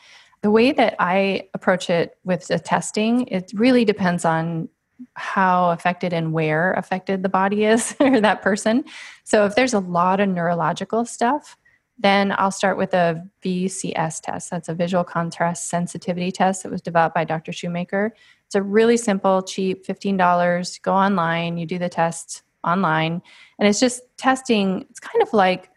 the 0.42 0.50
way 0.52 0.70
that 0.70 0.94
i 1.00 1.42
approach 1.54 1.90
it 1.90 2.16
with 2.22 2.46
the 2.46 2.56
testing 2.60 3.26
it 3.26 3.50
really 3.52 3.84
depends 3.84 4.24
on 4.24 4.68
how 5.14 5.70
affected 5.70 6.12
and 6.12 6.32
where 6.32 6.72
affected 6.74 7.22
the 7.22 7.28
body 7.28 7.64
is 7.64 7.94
or 8.00 8.20
that 8.20 8.42
person. 8.42 8.84
So 9.24 9.44
if 9.44 9.54
there's 9.54 9.74
a 9.74 9.80
lot 9.80 10.20
of 10.20 10.28
neurological 10.28 11.04
stuff 11.04 11.56
then 12.00 12.34
i'll 12.38 12.50
start 12.50 12.76
with 12.76 12.94
a 12.94 13.22
vcs 13.44 14.20
test. 14.22 14.50
That's 14.50 14.68
a 14.68 14.74
visual 14.74 15.04
contrast 15.04 15.68
sensitivity 15.68 16.32
test 16.32 16.62
that 16.62 16.72
was 16.72 16.80
developed 16.80 17.14
by 17.14 17.24
dr 17.24 17.52
shoemaker. 17.52 18.14
It's 18.46 18.54
a 18.54 18.62
really 18.62 18.96
simple 18.96 19.42
cheap 19.42 19.86
$15 19.86 20.82
go 20.82 20.94
online 20.94 21.58
you 21.58 21.66
do 21.66 21.78
the 21.78 21.88
test 21.88 22.42
online 22.64 23.22
and 23.58 23.68
it's 23.68 23.80
just 23.80 24.02
testing 24.16 24.86
it's 24.90 25.00
kind 25.00 25.22
of 25.22 25.32
like 25.32 25.70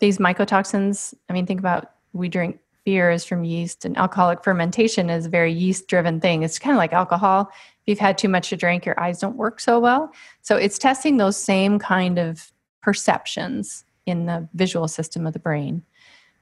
these 0.00 0.18
mycotoxins. 0.18 1.14
I 1.28 1.32
mean 1.32 1.46
think 1.46 1.60
about 1.60 1.92
we 2.12 2.28
drink 2.28 2.58
beers 2.84 3.24
from 3.24 3.44
yeast 3.44 3.84
and 3.84 3.96
alcoholic 3.96 4.42
fermentation 4.42 5.10
is 5.10 5.26
a 5.26 5.28
very 5.28 5.52
yeast 5.52 5.86
driven 5.86 6.20
thing. 6.20 6.42
It's 6.42 6.58
kind 6.58 6.74
of 6.74 6.78
like 6.78 6.92
alcohol 6.92 7.50
you've 7.90 7.98
had 7.98 8.16
too 8.16 8.28
much 8.28 8.48
to 8.48 8.56
drink 8.56 8.86
your 8.86 8.98
eyes 8.98 9.18
don't 9.18 9.36
work 9.36 9.60
so 9.60 9.78
well 9.78 10.10
so 10.40 10.56
it's 10.56 10.78
testing 10.78 11.18
those 11.18 11.36
same 11.36 11.78
kind 11.78 12.18
of 12.18 12.50
perceptions 12.80 13.84
in 14.06 14.24
the 14.24 14.48
visual 14.54 14.88
system 14.88 15.26
of 15.26 15.34
the 15.34 15.38
brain 15.38 15.82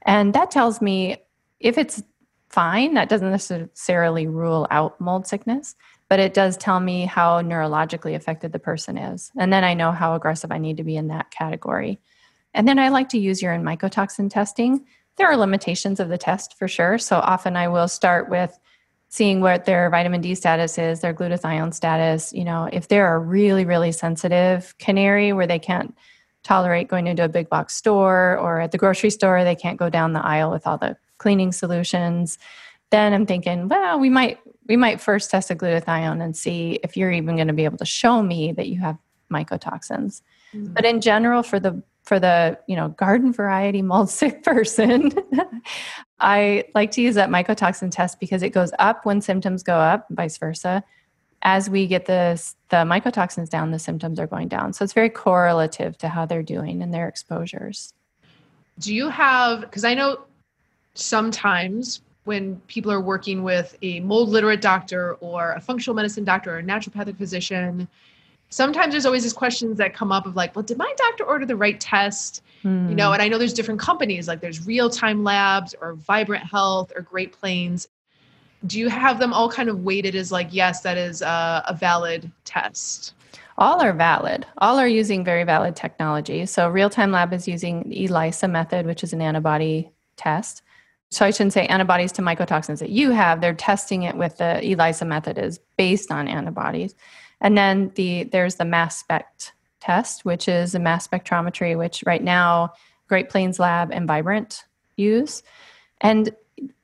and 0.02 0.34
that 0.34 0.50
tells 0.50 0.80
me 0.80 1.16
if 1.58 1.76
it's 1.76 2.02
fine 2.50 2.94
that 2.94 3.08
doesn't 3.08 3.32
necessarily 3.32 4.26
rule 4.26 4.66
out 4.70 5.00
mold 5.00 5.26
sickness 5.26 5.74
but 6.08 6.20
it 6.20 6.34
does 6.34 6.56
tell 6.56 6.80
me 6.80 7.04
how 7.04 7.42
neurologically 7.42 8.14
affected 8.14 8.52
the 8.52 8.58
person 8.58 8.96
is. 8.96 9.30
And 9.38 9.52
then 9.52 9.62
I 9.62 9.74
know 9.74 9.92
how 9.92 10.14
aggressive 10.14 10.50
I 10.50 10.58
need 10.58 10.78
to 10.78 10.84
be 10.84 10.96
in 10.96 11.08
that 11.08 11.30
category. 11.30 12.00
And 12.54 12.66
then 12.66 12.78
I 12.78 12.88
like 12.88 13.10
to 13.10 13.18
use 13.18 13.42
urine 13.42 13.62
mycotoxin 13.62 14.30
testing. 14.30 14.86
There 15.16 15.28
are 15.28 15.36
limitations 15.36 16.00
of 16.00 16.08
the 16.08 16.18
test 16.18 16.58
for 16.58 16.66
sure. 16.66 16.98
So 16.98 17.16
often 17.16 17.56
I 17.56 17.68
will 17.68 17.88
start 17.88 18.30
with 18.30 18.58
seeing 19.08 19.40
what 19.40 19.64
their 19.64 19.88
vitamin 19.90 20.20
D 20.20 20.34
status 20.34 20.78
is, 20.78 21.00
their 21.00 21.14
glutathione 21.14 21.72
status. 21.72 22.32
You 22.32 22.44
know, 22.44 22.68
if 22.72 22.88
they're 22.88 23.14
a 23.14 23.18
really, 23.18 23.64
really 23.64 23.92
sensitive 23.92 24.74
canary 24.78 25.32
where 25.32 25.46
they 25.46 25.58
can't 25.58 25.96
tolerate 26.42 26.88
going 26.88 27.06
into 27.06 27.24
a 27.24 27.28
big 27.28 27.48
box 27.48 27.74
store 27.74 28.38
or 28.38 28.60
at 28.60 28.72
the 28.72 28.78
grocery 28.78 29.10
store, 29.10 29.44
they 29.44 29.56
can't 29.56 29.78
go 29.78 29.90
down 29.90 30.12
the 30.12 30.24
aisle 30.24 30.50
with 30.50 30.66
all 30.66 30.78
the 30.78 30.96
cleaning 31.18 31.52
solutions 31.52 32.38
then 32.90 33.12
I'm 33.12 33.26
thinking, 33.26 33.68
well, 33.68 33.98
we 33.98 34.08
might 34.08 34.38
we 34.66 34.76
might 34.76 35.00
first 35.00 35.30
test 35.30 35.50
a 35.50 35.54
glutathione 35.54 36.22
and 36.22 36.36
see 36.36 36.78
if 36.82 36.96
you're 36.96 37.10
even 37.10 37.36
going 37.36 37.48
to 37.48 37.54
be 37.54 37.64
able 37.64 37.78
to 37.78 37.86
show 37.86 38.22
me 38.22 38.52
that 38.52 38.68
you 38.68 38.80
have 38.80 38.98
mycotoxins. 39.32 40.22
Mm-hmm. 40.54 40.74
But 40.74 40.84
in 40.84 41.00
general, 41.00 41.42
for 41.42 41.60
the 41.60 41.82
for 42.04 42.18
the 42.18 42.58
you 42.66 42.76
know 42.76 42.88
garden 42.88 43.32
variety 43.32 43.82
mold 43.82 44.10
sick 44.10 44.42
person, 44.44 45.12
I 46.20 46.64
like 46.74 46.90
to 46.92 47.02
use 47.02 47.14
that 47.14 47.30
mycotoxin 47.30 47.90
test 47.90 48.18
because 48.18 48.42
it 48.42 48.50
goes 48.50 48.72
up 48.78 49.04
when 49.04 49.20
symptoms 49.20 49.62
go 49.62 49.76
up, 49.76 50.06
vice 50.10 50.36
versa. 50.38 50.82
As 51.42 51.70
we 51.70 51.86
get 51.86 52.06
the 52.06 52.42
the 52.70 52.78
mycotoxins 52.78 53.48
down, 53.48 53.70
the 53.70 53.78
symptoms 53.78 54.18
are 54.18 54.26
going 54.26 54.48
down. 54.48 54.72
So 54.72 54.82
it's 54.84 54.92
very 54.92 55.10
correlative 55.10 55.96
to 55.98 56.08
how 56.08 56.26
they're 56.26 56.42
doing 56.42 56.82
and 56.82 56.92
their 56.92 57.06
exposures. 57.08 57.94
Do 58.80 58.92
you 58.92 59.08
have, 59.08 59.60
because 59.60 59.84
I 59.84 59.94
know 59.94 60.24
sometimes 60.94 62.00
when 62.24 62.56
people 62.66 62.92
are 62.92 63.00
working 63.00 63.42
with 63.42 63.76
a 63.82 64.00
mold 64.00 64.28
literate 64.28 64.60
doctor 64.60 65.14
or 65.14 65.52
a 65.52 65.60
functional 65.60 65.94
medicine 65.94 66.24
doctor 66.24 66.54
or 66.54 66.58
a 66.58 66.62
naturopathic 66.62 67.16
physician, 67.16 67.88
sometimes 68.50 68.92
there's 68.92 69.06
always 69.06 69.22
these 69.22 69.32
questions 69.32 69.78
that 69.78 69.94
come 69.94 70.12
up 70.12 70.26
of 70.26 70.36
like, 70.36 70.54
well, 70.56 70.62
did 70.62 70.78
my 70.78 70.92
doctor 70.96 71.24
order 71.24 71.46
the 71.46 71.56
right 71.56 71.78
test? 71.80 72.42
You 72.64 72.70
know, 72.70 73.08
hmm. 73.08 73.14
and 73.14 73.22
I 73.22 73.28
know 73.28 73.38
there's 73.38 73.52
different 73.52 73.80
companies, 73.80 74.26
like 74.26 74.40
there's 74.40 74.66
Real 74.66 74.90
Time 74.90 75.22
Labs 75.22 75.74
or 75.80 75.94
Vibrant 75.94 76.44
Health 76.44 76.92
or 76.94 77.02
Great 77.02 77.32
Plains. 77.32 77.88
Do 78.66 78.78
you 78.80 78.88
have 78.88 79.20
them 79.20 79.32
all 79.32 79.48
kind 79.48 79.68
of 79.68 79.84
weighted 79.84 80.16
as 80.16 80.32
like, 80.32 80.48
yes, 80.50 80.80
that 80.80 80.98
is 80.98 81.22
a, 81.22 81.64
a 81.68 81.74
valid 81.74 82.30
test? 82.44 83.14
All 83.58 83.80
are 83.80 83.92
valid. 83.92 84.46
All 84.58 84.78
are 84.78 84.88
using 84.88 85.24
very 85.24 85.44
valid 85.44 85.76
technology. 85.76 86.46
So, 86.46 86.68
Real 86.68 86.90
Time 86.90 87.12
Lab 87.12 87.32
is 87.32 87.46
using 87.46 87.88
the 87.88 88.04
ELISA 88.04 88.48
method, 88.48 88.86
which 88.86 89.02
is 89.02 89.12
an 89.12 89.20
antibody 89.20 89.90
test. 90.16 90.62
So, 91.10 91.24
I 91.24 91.30
shouldn't 91.30 91.52
say 91.52 91.66
antibodies 91.66 92.12
to 92.12 92.22
mycotoxins 92.22 92.78
that 92.78 92.90
you 92.90 93.10
have. 93.10 93.40
They're 93.40 93.54
testing 93.54 94.04
it 94.04 94.16
with 94.16 94.38
the 94.38 94.60
ELISA 94.64 95.06
method 95.06 95.38
is 95.38 95.58
based 95.76 96.12
on 96.12 96.28
antibodies. 96.28 96.94
And 97.40 97.56
then 97.56 97.92
the 97.94 98.24
there's 98.24 98.56
the 98.56 98.64
mass 98.64 98.98
spec 98.98 99.26
test, 99.80 100.24
which 100.24 100.48
is 100.48 100.74
a 100.74 100.78
mass 100.78 101.06
spectrometry, 101.06 101.76
which 101.78 102.02
right 102.06 102.22
now 102.22 102.72
Great 103.08 103.30
Plains 103.30 103.58
Lab 103.58 103.90
and 103.92 104.06
Vibrant 104.06 104.64
use. 104.96 105.42
And 106.00 106.34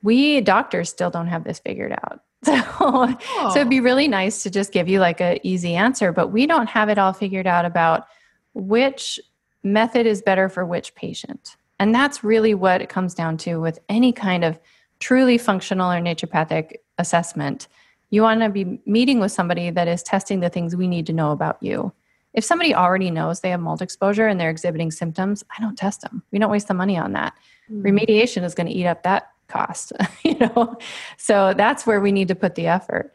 we 0.03 0.41
doctors 0.41 0.89
still 0.89 1.11
don't 1.11 1.27
have 1.27 1.45
this 1.45 1.59
figured 1.59 1.93
out. 1.93 2.21
So, 2.45 2.53
oh. 2.81 3.51
so 3.55 3.61
it'd 3.61 3.71
be 3.71 3.81
oh. 3.81 3.85
really 3.85 4.07
nice 4.07 4.43
to 4.43 4.51
just 4.51 4.71
give 4.71 4.87
you 4.87 5.01
like 5.01 5.19
an 5.23 5.39
easy 5.43 5.75
answer, 5.77 6.13
but 6.13 6.29
we 6.29 6.47
don't 6.47 6.69
have 6.69 6.91
it 6.91 6.99
all 6.99 7.15
figured 7.15 7.47
out 7.47 7.65
about 7.65 8.07
which 8.53 9.19
method 9.63 10.07
is 10.07 10.21
better 10.21 10.51
for 10.51 10.67
which 10.67 10.95
patient. 10.95 11.57
And 11.79 11.95
that's 11.95 12.23
really 12.23 12.53
what 12.53 12.83
it 12.83 12.91
comes 12.91 13.15
down 13.15 13.39
to 13.39 13.57
with 13.57 13.79
any 13.89 14.13
kind 14.13 14.45
of 14.45 14.59
truly 15.01 15.39
functional 15.39 15.91
or 15.91 16.01
naturopathic 16.01 16.75
assessment. 16.99 17.67
You 18.15 18.23
want 18.23 18.43
to 18.43 18.49
be 18.49 18.79
meeting 18.87 19.19
with 19.19 19.33
somebody 19.33 19.71
that 19.71 19.89
is 19.89 20.01
testing 20.05 20.39
the 20.39 20.49
things 20.49 20.77
we 20.77 20.87
need 20.87 21.05
to 21.07 21.13
know 21.13 21.33
about 21.33 21.61
you. 21.61 21.93
If 22.33 22.45
somebody 22.45 22.73
already 22.73 23.11
knows 23.11 23.41
they 23.41 23.51
have 23.51 23.59
mold 23.59 23.83
exposure 23.83 24.29
and 24.29 24.41
they're 24.41 24.51
exhibiting 24.51 24.93
symptoms, 24.93 25.43
I 25.59 25.61
don't 25.61 25.77
test 25.77 26.03
them. 26.03 26.23
We 26.31 26.39
don't 26.39 26.49
waste 26.49 26.69
the 26.69 26.75
money 26.75 26.97
on 26.97 27.11
that. 27.15 27.35
Mm-hmm. 27.69 27.85
Remediation 27.85 28.45
is 28.45 28.55
going 28.55 28.69
to 28.69 28.73
eat 28.73 28.87
up 28.87 29.03
that 29.03 29.33
cost, 29.49 29.93
you 30.23 30.39
know. 30.39 30.79
So 31.17 31.55
that's 31.57 31.89
where 31.89 32.01
we 32.01 32.13
need 32.13 32.29
to 32.29 32.37
put 32.37 32.55
the 32.55 32.69
effort. 32.69 33.13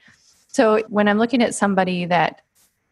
So 0.49 0.83
when 0.89 1.07
I'm 1.07 1.17
looking 1.17 1.41
at 1.41 1.55
somebody 1.55 2.03
that 2.03 2.41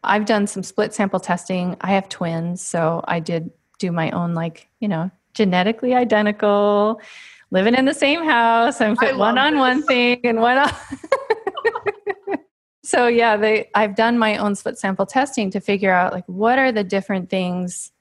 I've 0.02 0.24
done 0.24 0.46
some 0.46 0.62
split 0.62 0.94
sample 0.94 1.20
testing, 1.20 1.76
I 1.82 1.88
have 1.88 2.08
twins, 2.08 2.62
so 2.62 3.04
I 3.06 3.20
did 3.20 3.50
do 3.78 3.92
my 3.92 4.10
own 4.12 4.32
like, 4.32 4.66
you 4.80 4.88
know, 4.88 5.10
genetically 5.34 5.94
identical, 5.94 7.02
living 7.50 7.74
in 7.74 7.84
the 7.84 7.92
same 7.92 8.24
house. 8.24 8.80
I'm 8.80 8.96
put 8.96 9.18
one 9.18 9.36
on 9.36 9.58
one 9.58 9.82
thing 9.82 10.20
and 10.24 10.40
one 10.40 10.56
on 10.56 10.72
so 12.88 13.06
yeah 13.06 13.36
they 13.36 13.68
i've 13.74 13.94
done 13.94 14.18
my 14.18 14.36
own 14.36 14.54
split 14.54 14.78
sample 14.78 15.04
testing 15.04 15.50
to 15.50 15.60
figure 15.60 15.92
out 15.92 16.12
like 16.12 16.24
what 16.26 16.58
are 16.58 16.72
the 16.72 16.84
different 16.84 17.28
things 17.28 17.92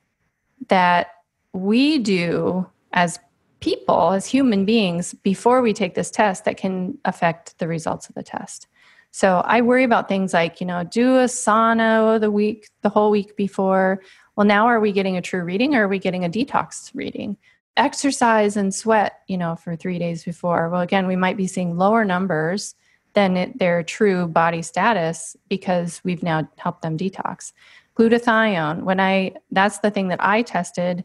that 0.69 1.07
we 1.53 1.97
do 1.97 2.65
as 2.93 3.19
people 3.59 4.11
as 4.11 4.25
human 4.25 4.65
beings 4.65 5.13
before 5.15 5.61
we 5.61 5.73
take 5.73 5.95
this 5.95 6.11
test 6.11 6.45
that 6.45 6.57
can 6.57 6.97
affect 7.05 7.57
the 7.59 7.67
results 7.67 8.07
of 8.07 8.15
the 8.15 8.23
test. 8.23 8.67
So 9.11 9.41
i 9.45 9.61
worry 9.61 9.83
about 9.83 10.07
things 10.07 10.33
like 10.33 10.61
you 10.61 10.67
know 10.67 10.83
do 10.83 11.17
a 11.17 11.25
sauna 11.25 12.19
the 12.19 12.31
week 12.31 12.69
the 12.81 12.89
whole 12.89 13.09
week 13.09 13.35
before. 13.35 14.01
Well 14.35 14.45
now 14.45 14.67
are 14.67 14.79
we 14.79 14.91
getting 14.91 15.17
a 15.17 15.21
true 15.21 15.43
reading 15.43 15.75
or 15.75 15.85
are 15.85 15.87
we 15.87 15.99
getting 15.99 16.25
a 16.25 16.29
detox 16.29 16.91
reading? 16.93 17.37
Exercise 17.77 18.57
and 18.57 18.73
sweat 18.73 19.21
you 19.27 19.37
know 19.37 19.55
for 19.55 19.75
three 19.75 19.97
days 19.97 20.23
before. 20.23 20.69
Well 20.69 20.81
again 20.81 21.07
we 21.07 21.15
might 21.15 21.37
be 21.37 21.47
seeing 21.47 21.77
lower 21.77 22.05
numbers 22.05 22.75
than 23.17 23.35
it, 23.35 23.57
their 23.57 23.81
true 23.81 24.27
body 24.27 24.61
status 24.61 25.35
because 25.49 26.01
we've 26.03 26.21
now 26.21 26.47
helped 26.59 26.83
them 26.83 26.95
detox. 26.95 27.51
Glutathione, 27.97 28.83
when 28.83 28.99
I, 28.99 29.33
that's 29.49 29.79
the 29.79 29.89
thing 29.89 30.09
that 30.09 30.23
I 30.23 30.43
tested 30.43 31.03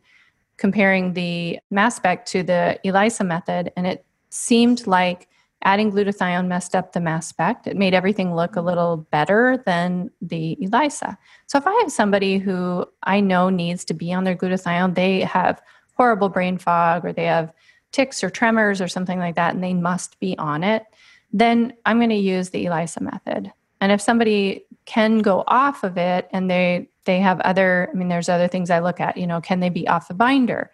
comparing 0.58 1.14
the 1.14 1.58
mass 1.70 1.96
spec 1.96 2.26
to 2.26 2.42
the 2.42 2.78
ELISA 2.84 3.24
method, 3.24 3.72
and 3.78 3.86
it 3.86 4.04
seemed 4.28 4.86
like 4.86 5.26
adding 5.64 5.90
glutathione 5.90 6.48
messed 6.48 6.74
up 6.74 6.92
the 6.92 7.00
mass 7.00 7.28
spec. 7.28 7.66
It 7.66 7.78
made 7.78 7.94
everything 7.94 8.34
look 8.34 8.56
a 8.56 8.60
little 8.60 8.98
better 9.10 9.62
than 9.64 10.10
the 10.20 10.58
ELISA. 10.60 11.16
So 11.46 11.56
if 11.56 11.66
I 11.66 11.72
have 11.80 11.90
somebody 11.90 12.36
who 12.36 12.84
I 13.04 13.20
know 13.20 13.48
needs 13.48 13.86
to 13.86 13.94
be 13.94 14.12
on 14.12 14.24
their 14.24 14.36
glutathione, 14.36 14.94
they 14.94 15.20
have 15.20 15.62
horrible 15.94 16.28
brain 16.28 16.58
fog 16.58 17.06
or 17.06 17.14
they 17.14 17.24
have 17.24 17.54
tics 17.90 18.22
or 18.22 18.28
tremors 18.28 18.82
or 18.82 18.88
something 18.88 19.18
like 19.18 19.36
that, 19.36 19.54
and 19.54 19.64
they 19.64 19.72
must 19.72 20.20
be 20.20 20.36
on 20.36 20.62
it 20.62 20.84
then 21.32 21.72
I'm 21.86 21.98
going 21.98 22.10
to 22.10 22.16
use 22.16 22.50
the 22.50 22.66
ELISA 22.66 23.00
method. 23.00 23.52
And 23.80 23.90
if 23.90 24.00
somebody 24.00 24.64
can 24.84 25.18
go 25.18 25.44
off 25.46 25.82
of 25.84 25.96
it 25.96 26.28
and 26.32 26.50
they 26.50 26.88
they 27.04 27.18
have 27.18 27.40
other 27.40 27.88
I 27.92 27.96
mean 27.96 28.08
there's 28.08 28.28
other 28.28 28.48
things 28.48 28.70
I 28.70 28.78
look 28.78 29.00
at, 29.00 29.16
you 29.16 29.26
know, 29.26 29.40
can 29.40 29.60
they 29.60 29.68
be 29.70 29.88
off 29.88 30.08
the 30.08 30.14
binder? 30.14 30.70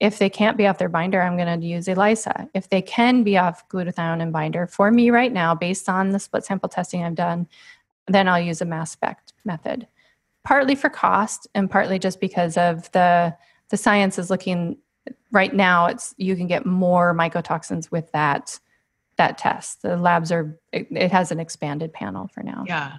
If 0.00 0.18
they 0.18 0.30
can't 0.30 0.56
be 0.56 0.66
off 0.66 0.78
their 0.78 0.88
binder, 0.88 1.20
I'm 1.20 1.36
going 1.36 1.60
to 1.60 1.66
use 1.66 1.86
ELISA. 1.86 2.48
If 2.54 2.70
they 2.70 2.80
can 2.80 3.22
be 3.22 3.36
off 3.36 3.68
glutathione 3.68 4.22
and 4.22 4.32
binder, 4.32 4.66
for 4.66 4.90
me 4.90 5.10
right 5.10 5.32
now, 5.32 5.54
based 5.54 5.90
on 5.90 6.10
the 6.10 6.18
split 6.18 6.44
sample 6.44 6.70
testing 6.70 7.04
I've 7.04 7.14
done, 7.14 7.46
then 8.06 8.26
I'll 8.26 8.40
use 8.40 8.62
a 8.62 8.64
mass 8.64 8.92
spec 8.92 9.20
method. 9.44 9.86
Partly 10.42 10.74
for 10.74 10.88
cost 10.88 11.46
and 11.54 11.70
partly 11.70 11.98
just 11.98 12.18
because 12.18 12.56
of 12.56 12.90
the 12.92 13.36
the 13.68 13.76
science 13.76 14.18
is 14.18 14.30
looking 14.30 14.76
right 15.32 15.54
now 15.54 15.86
it's 15.86 16.14
you 16.18 16.36
can 16.36 16.46
get 16.46 16.66
more 16.66 17.14
mycotoxins 17.14 17.90
with 17.90 18.10
that 18.12 18.58
that 19.20 19.36
test. 19.36 19.82
The 19.82 19.98
labs 19.98 20.32
are, 20.32 20.56
it, 20.72 20.86
it 20.90 21.12
has 21.12 21.30
an 21.30 21.40
expanded 21.40 21.92
panel 21.92 22.28
for 22.28 22.42
now. 22.42 22.64
Yeah. 22.66 22.96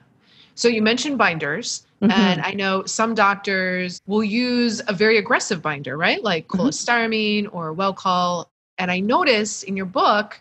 So 0.53 0.67
you 0.67 0.83
mentioned 0.83 1.17
binders, 1.17 1.87
mm-hmm. 1.99 2.11
and 2.11 2.41
I 2.41 2.51
know 2.51 2.85
some 2.85 3.15
doctors 3.15 3.99
will 4.05 4.23
use 4.23 4.83
a 4.87 4.93
very 4.93 5.17
aggressive 5.17 5.63
binder, 5.63 5.97
right? 5.97 6.23
Like 6.23 6.47
mm-hmm. 6.47 6.61
cholestyramine 6.61 7.45
mm-hmm. 7.45 7.57
or 7.57 7.73
Welchol. 7.73 8.45
And 8.77 8.91
I 8.91 8.99
notice 8.99 9.63
in 9.63 9.75
your 9.75 9.87
book, 9.87 10.39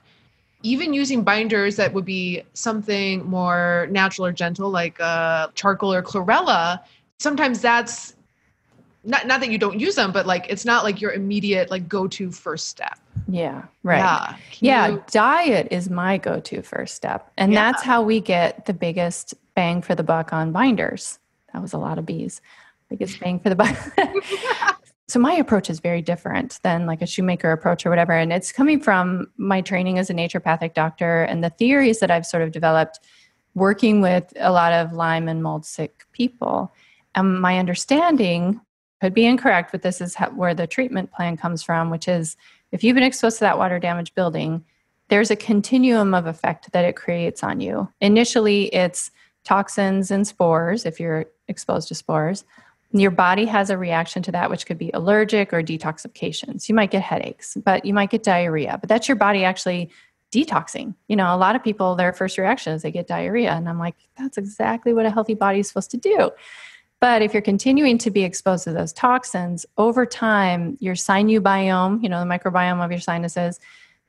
even 0.62 0.92
using 0.92 1.22
binders 1.24 1.76
that 1.76 1.94
would 1.94 2.04
be 2.04 2.42
something 2.52 3.24
more 3.24 3.88
natural 3.90 4.26
or 4.26 4.32
gentle, 4.32 4.68
like 4.68 5.00
uh, 5.00 5.48
charcoal 5.54 5.94
or 5.94 6.02
chlorella, 6.02 6.80
sometimes 7.18 7.62
that's 7.62 8.14
not 9.04 9.26
not 9.26 9.40
that 9.40 9.50
you 9.50 9.56
don't 9.56 9.80
use 9.80 9.94
them, 9.94 10.12
but 10.12 10.26
like 10.26 10.44
it's 10.50 10.66
not 10.66 10.84
like 10.84 11.00
your 11.00 11.12
immediate 11.12 11.70
like 11.70 11.88
go 11.88 12.06
to 12.08 12.30
first 12.30 12.68
step. 12.68 12.98
Yeah, 13.30 13.64
right. 13.82 13.98
Yeah, 13.98 14.36
yeah 14.60 14.88
you... 14.88 15.04
diet 15.10 15.68
is 15.70 15.88
my 15.88 16.18
go 16.18 16.40
to 16.40 16.62
first 16.62 16.94
step, 16.94 17.30
and 17.38 17.52
yeah. 17.52 17.72
that's 17.72 17.82
how 17.82 18.02
we 18.02 18.20
get 18.20 18.66
the 18.66 18.74
biggest 18.74 19.34
bang 19.54 19.82
for 19.82 19.94
the 19.94 20.02
buck 20.02 20.32
on 20.32 20.52
binders. 20.52 21.18
That 21.52 21.62
was 21.62 21.72
a 21.72 21.78
lot 21.78 21.98
of 21.98 22.06
bees. 22.06 22.40
Biggest 22.88 23.20
bang 23.20 23.38
for 23.38 23.48
the 23.48 23.56
buck. 23.56 23.76
so 25.08 25.18
my 25.20 25.32
approach 25.34 25.70
is 25.70 25.78
very 25.80 26.02
different 26.02 26.58
than 26.62 26.86
like 26.86 27.02
a 27.02 27.06
shoemaker 27.06 27.52
approach 27.52 27.86
or 27.86 27.90
whatever, 27.90 28.12
and 28.12 28.32
it's 28.32 28.50
coming 28.50 28.80
from 28.80 29.28
my 29.36 29.60
training 29.60 29.98
as 29.98 30.10
a 30.10 30.14
naturopathic 30.14 30.74
doctor 30.74 31.22
and 31.22 31.44
the 31.44 31.50
theories 31.50 32.00
that 32.00 32.10
I've 32.10 32.26
sort 32.26 32.42
of 32.42 32.50
developed 32.50 33.00
working 33.54 34.00
with 34.00 34.32
a 34.38 34.50
lot 34.50 34.72
of 34.72 34.92
Lyme 34.92 35.28
and 35.28 35.42
mold 35.42 35.64
sick 35.64 36.04
people. 36.12 36.72
And 37.14 37.40
my 37.40 37.58
understanding 37.58 38.60
could 39.00 39.14
be 39.14 39.26
incorrect, 39.26 39.72
but 39.72 39.82
this 39.82 40.00
is 40.00 40.14
how, 40.14 40.30
where 40.30 40.54
the 40.54 40.66
treatment 40.66 41.10
plan 41.12 41.36
comes 41.36 41.62
from, 41.62 41.90
which 41.90 42.06
is 42.06 42.36
if 42.72 42.84
you've 42.84 42.94
been 42.94 43.04
exposed 43.04 43.38
to 43.38 43.44
that 43.44 43.58
water 43.58 43.78
damaged 43.78 44.14
building, 44.14 44.64
there's 45.08 45.30
a 45.30 45.36
continuum 45.36 46.14
of 46.14 46.26
effect 46.26 46.72
that 46.72 46.84
it 46.84 46.96
creates 46.96 47.42
on 47.42 47.60
you. 47.60 47.88
Initially, 48.00 48.72
it's 48.74 49.10
toxins 49.44 50.10
and 50.10 50.26
spores, 50.26 50.86
if 50.86 51.00
you're 51.00 51.26
exposed 51.48 51.88
to 51.88 51.94
spores. 51.94 52.44
Your 52.92 53.10
body 53.10 53.44
has 53.46 53.70
a 53.70 53.78
reaction 53.78 54.22
to 54.24 54.32
that, 54.32 54.50
which 54.50 54.66
could 54.66 54.78
be 54.78 54.90
allergic 54.94 55.52
or 55.52 55.62
detoxification. 55.62 56.60
So 56.60 56.66
you 56.68 56.74
might 56.74 56.90
get 56.90 57.02
headaches, 57.02 57.56
but 57.64 57.84
you 57.84 57.94
might 57.94 58.10
get 58.10 58.22
diarrhea, 58.22 58.78
but 58.80 58.88
that's 58.88 59.08
your 59.08 59.16
body 59.16 59.44
actually 59.44 59.90
detoxing. 60.32 60.94
You 61.08 61.16
know, 61.16 61.34
a 61.34 61.36
lot 61.36 61.56
of 61.56 61.62
people, 61.62 61.94
their 61.96 62.12
first 62.12 62.38
reaction 62.38 62.72
is 62.72 62.82
they 62.82 62.90
get 62.90 63.06
diarrhea. 63.06 63.52
And 63.52 63.68
I'm 63.68 63.78
like, 63.78 63.96
that's 64.16 64.38
exactly 64.38 64.92
what 64.92 65.06
a 65.06 65.10
healthy 65.10 65.34
body 65.34 65.60
is 65.60 65.68
supposed 65.68 65.90
to 65.92 65.96
do. 65.96 66.30
But 67.00 67.22
if 67.22 67.32
you're 67.32 67.42
continuing 67.42 67.96
to 67.98 68.10
be 68.10 68.24
exposed 68.24 68.64
to 68.64 68.72
those 68.72 68.92
toxins 68.92 69.64
over 69.78 70.04
time, 70.04 70.76
your 70.80 70.94
biome, 70.94 72.02
you 72.02 72.08
know, 72.08 72.20
the 72.20 72.26
microbiome 72.26 72.84
of 72.84 72.90
your 72.90 73.00
sinuses, 73.00 73.58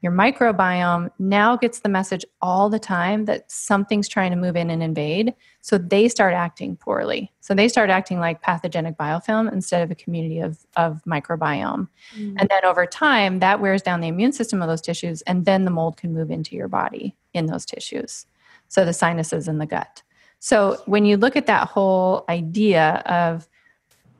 your 0.02 0.12
microbiome 0.12 1.12
now 1.20 1.56
gets 1.56 1.80
the 1.80 1.90
message 1.90 2.26
all 2.42 2.70
the 2.70 2.80
time 2.80 3.26
that 3.26 3.50
something's 3.52 4.08
trying 4.08 4.32
to 4.32 4.36
move 4.36 4.56
in 4.56 4.72
and 4.72 4.82
invade. 4.82 5.36
So 5.62 5.78
they 5.78 6.10
start 6.10 6.34
acting 6.34 6.76
poorly. 6.76 7.32
So 7.40 7.54
they 7.54 7.68
start 7.68 7.92
acting 7.92 8.20
like 8.20 8.42
pathogenic 8.42 8.98
biofilm 8.98 9.54
instead 9.54 9.84
of 9.84 9.92
a 9.92 9.96
community 9.96 10.40
of, 10.40 10.66
of 10.76 11.02
microbiome. 11.06 11.88
Mm. 12.18 12.36
And 12.40 12.50
then 12.50 12.66
over 12.66 12.88
time, 12.88 13.40
that 13.40 13.62
wears 13.62 13.84
down 13.84 14.02
the 14.02 14.08
immune 14.08 14.32
system 14.32 14.62
of 14.62 14.68
those 14.68 14.82
tissues, 14.82 15.22
and 15.22 15.46
then 15.46 15.66
the 15.66 15.72
mold 15.72 15.98
can 15.98 16.14
move 16.14 16.32
into 16.32 16.56
your 16.56 16.68
body 16.68 17.16
in 17.34 17.46
those 17.46 17.66
tissues. 17.66 18.26
So 18.70 18.84
the 18.84 18.94
sinuses 18.94 19.48
and 19.48 19.62
the 19.62 19.68
gut. 19.68 20.02
So 20.44 20.82
when 20.88 21.06
you 21.06 21.18
look 21.18 21.36
at 21.36 21.46
that 21.46 21.68
whole 21.68 22.26
idea 22.28 23.04
of 23.06 23.48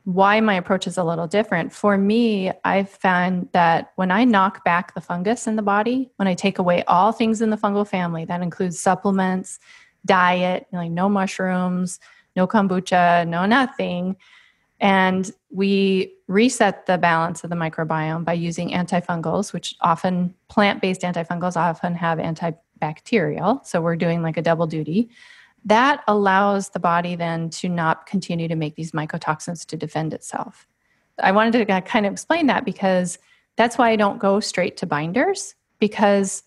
why 0.04 0.40
my 0.40 0.54
approach 0.54 0.86
is 0.86 0.96
a 0.98 1.04
little 1.04 1.26
different. 1.26 1.72
For 1.72 1.96
me, 1.96 2.50
I've 2.64 2.90
found 2.90 3.48
that 3.52 3.92
when 3.96 4.10
I 4.10 4.24
knock 4.24 4.64
back 4.64 4.94
the 4.94 5.00
fungus 5.00 5.46
in 5.46 5.56
the 5.56 5.62
body, 5.62 6.10
when 6.16 6.26
I 6.26 6.34
take 6.34 6.58
away 6.58 6.82
all 6.84 7.12
things 7.12 7.40
in 7.40 7.50
the 7.50 7.56
fungal 7.56 7.86
family, 7.86 8.24
that 8.24 8.40
includes 8.40 8.78
supplements, 8.78 9.58
diet, 10.04 10.66
like 10.72 10.90
no 10.90 11.08
mushrooms, 11.08 12.00
no 12.34 12.46
kombucha, 12.46 13.26
no 13.28 13.46
nothing, 13.46 14.16
and 14.80 15.30
we 15.50 16.12
reset 16.26 16.86
the 16.86 16.98
balance 16.98 17.44
of 17.44 17.50
the 17.50 17.56
microbiome 17.56 18.24
by 18.24 18.32
using 18.32 18.70
antifungals, 18.70 19.52
which 19.52 19.76
often 19.80 20.34
plant 20.48 20.80
based 20.80 21.02
antifungals 21.02 21.56
often 21.56 21.94
have 21.94 22.18
antibacterial. 22.18 23.64
So 23.64 23.80
we're 23.80 23.94
doing 23.94 24.22
like 24.22 24.36
a 24.36 24.42
double 24.42 24.66
duty. 24.66 25.10
That 25.64 26.02
allows 26.08 26.70
the 26.70 26.80
body 26.80 27.14
then 27.14 27.50
to 27.50 27.68
not 27.68 28.06
continue 28.06 28.48
to 28.48 28.56
make 28.56 28.74
these 28.74 28.92
mycotoxins 28.92 29.64
to 29.66 29.76
defend 29.76 30.12
itself. 30.12 30.66
I 31.22 31.32
wanted 31.32 31.66
to 31.66 31.80
kind 31.82 32.06
of 32.06 32.12
explain 32.12 32.46
that 32.46 32.64
because 32.64 33.18
that's 33.56 33.78
why 33.78 33.90
I 33.90 33.96
don't 33.96 34.18
go 34.18 34.40
straight 34.40 34.76
to 34.78 34.86
binders 34.86 35.54
because 35.78 36.42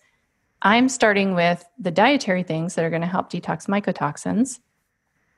I'm 0.62 0.88
starting 0.88 1.34
with 1.34 1.64
the 1.78 1.90
dietary 1.90 2.42
things 2.42 2.74
that 2.74 2.84
are 2.84 2.90
going 2.90 3.02
to 3.02 3.06
help 3.06 3.30
detox 3.30 3.68
mycotoxins, 3.68 4.58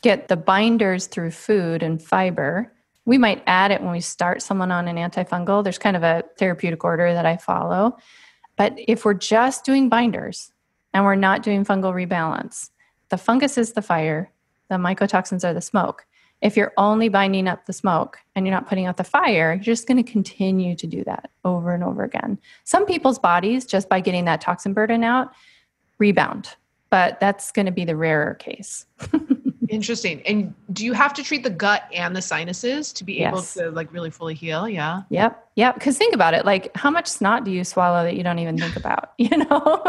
get 0.03 0.29
the 0.29 0.37
binders 0.37 1.07
through 1.07 1.33
food 1.33 1.83
and 1.83 2.03
fiber 2.03 2.73
we 3.09 3.17
might 3.17 3.43
add 3.47 3.71
it 3.71 3.81
when 3.81 3.91
we 3.91 4.03
start 4.03 4.43
someone 4.43 4.71
on 4.71 4.87
an 4.87 4.97
antifungal. 4.97 5.65
There's 5.65 5.79
kind 5.79 5.97
of 5.97 6.03
a 6.03 6.25
therapeutic 6.37 6.85
order 6.85 7.15
that 7.15 7.25
I 7.25 7.39
follow. 7.39 7.97
But 8.55 8.75
if 8.77 9.07
we're 9.07 9.15
just 9.15 9.65
doing 9.65 9.89
binders 9.89 10.53
and 10.93 11.07
we're 11.07 11.15
not 11.15 11.43
doing 11.43 11.65
fungal 11.65 11.95
rebalance, 11.95 12.69
the 13.09 13.19
fungus 13.19 13.59
is 13.59 13.73
the 13.73 13.83
fire, 13.83 14.31
the 14.69 14.77
mycotoxins 14.77 15.45
are 15.45 15.55
the 15.55 15.61
smoke. 15.61 16.07
If 16.41 16.57
you're 16.57 16.73
only 16.77 17.09
binding 17.09 17.49
up 17.49 17.67
the 17.67 17.73
smoke 17.73 18.19
and 18.35 18.47
you're 18.47 18.55
not 18.55 18.69
putting 18.69 18.87
out 18.87 18.97
the 18.97 19.05
fire, 19.05 19.55
you're 19.55 19.75
just 19.75 19.89
going 19.89 20.03
to 20.03 20.09
continue 20.09 20.77
to 20.77 20.87
do 20.87 21.03
that 21.05 21.31
over 21.45 21.75
and 21.75 21.83
over 21.83 22.05
again. 22.05 22.39
Some 22.65 22.87
people's 22.87 23.19
bodies, 23.19 23.67
just 23.67 23.89
by 23.89 24.01
getting 24.01 24.25
that 24.27 24.41
toxin 24.41 24.73
burden 24.73 25.03
out, 25.03 25.33
rebound, 25.99 26.55
but 26.91 27.19
that's 27.19 27.51
going 27.51 27.67
to 27.67 27.73
be 27.73 27.85
the 27.85 27.97
rarer 27.97 28.35
case. 28.35 28.87
Interesting. 29.69 30.23
And 30.23 30.55
do 30.73 30.85
you 30.85 30.93
have 30.93 31.13
to 31.15 31.23
treat 31.23 31.43
the 31.43 31.51
gut 31.51 31.85
and 31.93 32.15
the 32.15 32.23
sinuses 32.23 32.93
to 32.95 33.05
be 33.05 33.15
yes. 33.15 33.57
able 33.57 33.71
to 33.71 33.75
like 33.75 33.93
really 33.93 34.11
fully 34.11 34.35
heal? 34.35 34.69
Yeah. 34.69 35.03
Yep. 35.11 35.49
Yep. 35.57 35.75
Because 35.75 35.99
think 35.99 36.15
about 36.15 36.35
it. 36.35 36.45
Like, 36.45 36.75
how 36.77 36.91
much 36.91 37.07
snot 37.07 37.45
do 37.45 37.51
you 37.51 37.65
swallow 37.65 38.05
that 38.05 38.17
you 38.17 38.23
don't 38.23 38.39
even 38.39 38.59
think 38.59 38.77
about? 38.77 39.13
You 39.19 39.37
know, 39.37 39.83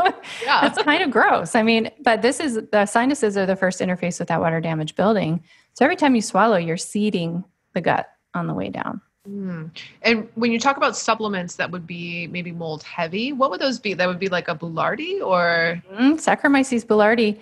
yeah, 0.44 0.66
it's 0.66 0.82
kind 0.82 1.02
of 1.02 1.12
gross. 1.12 1.56
I 1.56 1.62
mean, 1.62 1.92
but 2.02 2.22
this 2.22 2.40
is 2.40 2.60
the 2.72 2.86
sinuses 2.86 3.38
are 3.38 3.46
the 3.46 3.56
first 3.56 3.80
interface 3.80 4.20
with 4.20 4.28
that 4.28 4.42
water 4.42 4.60
damage 4.60 4.96
building. 4.96 5.44
So 5.76 5.86
every 5.86 5.96
time 5.96 6.16
you 6.16 6.22
swallow, 6.22 6.58
you're 6.58 6.78
seeding 6.78 7.46
the 7.74 7.80
gut 7.80 8.10
on 8.34 8.48
the 8.48 8.54
way 8.54 8.70
down. 8.70 9.02
Mm. 9.28 9.70
And 10.02 10.28
when 10.36 10.52
you 10.52 10.60
talk 10.60 10.78
about 10.78 10.98
supplements 10.98 11.56
that 11.56 11.70
would 11.72 11.86
be 11.86 12.28
maybe 12.28 12.52
mold 12.52 12.84
heavy, 12.84 13.34
what 13.34 13.52
would 13.52 13.62
those 13.62 13.80
be? 13.80 13.94
That 13.94 14.08
would 14.08 14.20
be 14.20 14.30
like 14.30 14.48
a 14.48 14.56
Boulardii 14.56 15.22
or 15.22 15.82
mm, 15.94 16.14
Saccharomyces 16.16 16.86
boulardii. 16.86 17.40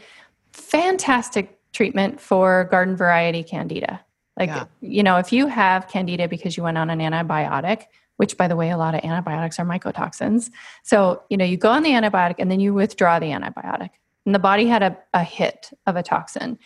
Fantastic 0.52 1.57
treatment 1.74 2.20
for 2.20 2.66
garden 2.72 2.96
variety 2.96 3.44
candida. 3.44 4.02
Like, 4.38 4.50
yeah. 4.50 4.66
you 4.82 5.04
know, 5.04 5.18
if 5.18 5.32
you 5.32 5.48
have 5.48 5.88
candida 5.88 6.28
because 6.28 6.58
you 6.58 6.64
went 6.64 6.78
on 6.78 6.90
an 6.90 7.00
antibiotic, 7.00 7.86
which 8.18 8.38
by 8.38 8.48
the 8.48 8.56
way, 8.56 8.70
a 8.70 8.78
lot 8.78 8.96
of 8.96 9.04
antibiotics 9.04 9.60
are 9.60 9.66
mycotoxins. 9.66 10.50
So, 10.84 11.24
you 11.30 11.38
know, 11.38 11.46
you 11.46 11.58
go 11.58 11.70
on 11.70 11.84
the 11.84 11.92
antibiotic 11.92 12.36
and 12.40 12.52
then 12.52 12.60
you 12.60 12.74
withdraw 12.74 13.20
the 13.20 13.28
antibiotic, 13.28 13.90
and 14.26 14.36
the 14.36 14.40
body 14.40 14.68
had 14.68 14.84
a, 14.84 14.98
a 15.14 15.24
hit 15.24 15.70
of 15.86 15.96
a 15.96 16.04
toxin. 16.04 16.58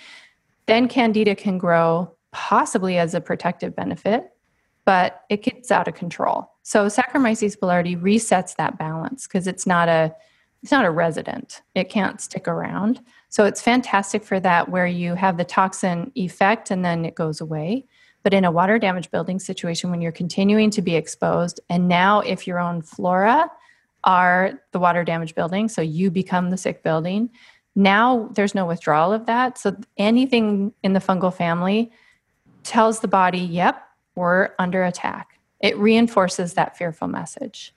Then 0.66 0.88
candida 0.88 1.36
can 1.36 1.58
grow 1.58 2.16
possibly 2.32 2.97
as 2.97 3.14
a 3.14 3.22
protective 3.22 3.76
benefit, 3.76 4.32
but 4.86 5.24
it 5.30 5.43
gets 5.43 5.72
out 5.72 5.88
of 5.88 5.93
control. 5.93 6.49
So 6.64 6.88
Saccharomyces 6.88 7.58
boulardii 7.58 8.02
resets 8.02 8.56
that 8.56 8.78
balance 8.78 9.28
because 9.28 9.47
it's 9.47 9.68
not 9.68 9.89
a 9.89 10.16
it's 10.64 10.72
not 10.72 10.86
a 10.86 10.91
resident. 10.91 11.62
It 11.74 11.89
can't 11.89 12.22
stick 12.22 12.47
around. 12.47 13.02
So 13.32 13.45
it's 13.45 13.61
fantastic 13.61 14.25
for 14.25 14.41
that 14.41 14.67
where 14.67 14.86
you 14.86 15.15
have 15.15 15.38
the 15.38 15.45
toxin 15.45 16.11
effect 16.15 16.69
and 16.69 16.84
then 16.84 17.05
it 17.05 17.15
goes 17.15 17.39
away. 17.39 17.86
But 18.23 18.34
in 18.34 18.43
a 18.43 18.51
water 18.51 18.77
damage 18.77 19.09
building 19.09 19.39
situation, 19.39 19.89
when 19.89 20.01
you're 20.01 20.11
continuing 20.11 20.69
to 20.71 20.82
be 20.82 20.95
exposed, 20.95 21.61
and 21.69 21.88
now 21.88 22.19
if 22.19 22.45
your 22.45 22.59
own 22.59 22.82
flora 22.82 23.49
are 24.03 24.61
the 24.73 24.79
water 24.79 25.05
damage 25.05 25.34
building, 25.34 25.69
so 25.69 25.82
you 25.82 26.11
become 26.11 26.49
the 26.49 26.57
sick 26.57 26.84
building, 26.84 27.29
now 27.73 28.29
there's 28.34 28.53
no 28.53 28.65
withdrawal 28.65 29.13
of 29.13 29.25
that. 29.27 29.57
So 29.57 29.77
anything 29.97 30.73
in 30.84 30.91
the 30.91 30.99
fungal 30.99 31.34
family 31.34 31.89
tells 32.63 32.99
the 32.99 33.07
body, 33.07 33.39
yep, 33.39 33.82
we're 34.15 34.49
under 34.59 34.84
attack. 34.84 35.39
It 35.61 35.77
reinforces 35.77 36.53
that 36.55 36.77
fearful 36.77 37.07
message. 37.07 37.73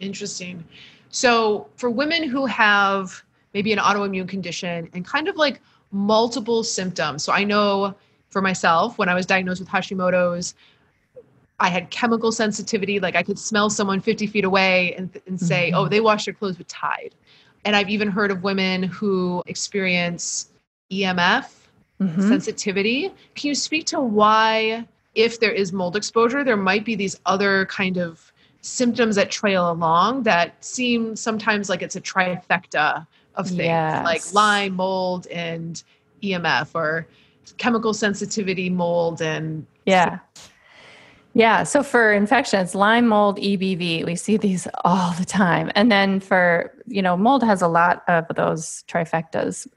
Interesting. 0.00 0.64
So 1.10 1.68
for 1.76 1.90
women 1.90 2.24
who 2.24 2.46
have 2.46 3.22
maybe 3.54 3.72
an 3.72 3.78
autoimmune 3.78 4.28
condition 4.28 4.88
and 4.92 5.04
kind 5.04 5.28
of 5.28 5.36
like 5.36 5.60
multiple 5.92 6.62
symptoms. 6.62 7.24
So 7.24 7.32
I 7.32 7.44
know 7.44 7.94
for 8.28 8.40
myself, 8.40 8.98
when 8.98 9.08
I 9.08 9.14
was 9.14 9.26
diagnosed 9.26 9.60
with 9.60 9.68
Hashimoto's, 9.68 10.54
I 11.58 11.68
had 11.68 11.90
chemical 11.90 12.32
sensitivity. 12.32 13.00
Like 13.00 13.16
I 13.16 13.22
could 13.22 13.38
smell 13.38 13.68
someone 13.68 14.00
50 14.00 14.26
feet 14.28 14.44
away 14.44 14.94
and, 14.94 15.20
and 15.26 15.38
say, 15.38 15.68
mm-hmm. 15.68 15.76
oh, 15.76 15.88
they 15.88 16.00
wash 16.00 16.24
their 16.24 16.34
clothes 16.34 16.58
with 16.58 16.68
Tide. 16.68 17.14
And 17.64 17.76
I've 17.76 17.90
even 17.90 18.08
heard 18.08 18.30
of 18.30 18.42
women 18.42 18.82
who 18.82 19.42
experience 19.46 20.50
EMF 20.90 21.50
mm-hmm. 22.00 22.28
sensitivity. 22.28 23.12
Can 23.34 23.48
you 23.48 23.54
speak 23.54 23.84
to 23.86 24.00
why, 24.00 24.86
if 25.14 25.40
there 25.40 25.52
is 25.52 25.72
mold 25.72 25.96
exposure, 25.96 26.42
there 26.42 26.56
might 26.56 26.84
be 26.84 26.94
these 26.94 27.20
other 27.26 27.66
kind 27.66 27.98
of 27.98 28.32
symptoms 28.62 29.16
that 29.16 29.30
trail 29.30 29.70
along 29.70 30.22
that 30.22 30.62
seem 30.64 31.16
sometimes 31.16 31.68
like 31.68 31.82
it's 31.82 31.96
a 31.96 32.00
trifecta 32.00 33.06
of 33.34 33.46
things 33.46 33.60
yes. 33.60 34.04
like 34.04 34.34
Lyme, 34.34 34.76
mold, 34.76 35.26
and 35.28 35.82
EMF, 36.22 36.70
or 36.74 37.06
chemical 37.58 37.94
sensitivity, 37.94 38.70
mold, 38.70 39.20
and 39.22 39.66
yeah. 39.86 40.18
Yeah. 41.34 41.62
So 41.62 41.82
for 41.82 42.12
infections, 42.12 42.74
Lyme, 42.74 43.06
mold, 43.06 43.38
EBV, 43.38 44.04
we 44.04 44.16
see 44.16 44.36
these 44.36 44.66
all 44.82 45.12
the 45.12 45.24
time. 45.24 45.70
And 45.76 45.90
then 45.90 46.18
for, 46.18 46.74
you 46.86 47.02
know, 47.02 47.16
mold 47.16 47.44
has 47.44 47.62
a 47.62 47.68
lot 47.68 48.02
of 48.08 48.26
those 48.34 48.84
trifectas. 48.88 49.68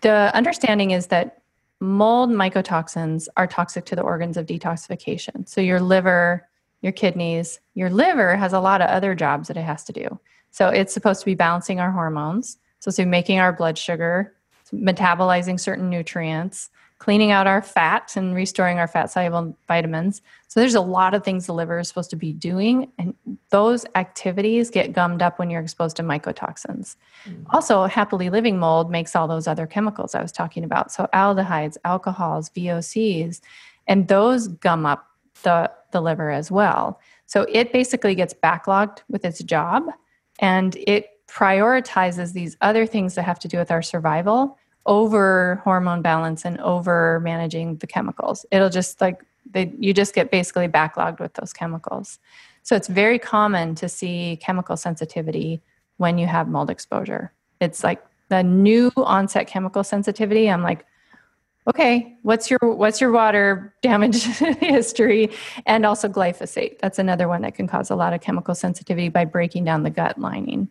The 0.00 0.30
understanding 0.34 0.92
is 0.92 1.08
that 1.08 1.42
mold 1.80 2.30
mycotoxins 2.30 3.28
are 3.36 3.46
toxic 3.46 3.84
to 3.86 3.96
the 3.96 4.02
organs 4.02 4.36
of 4.36 4.46
detoxification. 4.46 5.46
So 5.46 5.60
your 5.60 5.80
liver, 5.80 6.48
your 6.80 6.92
kidneys, 6.92 7.60
your 7.74 7.90
liver 7.90 8.36
has 8.36 8.52
a 8.54 8.60
lot 8.60 8.80
of 8.80 8.88
other 8.88 9.14
jobs 9.14 9.48
that 9.48 9.58
it 9.58 9.62
has 9.62 9.84
to 9.84 9.92
do. 9.92 10.18
So 10.52 10.68
it's 10.68 10.94
supposed 10.94 11.20
to 11.20 11.26
be 11.26 11.34
balancing 11.34 11.80
our 11.80 11.90
hormones. 11.90 12.58
So, 12.82 12.90
so 12.90 13.04
making 13.04 13.38
our 13.38 13.52
blood 13.52 13.78
sugar, 13.78 14.34
metabolizing 14.74 15.60
certain 15.60 15.88
nutrients, 15.88 16.68
cleaning 16.98 17.30
out 17.30 17.46
our 17.46 17.62
fat 17.62 18.16
and 18.16 18.34
restoring 18.34 18.80
our 18.80 18.88
fat 18.88 19.08
soluble 19.08 19.56
vitamins. 19.68 20.20
So 20.48 20.58
there's 20.58 20.74
a 20.74 20.80
lot 20.80 21.14
of 21.14 21.22
things 21.22 21.46
the 21.46 21.54
liver 21.54 21.78
is 21.78 21.86
supposed 21.86 22.10
to 22.10 22.16
be 22.16 22.32
doing, 22.32 22.90
and 22.98 23.14
those 23.50 23.86
activities 23.94 24.68
get 24.68 24.92
gummed 24.92 25.22
up 25.22 25.38
when 25.38 25.48
you're 25.48 25.60
exposed 25.60 25.94
to 25.98 26.02
mycotoxins. 26.02 26.96
Mm-hmm. 27.24 27.44
Also, 27.50 27.84
happily 27.84 28.30
living 28.30 28.58
mold 28.58 28.90
makes 28.90 29.14
all 29.14 29.28
those 29.28 29.46
other 29.46 29.68
chemicals 29.68 30.16
I 30.16 30.22
was 30.22 30.32
talking 30.32 30.64
about. 30.64 30.90
So 30.90 31.08
aldehydes, 31.14 31.76
alcohols, 31.84 32.50
VOCs, 32.50 33.40
and 33.86 34.08
those 34.08 34.48
gum 34.48 34.86
up 34.86 35.06
the, 35.44 35.70
the 35.92 36.00
liver 36.00 36.32
as 36.32 36.50
well. 36.50 36.98
So 37.26 37.46
it 37.48 37.72
basically 37.72 38.16
gets 38.16 38.34
backlogged 38.34 39.02
with 39.08 39.24
its 39.24 39.40
job 39.40 39.84
and 40.40 40.74
it 40.74 41.12
prioritizes 41.32 42.34
these 42.34 42.56
other 42.60 42.84
things 42.84 43.14
that 43.14 43.22
have 43.22 43.38
to 43.38 43.48
do 43.48 43.56
with 43.56 43.70
our 43.70 43.82
survival 43.82 44.58
over 44.84 45.60
hormone 45.64 46.02
balance 46.02 46.44
and 46.44 46.58
over 46.60 47.20
managing 47.20 47.76
the 47.76 47.86
chemicals. 47.86 48.44
It'll 48.50 48.68
just 48.68 49.00
like 49.00 49.24
they, 49.50 49.72
you 49.78 49.94
just 49.94 50.14
get 50.14 50.30
basically 50.30 50.68
backlogged 50.68 51.20
with 51.20 51.34
those 51.34 51.52
chemicals. 51.52 52.18
So 52.62 52.76
it's 52.76 52.88
very 52.88 53.18
common 53.18 53.74
to 53.76 53.88
see 53.88 54.38
chemical 54.42 54.76
sensitivity 54.76 55.62
when 55.96 56.18
you 56.18 56.26
have 56.26 56.48
mold 56.48 56.70
exposure. 56.70 57.32
It's 57.60 57.82
like 57.82 58.04
the 58.28 58.42
new 58.42 58.90
onset 58.96 59.46
chemical 59.46 59.84
sensitivity. 59.84 60.50
I'm 60.50 60.62
like, 60.62 60.84
okay, 61.66 62.14
what's 62.22 62.50
your 62.50 62.58
what's 62.60 63.00
your 63.00 63.10
water 63.10 63.74
damage 63.82 64.24
history? 64.24 65.30
And 65.64 65.86
also 65.86 66.08
glyphosate. 66.08 66.78
That's 66.80 66.98
another 66.98 67.26
one 67.26 67.42
that 67.42 67.54
can 67.54 67.66
cause 67.66 67.90
a 67.90 67.96
lot 67.96 68.12
of 68.12 68.20
chemical 68.20 68.54
sensitivity 68.54 69.08
by 69.08 69.24
breaking 69.24 69.64
down 69.64 69.82
the 69.82 69.90
gut 69.90 70.18
lining 70.18 70.68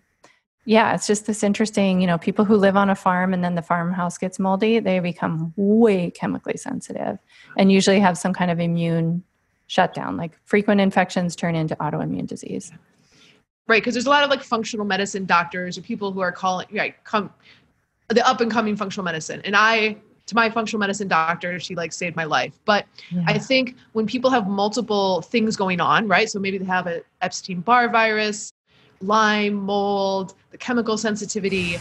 yeah, 0.66 0.94
it's 0.94 1.08
just 1.08 1.26
this 1.26 1.44
interesting, 1.44 2.02
you 2.02 2.08
know, 2.08 2.18
people 2.18 2.46
who 2.46 2.56
live 2.56 2.78
on 2.78 2.90
a 2.90 2.96
farm 2.96 3.34
and 3.34 3.44
then 3.44 3.56
the 3.56 3.62
farmhouse 3.62 4.18
gets 4.18 4.38
moldy, 4.38 4.80
they 4.80 5.00
become 5.00 5.54
way 5.56 6.12
chemically 6.12 6.58
sensitive 6.58 7.18
and 7.58 7.72
usually 7.72 8.00
have 8.00 8.18
some 8.18 8.34
kind 8.34 8.52
of 8.52 8.60
immune 8.60 9.24
shutdown. 9.68 10.18
Like 10.18 10.32
frequent 10.46 10.80
infections 10.80 11.36
turn 11.36 11.56
into 11.56 11.76
autoimmune 11.78 12.28
disease. 12.28 12.72
Right, 13.68 13.82
because 13.82 13.96
there's 13.96 14.06
a 14.06 14.10
lot 14.10 14.24
of 14.24 14.30
like 14.30 14.44
functional 14.44 14.86
medicine 14.86 15.26
doctors 15.26 15.78
or 15.78 15.82
people 15.82 16.12
who 16.12 16.20
are 16.20 16.32
calling 16.32 16.68
right 16.74 17.02
come 17.06 17.32
the 18.10 18.28
up 18.28 18.42
and 18.42 18.52
coming 18.52 18.76
functional 18.76 19.06
medicine. 19.06 19.42
And 19.46 19.56
I 19.56 19.98
to 20.28 20.36
my 20.36 20.50
functional 20.50 20.80
medicine 20.80 21.08
doctor, 21.08 21.60
she 21.60 21.74
like 21.76 21.92
saved 21.92 22.16
my 22.16 22.26
life. 22.26 22.54
But 22.66 22.86
Yeah. 23.10 23.24
I 23.28 23.38
think 23.40 23.76
when 23.94 24.06
people 24.06 24.30
have 24.30 24.48
multiple 24.48 25.22
things 25.24 25.56
going 25.56 25.82
on, 25.82 26.08
right? 26.08 26.30
So 26.30 26.40
maybe 26.40 26.58
they 26.58 26.66
have 26.66 26.86
a 26.86 27.02
Epstein 27.22 27.62
Barr 27.62 27.90
virus, 27.90 28.52
Lyme, 29.02 29.54
mold, 29.56 30.36
the 30.52 30.58
chemical 30.58 30.98
sensitivity. 30.98 31.78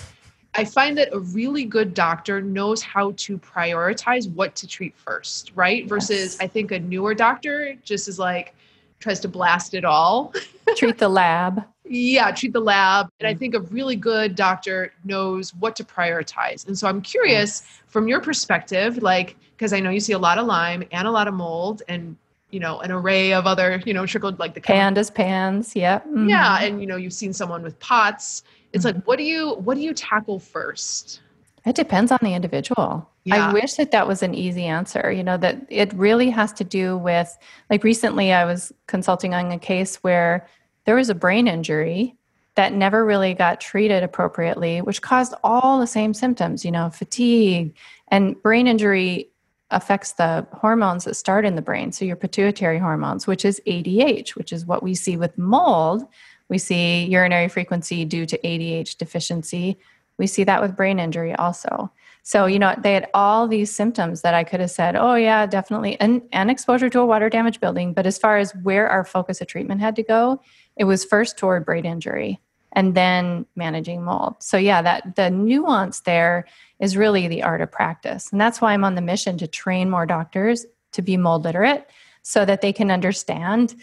I 0.54 0.64
find 0.64 0.98
that 0.98 1.12
a 1.12 1.20
really 1.20 1.64
good 1.64 1.94
doctor 1.94 2.40
knows 2.40 2.82
how 2.82 3.12
to 3.18 3.38
prioritize 3.38 4.30
what 4.32 4.54
to 4.56 4.66
treat 4.66 4.96
first, 4.96 5.52
right? 5.54 5.86
Versus 5.86 6.38
I 6.40 6.46
think 6.48 6.72
a 6.72 6.78
newer 6.80 7.14
doctor 7.14 7.76
just 7.84 8.08
is 8.08 8.18
like 8.18 8.54
tries 8.98 9.20
to 9.20 9.28
blast 9.28 9.74
it 9.74 9.84
all. 9.84 10.32
treat 10.76 10.98
the 10.98 11.08
lab. 11.08 11.64
Yeah, 11.92 12.30
treat 12.30 12.52
the 12.52 12.60
lab. 12.60 13.08
And 13.18 13.26
I 13.26 13.34
Mm. 13.34 13.38
think 13.40 13.54
a 13.56 13.60
really 13.62 13.96
good 13.96 14.36
doctor 14.36 14.92
knows 15.04 15.52
what 15.56 15.74
to 15.74 15.82
prioritize. 15.82 16.64
And 16.68 16.78
so 16.78 16.86
I'm 16.86 17.00
curious 17.02 17.62
from 17.88 18.06
your 18.06 18.20
perspective, 18.20 19.02
like, 19.02 19.34
because 19.56 19.72
I 19.72 19.80
know 19.80 19.90
you 19.90 19.98
see 19.98 20.12
a 20.12 20.18
lot 20.18 20.38
of 20.38 20.46
Lyme 20.46 20.84
and 20.92 21.08
a 21.08 21.10
lot 21.10 21.26
of 21.26 21.34
mold 21.34 21.82
and, 21.88 22.16
you 22.50 22.60
know, 22.60 22.80
an 22.80 22.90
array 22.90 23.32
of 23.32 23.46
other, 23.46 23.82
you 23.86 23.94
know, 23.94 24.06
trickled 24.06 24.38
like 24.38 24.54
the 24.54 24.60
Pandas, 24.60 25.12
pans. 25.12 25.74
Yep. 25.76 26.06
mhm. 26.06 26.28
Yeah. 26.28 26.62
And, 26.62 26.80
you 26.80 26.86
know, 26.86 26.96
you've 26.96 27.12
seen 27.12 27.32
someone 27.32 27.62
with 27.62 27.78
POTS. 27.78 28.42
It's 28.72 28.84
like, 28.84 29.02
what 29.04 29.18
do 29.18 29.24
you, 29.24 29.54
what 29.54 29.74
do 29.74 29.80
you 29.80 29.94
tackle 29.94 30.38
first? 30.38 31.20
It 31.66 31.76
depends 31.76 32.10
on 32.10 32.18
the 32.22 32.34
individual. 32.34 33.08
Yeah. 33.24 33.50
I 33.50 33.52
wish 33.52 33.74
that 33.74 33.90
that 33.90 34.08
was 34.08 34.22
an 34.22 34.34
easy 34.34 34.64
answer, 34.64 35.12
you 35.12 35.22
know, 35.22 35.36
that 35.36 35.66
it 35.68 35.92
really 35.92 36.30
has 36.30 36.52
to 36.54 36.64
do 36.64 36.96
with, 36.96 37.36
like, 37.68 37.84
recently 37.84 38.32
I 38.32 38.44
was 38.46 38.72
consulting 38.86 39.34
on 39.34 39.52
a 39.52 39.58
case 39.58 39.96
where 39.96 40.48
there 40.86 40.96
was 40.96 41.10
a 41.10 41.14
brain 41.14 41.46
injury 41.46 42.16
that 42.54 42.72
never 42.72 43.04
really 43.04 43.34
got 43.34 43.60
treated 43.60 44.02
appropriately, 44.02 44.80
which 44.80 45.02
caused 45.02 45.34
all 45.44 45.78
the 45.78 45.86
same 45.86 46.14
symptoms, 46.14 46.64
you 46.64 46.70
know, 46.70 46.90
fatigue. 46.90 47.74
And 48.08 48.40
brain 48.42 48.66
injury 48.66 49.30
affects 49.70 50.12
the 50.12 50.46
hormones 50.52 51.04
that 51.04 51.14
start 51.14 51.44
in 51.44 51.54
the 51.54 51.62
brain. 51.62 51.92
So, 51.92 52.04
your 52.04 52.16
pituitary 52.16 52.78
hormones, 52.78 53.26
which 53.26 53.44
is 53.44 53.60
ADH, 53.66 54.30
which 54.30 54.52
is 54.52 54.66
what 54.66 54.82
we 54.82 54.94
see 54.94 55.16
with 55.16 55.36
mold. 55.38 56.02
We 56.48 56.58
see 56.58 57.04
urinary 57.04 57.48
frequency 57.48 58.04
due 58.04 58.26
to 58.26 58.38
ADH 58.38 58.98
deficiency. 58.98 59.78
We 60.18 60.26
see 60.26 60.44
that 60.44 60.60
with 60.60 60.76
brain 60.76 60.98
injury 60.98 61.34
also. 61.34 61.92
So, 62.22 62.46
you 62.46 62.58
know, 62.58 62.74
they 62.76 62.94
had 62.94 63.08
all 63.14 63.48
these 63.48 63.74
symptoms 63.74 64.22
that 64.22 64.34
I 64.34 64.44
could 64.44 64.60
have 64.60 64.70
said, 64.70 64.94
oh, 64.94 65.14
yeah, 65.14 65.46
definitely, 65.46 65.98
and, 66.00 66.22
and 66.32 66.50
exposure 66.50 66.90
to 66.90 67.00
a 67.00 67.06
water 67.06 67.30
damage 67.30 67.60
building. 67.60 67.94
But 67.94 68.06
as 68.06 68.18
far 68.18 68.36
as 68.36 68.54
where 68.62 68.88
our 68.88 69.04
focus 69.04 69.40
of 69.40 69.46
treatment 69.46 69.80
had 69.80 69.96
to 69.96 70.02
go, 70.02 70.42
it 70.76 70.84
was 70.84 71.04
first 71.04 71.38
toward 71.38 71.64
brain 71.64 71.86
injury 71.86 72.40
and 72.72 72.94
then 72.94 73.46
managing 73.56 74.02
mold. 74.02 74.36
So, 74.40 74.56
yeah, 74.56 74.82
that 74.82 75.16
the 75.16 75.30
nuance 75.30 76.00
there 76.00 76.46
is 76.78 76.96
really 76.96 77.28
the 77.28 77.42
art 77.42 77.60
of 77.60 77.70
practice. 77.70 78.30
And 78.30 78.40
that's 78.40 78.60
why 78.60 78.72
I'm 78.72 78.84
on 78.84 78.94
the 78.94 79.00
mission 79.00 79.38
to 79.38 79.46
train 79.46 79.90
more 79.90 80.06
doctors 80.06 80.66
to 80.92 81.02
be 81.02 81.16
mold 81.16 81.44
literate 81.44 81.88
so 82.22 82.44
that 82.44 82.60
they 82.60 82.72
can 82.72 82.90
understand 82.90 83.74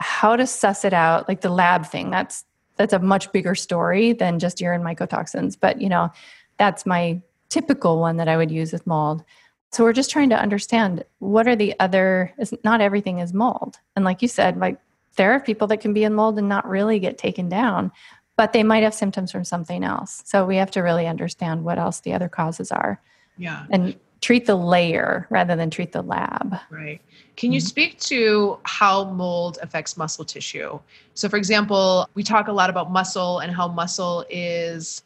how 0.00 0.36
to 0.36 0.46
suss 0.46 0.84
it 0.84 0.92
out 0.92 1.28
like 1.28 1.40
the 1.40 1.50
lab 1.50 1.84
thing 1.86 2.10
that's 2.10 2.44
that's 2.76 2.92
a 2.92 2.98
much 2.98 3.32
bigger 3.32 3.54
story 3.54 4.12
than 4.12 4.38
just 4.38 4.60
urine 4.60 4.82
mycotoxins 4.82 5.56
but 5.58 5.80
you 5.80 5.88
know 5.88 6.10
that's 6.56 6.86
my 6.86 7.20
typical 7.48 7.98
one 7.98 8.16
that 8.16 8.28
i 8.28 8.36
would 8.36 8.50
use 8.50 8.72
with 8.72 8.86
mold 8.86 9.24
so 9.72 9.82
we're 9.82 9.92
just 9.92 10.10
trying 10.10 10.30
to 10.30 10.40
understand 10.40 11.04
what 11.18 11.48
are 11.48 11.56
the 11.56 11.74
other 11.80 12.32
is 12.38 12.54
not 12.62 12.80
everything 12.80 13.18
is 13.18 13.32
mold 13.32 13.78
and 13.96 14.04
like 14.04 14.22
you 14.22 14.28
said 14.28 14.56
like 14.58 14.78
there 15.16 15.32
are 15.32 15.40
people 15.40 15.66
that 15.66 15.80
can 15.80 15.92
be 15.92 16.04
in 16.04 16.14
mold 16.14 16.38
and 16.38 16.48
not 16.48 16.68
really 16.68 17.00
get 17.00 17.18
taken 17.18 17.48
down 17.48 17.90
but 18.38 18.52
they 18.54 18.62
might 18.62 18.84
have 18.84 18.94
symptoms 18.94 19.30
from 19.32 19.44
something 19.44 19.84
else 19.84 20.22
so 20.24 20.46
we 20.46 20.56
have 20.56 20.70
to 20.70 20.80
really 20.80 21.06
understand 21.06 21.62
what 21.64 21.78
else 21.78 22.00
the 22.00 22.14
other 22.14 22.28
causes 22.28 22.72
are 22.72 22.98
Yeah. 23.36 23.66
and 23.70 23.94
treat 24.22 24.46
the 24.46 24.54
layer 24.56 25.26
rather 25.28 25.54
than 25.56 25.68
treat 25.70 25.92
the 25.92 26.02
lab 26.02 26.56
Right. 26.70 27.00
Can 27.36 27.52
you 27.52 27.60
Mhm. 27.60 27.66
speak 27.66 28.00
to 28.00 28.58
how 28.64 29.04
mold 29.04 29.58
affects 29.62 29.96
muscle 29.96 30.24
tissue? 30.24 30.80
So, 31.14 31.28
for 31.28 31.36
example, 31.36 32.08
we 32.14 32.22
talk 32.24 32.48
a 32.48 32.52
lot 32.52 32.68
about 32.68 32.90
muscle 32.90 33.38
and 33.40 33.54
how 33.54 33.68
muscle 33.68 34.24
is 34.28 35.02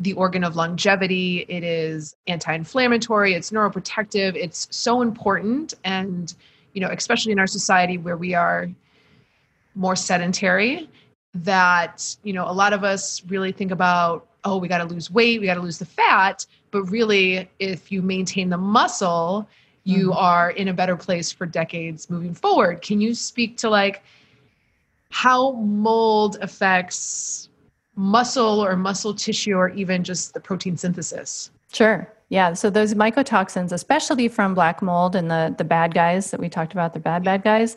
the 0.00 0.12
organ 0.14 0.42
of 0.44 0.56
longevity. 0.56 1.44
It 1.48 1.62
is 1.64 2.16
anti 2.26 2.54
inflammatory, 2.54 3.34
it's 3.34 3.50
neuroprotective, 3.50 4.36
it's 4.36 4.68
so 4.70 5.02
important. 5.02 5.74
And, 5.84 6.32
you 6.72 6.80
know, 6.80 6.88
especially 6.88 7.32
in 7.32 7.38
our 7.38 7.46
society 7.46 7.98
where 7.98 8.16
we 8.16 8.32
are 8.34 8.70
more 9.74 9.96
sedentary, 9.96 10.88
that, 11.44 12.16
you 12.22 12.32
know, 12.32 12.48
a 12.48 12.52
lot 12.52 12.72
of 12.72 12.84
us 12.84 13.22
really 13.26 13.52
think 13.52 13.70
about, 13.70 14.26
oh, 14.44 14.56
we 14.58 14.68
got 14.68 14.78
to 14.78 14.84
lose 14.84 15.10
weight, 15.10 15.40
we 15.40 15.46
got 15.46 15.54
to 15.54 15.60
lose 15.60 15.78
the 15.78 15.84
fat. 15.84 16.46
But 16.70 16.84
really, 16.84 17.48
if 17.58 17.90
you 17.90 18.02
maintain 18.02 18.48
the 18.48 18.58
muscle, 18.58 19.48
you 19.84 20.10
Mhm. 20.10 20.16
are 20.16 20.50
in 20.50 20.68
a 20.68 20.74
better 20.74 20.96
place 20.96 21.30
for 21.30 21.46
decades 21.46 22.10
moving 22.10 22.34
forward. 22.34 22.82
Can 22.82 23.00
you 23.00 23.14
speak 23.14 23.56
to 23.58 23.70
like 23.70 24.02
how 25.10 25.52
mold 25.52 26.38
affects 26.40 27.48
muscle 27.94 28.62
or 28.64 28.76
muscle 28.76 29.14
tissue 29.14 29.54
or 29.54 29.70
even 29.70 30.04
just 30.04 30.34
the 30.34 30.40
protein 30.40 30.76
synthesis? 30.76 31.50
Sure. 31.72 32.12
Yeah. 32.28 32.54
So 32.54 32.70
those 32.70 32.94
mycotoxins, 32.94 33.72
especially 33.72 34.28
from 34.28 34.54
black 34.54 34.82
mold 34.82 35.14
and 35.14 35.30
the 35.30 35.54
the 35.56 35.64
bad 35.64 35.94
guys 35.94 36.30
that 36.32 36.40
we 36.40 36.48
talked 36.48 36.72
about, 36.72 36.92
the 36.92 37.00
bad 37.00 37.22
bad 37.22 37.42
guys, 37.44 37.76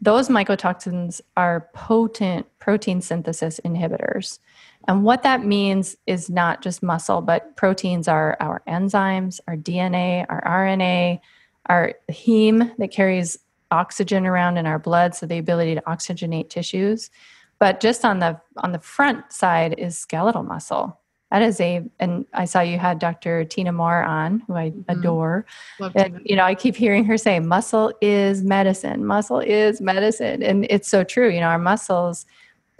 those 0.00 0.28
mycotoxins 0.28 1.20
are 1.36 1.68
potent 1.72 2.46
protein 2.58 3.00
synthesis 3.00 3.60
inhibitors. 3.64 4.38
And 4.86 5.04
what 5.04 5.22
that 5.24 5.44
means 5.44 5.96
is 6.06 6.30
not 6.30 6.62
just 6.62 6.82
muscle, 6.82 7.20
but 7.20 7.56
proteins 7.56 8.08
are 8.08 8.36
our 8.40 8.62
enzymes, 8.68 9.40
our 9.48 9.56
DNA, 9.56 10.24
our 10.28 10.42
RNA, 10.42 11.20
our 11.66 11.94
heme 12.10 12.76
that 12.78 12.90
carries 12.90 13.38
oxygen 13.70 14.26
around 14.26 14.56
in 14.56 14.66
our 14.66 14.78
blood, 14.78 15.14
so 15.14 15.26
the 15.26 15.38
ability 15.38 15.74
to 15.74 15.82
oxygenate 15.82 16.48
tissues. 16.48 17.10
But 17.58 17.80
just 17.80 18.04
on 18.04 18.20
the 18.20 18.40
on 18.58 18.72
the 18.72 18.78
front 18.78 19.32
side 19.32 19.74
is 19.78 19.98
skeletal 19.98 20.44
muscle. 20.44 20.98
That 21.30 21.42
is 21.42 21.60
a, 21.60 21.84
and 22.00 22.24
I 22.32 22.46
saw 22.46 22.60
you 22.60 22.78
had 22.78 22.98
Dr. 22.98 23.44
Tina 23.44 23.70
Moore 23.70 24.02
on, 24.02 24.42
who 24.46 24.54
I 24.54 24.70
mm-hmm. 24.70 24.90
adore. 24.90 25.46
Love 25.78 25.92
And, 25.94 26.20
you 26.24 26.36
know, 26.36 26.44
I 26.44 26.54
keep 26.54 26.74
hearing 26.74 27.04
her 27.04 27.18
say, 27.18 27.38
muscle 27.38 27.92
is 28.00 28.42
medicine. 28.42 29.04
Muscle 29.04 29.40
is 29.40 29.80
medicine. 29.80 30.42
And 30.42 30.66
it's 30.70 30.88
so 30.88 31.04
true. 31.04 31.28
You 31.28 31.40
know, 31.40 31.48
our 31.48 31.58
muscles 31.58 32.24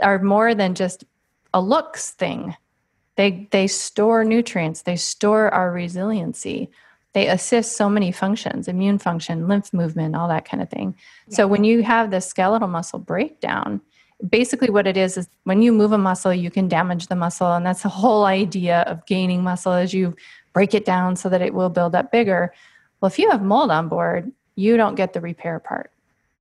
are 0.02 0.18
more 0.18 0.54
than 0.54 0.74
just 0.74 1.04
a 1.52 1.60
looks 1.60 2.12
thing. 2.12 2.56
They 3.16 3.48
they 3.50 3.66
store 3.66 4.22
nutrients, 4.24 4.82
they 4.82 4.96
store 4.96 5.52
our 5.52 5.72
resiliency. 5.72 6.70
They 7.14 7.26
assist 7.26 7.76
so 7.76 7.88
many 7.88 8.12
functions, 8.12 8.68
immune 8.68 8.98
function, 8.98 9.48
lymph 9.48 9.72
movement, 9.72 10.14
all 10.14 10.28
that 10.28 10.44
kind 10.44 10.62
of 10.62 10.68
thing. 10.68 10.94
So 11.30 11.48
when 11.48 11.64
you 11.64 11.82
have 11.82 12.10
the 12.10 12.20
skeletal 12.20 12.68
muscle 12.68 12.98
breakdown, 12.98 13.80
basically 14.26 14.70
what 14.70 14.86
it 14.86 14.96
is 14.96 15.16
is 15.16 15.28
when 15.44 15.62
you 15.62 15.72
move 15.72 15.92
a 15.92 15.98
muscle, 15.98 16.32
you 16.32 16.50
can 16.50 16.68
damage 16.68 17.06
the 17.06 17.16
muscle. 17.16 17.52
And 17.52 17.64
that's 17.64 17.82
the 17.82 17.88
whole 17.88 18.24
idea 18.24 18.80
of 18.82 19.06
gaining 19.06 19.42
muscle 19.42 19.72
as 19.72 19.94
you 19.94 20.16
break 20.52 20.74
it 20.74 20.84
down 20.84 21.16
so 21.16 21.28
that 21.28 21.42
it 21.42 21.54
will 21.54 21.68
build 21.68 21.94
up 21.94 22.10
bigger. 22.10 22.52
Well, 23.00 23.08
if 23.08 23.18
you 23.18 23.30
have 23.30 23.42
mold 23.42 23.70
on 23.70 23.88
board, 23.88 24.32
you 24.56 24.76
don't 24.76 24.96
get 24.96 25.12
the 25.12 25.20
repair 25.20 25.60
part. 25.60 25.92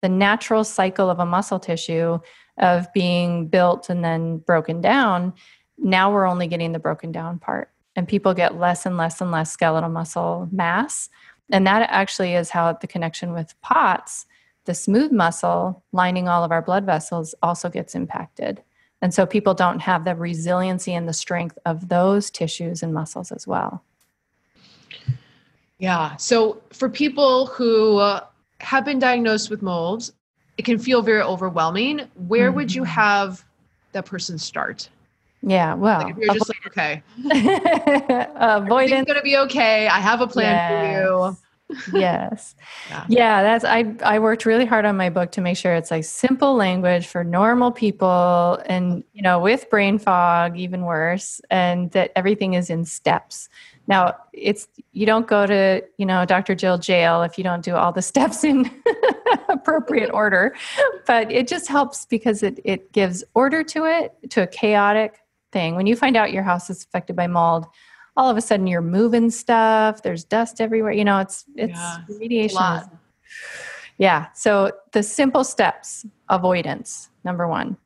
The 0.03 0.09
natural 0.09 0.63
cycle 0.63 1.11
of 1.11 1.19
a 1.19 1.27
muscle 1.27 1.59
tissue 1.59 2.21
of 2.59 2.93
being 2.93 3.49
built 3.49 3.91
and 3.91 4.05
then 4.05 4.39
broken 4.39 4.81
down, 4.81 5.33
now 5.79 6.13
we're 6.13 6.27
only 6.27 6.47
getting 6.47 6.73
the 6.73 6.79
broken 6.79 7.11
down 7.11 7.39
part. 7.39 7.71
And 7.97 8.07
people 8.07 8.35
get 8.35 8.59
less 8.59 8.87
and 8.87 8.97
less 8.97 9.21
and 9.21 9.31
less 9.31 9.53
skeletal 9.53 9.91
muscle 9.91 10.49
mass. 10.53 11.09
And 11.51 11.67
that 11.67 11.89
actually 11.91 12.35
is 12.35 12.51
how 12.51 12.73
the 12.73 12.87
connection 12.87 13.33
with 13.33 13.61
POTS, 13.63 14.27
the 14.65 14.75
smooth 14.75 15.13
muscle 15.13 15.83
lining 15.93 16.29
all 16.29 16.43
of 16.45 16.51
our 16.53 16.63
blood 16.63 16.85
vessels, 16.85 17.35
also 17.43 17.69
gets 17.69 17.95
impacted. 17.95 18.63
And 19.03 19.13
so 19.13 19.27
people 19.27 19.53
don't 19.55 19.81
have 19.81 20.05
the 20.05 20.15
resiliency 20.15 20.95
and 20.95 21.07
the 21.07 21.13
strength 21.13 21.59
of 21.67 21.89
those 21.89 22.31
tissues 22.31 22.83
and 22.83 22.95
muscles 22.95 23.31
as 23.33 23.47
well. 23.47 23.83
Yeah. 25.79 26.17
So 26.17 26.63
for 26.73 26.89
people 26.89 27.47
who 27.47 27.99
uh, 27.99 28.21
have 28.61 28.85
been 28.85 28.99
diagnosed 28.99 29.51
with 29.51 29.61
mold, 29.61 30.13
it 30.57 30.65
can 30.65 30.79
feel 30.79 31.03
very 31.03 31.21
overwhelming. 31.21 32.01
Where 32.29 32.53
would 32.53 32.75
you 32.75 32.83
Mhm. 32.83 32.87
have 32.87 33.45
that 33.93 34.07
person 34.07 34.39
start? 34.39 34.89
Yeah, 35.43 35.75
well, 35.75 35.99
Like 36.01 36.11
if 36.11 36.17
you're 36.17 36.31
just 36.35 36.49
like, 36.49 36.67
okay, 36.69 37.03
avoidance 37.27 38.93
everything's 38.93 39.07
gonna 39.07 39.23
be 39.23 39.37
okay. 39.39 39.89
I 39.89 39.99
have 39.99 40.23
a 40.23 40.27
plan 40.27 40.57
for 40.67 40.87
you. 40.87 41.37
Yes. 41.93 42.55
Yeah. 42.91 43.05
Yeah, 43.09 43.43
that's 43.43 43.65
I 43.65 43.95
I 44.05 44.19
worked 44.19 44.45
really 44.45 44.67
hard 44.67 44.85
on 44.85 44.97
my 44.97 45.09
book 45.09 45.33
to 45.33 45.41
make 45.41 45.57
sure 45.57 45.75
it's 45.75 45.91
like 45.91 46.05
simple 46.05 46.55
language 46.55 47.07
for 47.07 47.25
normal 47.25 47.73
people 47.73 48.61
and 48.67 49.03
you 49.15 49.23
know 49.23 49.39
with 49.39 49.71
brain 49.71 49.99
fog 49.99 50.59
even 50.59 50.83
worse 50.83 51.41
and 51.51 51.91
that 51.93 52.13
everything 52.15 52.55
is 52.55 52.69
in 52.69 52.85
steps. 52.85 53.49
Now, 53.87 54.17
it's 54.33 54.67
you 54.93 55.07
don't 55.07 55.27
go 55.27 55.47
to, 55.47 55.83
you 55.99 56.07
know, 56.07 56.25
Dr. 56.25 56.55
Jill 56.55 56.79
jail 56.79 57.23
if 57.23 57.37
you 57.37 57.45
don't 57.45 57.65
do 57.65 57.75
all 57.75 57.93
the 57.93 58.03
steps 58.13 58.45
in 58.45 58.71
appropriate 59.49 60.11
order, 60.11 60.55
but 61.07 61.31
it 61.31 61.49
just 61.49 61.69
helps 61.69 62.07
because 62.07 62.43
it 62.43 62.61
it 62.65 62.93
gives 62.93 63.25
order 63.35 63.63
to 63.65 63.85
it 63.85 64.15
to 64.31 64.43
a 64.43 64.47
chaotic 64.47 65.21
thing. 65.53 65.75
When 65.75 65.87
you 65.87 65.97
find 65.97 66.17
out 66.17 66.33
your 66.33 66.43
house 66.43 66.71
is 66.71 66.85
affected 66.85 67.17
by 67.17 67.27
mold, 67.27 67.67
all 68.17 68.31
of 68.31 68.37
a 68.37 68.41
sudden 68.41 68.67
you're 68.67 68.81
moving 68.81 69.31
stuff. 69.31 70.03
There's 70.03 70.25
dust 70.25 70.61
everywhere. 70.61 70.93
You 70.93 71.05
know, 71.05 71.19
it's 71.19 71.45
it's 71.57 71.73
Yeah. 71.73 71.99
remediation. 72.09 72.83
is- 72.83 72.89
yeah. 73.99 74.27
So 74.35 74.73
the 74.93 75.03
simple 75.03 75.45
steps 75.45 76.05
avoidance, 76.29 77.11
number 77.25 77.47
one. 77.47 77.77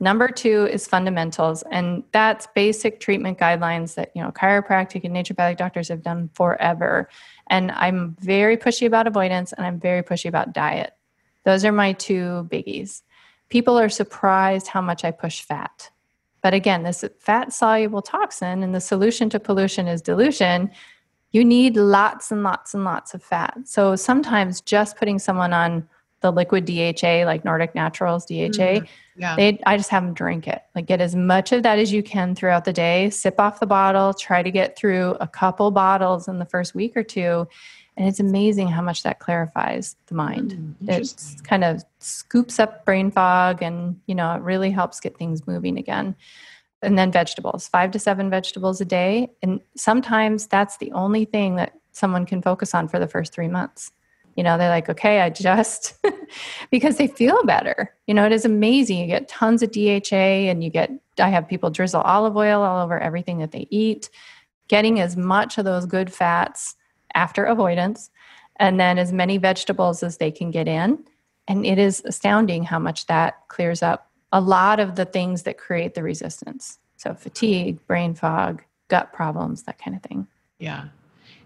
Number 0.00 0.28
two 0.28 0.68
is 0.70 0.86
fundamentals, 0.86 1.62
and 1.72 2.04
that's 2.12 2.46
basic 2.54 3.00
treatment 3.00 3.36
guidelines 3.38 3.96
that 3.96 4.12
you 4.14 4.22
know 4.22 4.30
chiropractic 4.30 5.02
and 5.04 5.14
naturopathic 5.16 5.56
doctors 5.56 5.88
have 5.88 6.02
done 6.02 6.30
forever. 6.34 7.08
And 7.48 7.72
I'm 7.72 8.14
very 8.20 8.56
pushy 8.56 8.86
about 8.86 9.06
avoidance, 9.08 9.52
and 9.52 9.66
I'm 9.66 9.80
very 9.80 10.02
pushy 10.04 10.26
about 10.28 10.52
diet. 10.52 10.92
Those 11.44 11.64
are 11.64 11.72
my 11.72 11.94
two 11.94 12.46
biggies. 12.50 13.02
People 13.48 13.76
are 13.78 13.88
surprised 13.88 14.68
how 14.68 14.80
much 14.82 15.04
I 15.04 15.10
push 15.10 15.40
fat. 15.42 15.90
But 16.42 16.54
again, 16.54 16.82
this 16.82 17.04
fat 17.18 17.52
soluble 17.52 18.02
toxin 18.02 18.62
and 18.62 18.74
the 18.74 18.80
solution 18.80 19.28
to 19.30 19.40
pollution 19.40 19.88
is 19.88 20.00
dilution. 20.00 20.70
You 21.32 21.44
need 21.44 21.76
lots 21.76 22.30
and 22.30 22.42
lots 22.42 22.74
and 22.74 22.84
lots 22.84 23.14
of 23.14 23.22
fat. 23.22 23.58
So 23.64 23.96
sometimes 23.96 24.60
just 24.60 24.96
putting 24.96 25.18
someone 25.18 25.52
on 25.52 25.88
the 26.20 26.32
liquid 26.32 26.64
DHA, 26.64 27.24
like 27.24 27.44
Nordic 27.44 27.74
Naturals 27.74 28.24
DHA, 28.26 28.34
mm-hmm. 28.34 28.84
Yeah. 29.16 29.34
they 29.34 29.58
I 29.66 29.76
just 29.76 29.90
have 29.90 30.04
them 30.04 30.14
drink 30.14 30.46
it. 30.46 30.62
Like 30.76 30.86
get 30.86 31.00
as 31.00 31.16
much 31.16 31.50
of 31.50 31.64
that 31.64 31.78
as 31.78 31.92
you 31.92 32.04
can 32.04 32.36
throughout 32.36 32.64
the 32.64 32.72
day. 32.72 33.10
Sip 33.10 33.38
off 33.40 33.58
the 33.58 33.66
bottle. 33.66 34.14
Try 34.14 34.44
to 34.44 34.50
get 34.50 34.78
through 34.78 35.16
a 35.20 35.26
couple 35.26 35.70
bottles 35.72 36.28
in 36.28 36.38
the 36.38 36.44
first 36.44 36.74
week 36.74 36.96
or 36.96 37.02
two, 37.02 37.48
and 37.98 38.06
it's 38.06 38.20
amazing 38.20 38.68
how 38.68 38.80
much 38.80 39.02
that 39.02 39.18
clarifies 39.18 39.96
the 40.06 40.14
mind. 40.14 40.76
Mm, 40.84 40.88
It 40.88 41.14
kind 41.42 41.64
of 41.64 41.84
scoops 41.98 42.60
up 42.60 42.84
brain 42.84 43.10
fog, 43.10 43.60
and 43.60 44.00
you 44.06 44.14
know 44.14 44.32
it 44.34 44.42
really 44.42 44.70
helps 44.70 45.00
get 45.00 45.18
things 45.18 45.46
moving 45.46 45.76
again. 45.76 46.14
And 46.80 46.96
then 46.96 47.10
vegetables, 47.10 47.66
five 47.66 47.90
to 47.90 47.98
seven 47.98 48.30
vegetables 48.30 48.80
a 48.80 48.84
day, 48.84 49.30
and 49.42 49.60
sometimes 49.76 50.46
that's 50.46 50.76
the 50.76 50.92
only 50.92 51.24
thing 51.24 51.56
that 51.56 51.74
someone 51.90 52.24
can 52.24 52.40
focus 52.40 52.72
on 52.72 52.86
for 52.86 53.00
the 53.00 53.08
first 53.08 53.32
three 53.34 53.48
months. 53.48 53.90
You 54.36 54.44
know 54.44 54.56
they're 54.56 54.70
like 54.70 54.88
okay 54.88 55.20
i 55.20 55.30
just 55.30 55.98
because 56.70 56.96
they 56.98 57.08
feel 57.08 57.42
better. 57.42 57.92
You 58.06 58.14
know 58.14 58.24
it 58.24 58.30
is 58.30 58.44
amazing. 58.44 59.00
You 59.00 59.08
get 59.08 59.26
tons 59.28 59.64
of 59.64 59.72
dha 59.72 60.48
and 60.48 60.62
you 60.62 60.70
get 60.70 60.92
i 61.18 61.28
have 61.28 61.48
people 61.48 61.70
drizzle 61.70 62.02
olive 62.02 62.36
oil 62.36 62.62
all 62.62 62.84
over 62.84 62.96
everything 63.00 63.38
that 63.38 63.50
they 63.50 63.66
eat. 63.70 64.08
Getting 64.68 65.00
as 65.00 65.16
much 65.16 65.58
of 65.58 65.64
those 65.64 65.84
good 65.86 66.12
fats 66.12 66.76
after 67.14 67.44
avoidance 67.44 68.10
and 68.56 68.78
then 68.78 68.98
as 68.98 69.12
many 69.12 69.38
vegetables 69.38 70.02
as 70.02 70.16
they 70.16 70.30
can 70.30 70.50
get 70.50 70.68
in 70.68 71.04
and 71.46 71.64
it 71.64 71.78
is 71.78 72.02
astounding 72.04 72.64
how 72.64 72.78
much 72.78 73.06
that 73.06 73.46
clears 73.48 73.82
up 73.82 74.10
a 74.32 74.40
lot 74.40 74.78
of 74.80 74.96
the 74.96 75.04
things 75.04 75.44
that 75.44 75.58
create 75.58 75.94
the 75.94 76.02
resistance 76.02 76.78
so 76.96 77.14
fatigue 77.14 77.78
brain 77.86 78.14
fog 78.14 78.62
gut 78.88 79.12
problems 79.12 79.62
that 79.62 79.78
kind 79.78 79.96
of 79.96 80.02
thing 80.02 80.26
Yeah. 80.58 80.84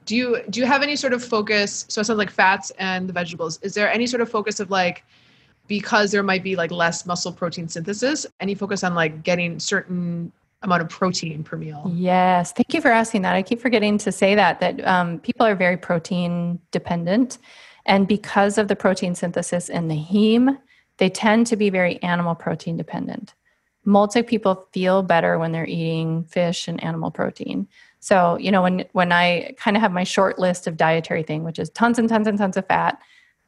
Do 0.05 0.17
you 0.17 0.43
do 0.51 0.59
you 0.61 0.67
have 0.67 0.83
any 0.83 0.97
sort 0.97 1.13
of 1.13 1.23
focus? 1.25 1.85
So 1.89 2.01
it 2.01 2.05
sounds 2.07 2.19
like 2.19 2.31
fats 2.31 2.73
and 2.79 3.09
the 3.09 3.13
vegetables. 3.13 3.61
Is 3.63 3.75
there 3.75 3.91
any 3.91 4.07
sort 4.07 4.21
of 4.21 4.29
focus 4.29 4.59
of 4.59 4.71
like 4.71 5.05
because 5.69 6.11
there 6.11 6.25
might 6.25 6.43
be 6.43 6.57
like 6.57 6.73
less 6.73 7.07
muscle 7.07 7.33
protein 7.33 7.69
synthesis? 7.69 8.27
Any 8.41 8.55
focus 8.55 8.83
on 8.83 8.95
like 8.95 9.23
getting 9.23 9.61
certain 9.61 10.33
amount 10.63 10.83
of 10.83 10.89
protein 10.89 11.43
per 11.43 11.57
meal? 11.57 11.91
Yes, 11.95 12.53
thank 12.53 12.73
you 12.75 12.81
for 12.81 12.91
asking 12.91 13.23
that. 13.23 13.35
I 13.35 13.43
keep 13.43 13.61
forgetting 13.61 13.99
to 13.99 14.13
say 14.13 14.35
that 14.35 14.61
that 14.61 14.87
um, 14.87 15.19
people 15.21 15.47
are 15.47 15.55
very 15.55 15.77
protein 15.77 16.59
dependent, 16.71 17.39
and 17.87 18.07
because 18.07 18.59
of 18.59 18.69
the 18.69 18.77
protein 18.77 19.15
synthesis 19.15 19.69
in 19.69 19.89
the 19.89 19.97
heme, 19.97 20.59
they 20.99 21.09
tend 21.09 21.47
to 21.49 21.57
be 21.57 21.71
very 21.71 22.03
animal 22.03 22.35
protein 22.35 22.77
dependent. 22.77 23.35
Multi 23.85 24.23
people 24.23 24.69
feel 24.73 25.03
better 25.03 25.39
when 25.39 25.53
they're 25.53 25.67
eating 25.67 26.25
fish 26.25 26.69
and 26.69 26.83
animal 26.85 27.11
protein. 27.11 27.67
So 28.01 28.37
you 28.37 28.51
know 28.51 28.63
when 28.63 28.85
when 28.93 29.13
I 29.13 29.55
kind 29.59 29.77
of 29.77 29.81
have 29.81 29.93
my 29.93 30.05
short 30.05 30.39
list 30.39 30.67
of 30.67 30.77
dietary 30.77 31.23
thing, 31.23 31.45
which 31.45 31.59
is 31.59 31.71
tons 31.71 31.99
and 31.99 32.09
tons 32.09 32.27
and 32.27 32.39
tons 32.39 32.57
of 32.57 32.67
fat, 32.67 33.01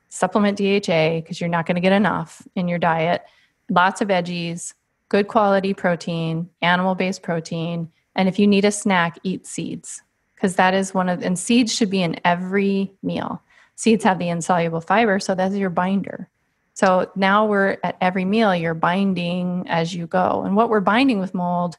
supplement 0.08 0.58
DHA 0.58 1.20
because 1.20 1.40
you're 1.40 1.48
not 1.48 1.66
going 1.66 1.74
to 1.74 1.80
get 1.80 1.92
enough 1.92 2.46
in 2.54 2.68
your 2.68 2.78
diet, 2.78 3.22
lots 3.68 4.00
of 4.00 4.08
veggies, 4.08 4.74
good 5.08 5.28
quality 5.28 5.74
protein, 5.74 6.48
animal 6.62 6.94
based 6.94 7.22
protein. 7.22 7.90
And 8.16 8.28
if 8.28 8.38
you 8.38 8.46
need 8.46 8.64
a 8.64 8.70
snack, 8.70 9.18
eat 9.22 9.46
seeds 9.46 10.02
because 10.34 10.56
that 10.56 10.74
is 10.74 10.92
one 10.92 11.08
of, 11.08 11.22
and 11.22 11.38
seeds 11.38 11.74
should 11.74 11.90
be 11.90 12.02
in 12.02 12.20
every 12.24 12.92
meal. 13.02 13.42
Seeds 13.76 14.04
have 14.04 14.18
the 14.18 14.28
insoluble 14.28 14.80
fiber, 14.80 15.18
so 15.18 15.34
that's 15.34 15.54
your 15.54 15.70
binder. 15.70 16.28
So 16.74 17.10
now 17.16 17.46
we're 17.46 17.78
at 17.82 17.96
every 18.00 18.24
meal, 18.24 18.54
you're 18.54 18.74
binding 18.74 19.64
as 19.68 19.94
you 19.94 20.06
go. 20.06 20.42
And 20.44 20.56
what 20.56 20.68
we're 20.68 20.80
binding 20.80 21.20
with 21.20 21.34
mold, 21.34 21.76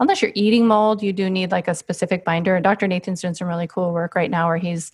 unless 0.00 0.22
you're 0.22 0.32
eating 0.34 0.66
mold, 0.66 1.02
you 1.02 1.12
do 1.12 1.28
need 1.28 1.50
like 1.50 1.68
a 1.68 1.74
specific 1.74 2.24
binder. 2.24 2.58
Dr. 2.60 2.88
Nathan's 2.88 3.20
doing 3.20 3.34
some 3.34 3.46
really 3.46 3.66
cool 3.66 3.92
work 3.92 4.14
right 4.14 4.30
now 4.30 4.48
where 4.48 4.56
he's 4.56 4.90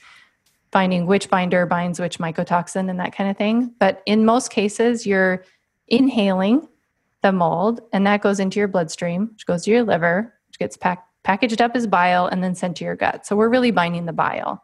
finding 0.72 1.06
which 1.06 1.30
binder 1.30 1.66
binds 1.66 2.00
which 2.00 2.18
mycotoxin 2.18 2.90
and 2.90 2.98
that 2.98 3.14
kind 3.14 3.30
of 3.30 3.36
thing. 3.36 3.72
But 3.78 4.02
in 4.06 4.24
most 4.24 4.50
cases, 4.50 5.06
you're 5.06 5.44
inhaling 5.86 6.68
the 7.24 7.32
mold, 7.32 7.80
and 7.92 8.06
that 8.06 8.20
goes 8.20 8.38
into 8.38 8.60
your 8.60 8.68
bloodstream, 8.68 9.30
which 9.32 9.46
goes 9.46 9.64
to 9.64 9.70
your 9.70 9.82
liver, 9.82 10.32
which 10.46 10.58
gets 10.58 10.76
pack- 10.76 11.06
packaged 11.22 11.62
up 11.62 11.74
as 11.74 11.86
bile 11.86 12.26
and 12.26 12.44
then 12.44 12.54
sent 12.54 12.76
to 12.76 12.84
your 12.84 12.94
gut. 12.94 13.26
So 13.26 13.34
we're 13.34 13.48
really 13.48 13.70
binding 13.70 14.04
the 14.04 14.12
bile. 14.12 14.62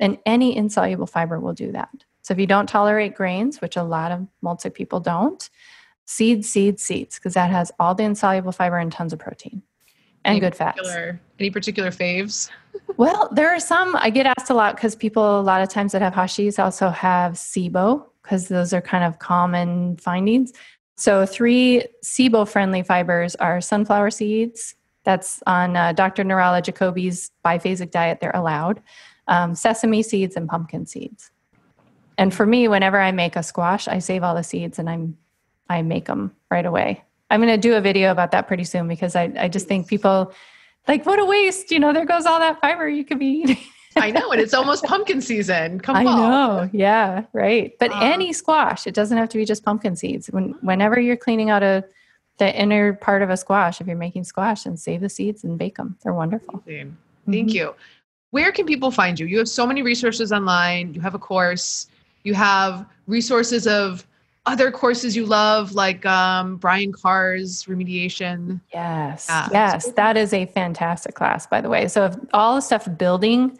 And 0.00 0.18
any 0.24 0.56
insoluble 0.56 1.06
fiber 1.06 1.38
will 1.38 1.52
do 1.52 1.70
that. 1.72 1.90
So 2.22 2.32
if 2.32 2.40
you 2.40 2.46
don't 2.46 2.66
tolerate 2.66 3.14
grains, 3.14 3.60
which 3.60 3.76
a 3.76 3.82
lot 3.82 4.10
of 4.10 4.26
multi 4.40 4.70
people 4.70 5.00
don't, 5.00 5.48
seeds, 6.06 6.48
seeds, 6.48 6.82
seeds, 6.82 7.16
because 7.16 7.34
that 7.34 7.50
has 7.50 7.70
all 7.78 7.94
the 7.94 8.04
insoluble 8.04 8.52
fiber 8.52 8.78
and 8.78 8.90
tons 8.90 9.12
of 9.12 9.18
protein 9.18 9.62
and 10.24 10.36
Any 10.36 10.40
good 10.40 10.54
fats. 10.54 10.80
Any 11.38 11.50
particular 11.50 11.90
faves? 11.90 12.50
Well, 12.96 13.28
there 13.32 13.50
are 13.50 13.60
some 13.60 13.94
I 13.96 14.08
get 14.08 14.24
asked 14.24 14.48
a 14.48 14.54
lot 14.54 14.76
because 14.76 14.96
people 14.96 15.40
a 15.40 15.42
lot 15.42 15.60
of 15.60 15.68
times 15.68 15.92
that 15.92 16.00
have 16.00 16.14
Hashis 16.14 16.58
also 16.58 16.88
have 16.88 17.34
SIBO 17.34 18.06
because 18.22 18.48
those 18.48 18.72
are 18.72 18.80
kind 18.80 19.04
of 19.04 19.18
common 19.18 19.96
findings. 19.98 20.52
So 20.98 21.24
three 21.24 21.84
SIBO 22.02 22.48
friendly 22.48 22.82
fibers 22.82 23.36
are 23.36 23.60
sunflower 23.60 24.10
seeds. 24.10 24.74
That's 25.04 25.40
on 25.46 25.76
uh, 25.76 25.92
Dr. 25.92 26.24
Nirala 26.24 26.60
Jacobi's 26.60 27.30
biphasic 27.44 27.92
diet. 27.92 28.18
They're 28.20 28.32
allowed. 28.34 28.82
Um, 29.28 29.54
sesame 29.54 30.02
seeds 30.02 30.34
and 30.34 30.48
pumpkin 30.48 30.86
seeds. 30.86 31.30
And 32.18 32.34
for 32.34 32.44
me, 32.44 32.66
whenever 32.66 33.00
I 33.00 33.12
make 33.12 33.36
a 33.36 33.44
squash, 33.44 33.86
I 33.86 34.00
save 34.00 34.24
all 34.24 34.34
the 34.34 34.42
seeds 34.42 34.80
and 34.80 34.90
I'm 34.90 35.16
I 35.70 35.82
make 35.82 36.06
them 36.06 36.32
right 36.50 36.66
away. 36.66 37.04
I'm 37.30 37.40
going 37.40 37.52
to 37.54 37.58
do 37.58 37.76
a 37.76 37.80
video 37.80 38.10
about 38.10 38.32
that 38.32 38.48
pretty 38.48 38.64
soon 38.64 38.88
because 38.88 39.14
I, 39.14 39.32
I 39.38 39.48
just 39.48 39.68
think 39.68 39.86
people 39.86 40.32
like 40.88 41.06
what 41.06 41.20
a 41.20 41.24
waste. 41.24 41.70
You 41.70 41.78
know, 41.78 41.92
there 41.92 42.06
goes 42.06 42.26
all 42.26 42.40
that 42.40 42.60
fiber 42.60 42.88
you 42.88 43.04
could 43.04 43.20
be 43.20 43.44
eating. 43.44 43.58
I 44.00 44.10
know, 44.10 44.30
and 44.32 44.40
it's 44.40 44.54
almost 44.54 44.84
pumpkin 44.84 45.20
season. 45.20 45.80
Come 45.80 45.96
on. 45.96 46.06
I 46.06 46.10
fall. 46.10 46.16
know. 46.18 46.70
Yeah, 46.72 47.24
right. 47.32 47.72
But 47.78 47.90
Uh, 47.92 48.00
any 48.00 48.32
squash, 48.32 48.86
it 48.86 48.94
doesn't 48.94 49.16
have 49.18 49.28
to 49.30 49.38
be 49.38 49.44
just 49.44 49.64
pumpkin 49.64 49.96
seeds. 49.96 50.28
When 50.28 50.54
whenever 50.60 50.98
you're 51.00 51.16
cleaning 51.16 51.50
out 51.50 51.62
a 51.62 51.84
the 52.38 52.54
inner 52.56 52.92
part 52.92 53.22
of 53.22 53.30
a 53.30 53.36
squash, 53.36 53.80
if 53.80 53.86
you're 53.88 53.96
making 53.96 54.22
squash, 54.24 54.64
and 54.64 54.78
save 54.78 55.00
the 55.00 55.08
seeds 55.08 55.42
and 55.42 55.58
bake 55.58 55.76
them. 55.76 55.96
They're 56.04 56.12
wonderful. 56.14 56.62
Amazing. 56.66 56.96
Thank 57.26 57.50
Mhm. 57.50 57.54
you. 57.54 57.74
Where 58.30 58.52
can 58.52 58.64
people 58.64 58.90
find 58.92 59.18
you? 59.18 59.26
You 59.26 59.38
have 59.38 59.48
so 59.48 59.66
many 59.66 59.82
resources 59.82 60.30
online. 60.32 60.94
You 60.94 61.00
have 61.00 61.14
a 61.14 61.18
course. 61.18 61.88
You 62.22 62.34
have 62.34 62.86
resources 63.08 63.66
of 63.66 64.06
other 64.46 64.70
courses 64.70 65.16
you 65.16 65.26
love, 65.26 65.72
like 65.72 66.06
um, 66.06 66.56
Brian 66.56 66.92
Karr's 66.92 67.64
remediation. 67.64 68.60
Yes. 68.72 69.26
Yeah. 69.28 69.48
Yes. 69.52 69.90
That 69.92 70.16
is 70.16 70.32
a 70.32 70.46
fantastic 70.46 71.14
class, 71.14 71.46
by 71.46 71.60
the 71.60 71.68
way. 71.68 71.88
So 71.88 72.04
if 72.06 72.16
all 72.32 72.54
the 72.54 72.60
stuff 72.62 72.86
building 72.98 73.58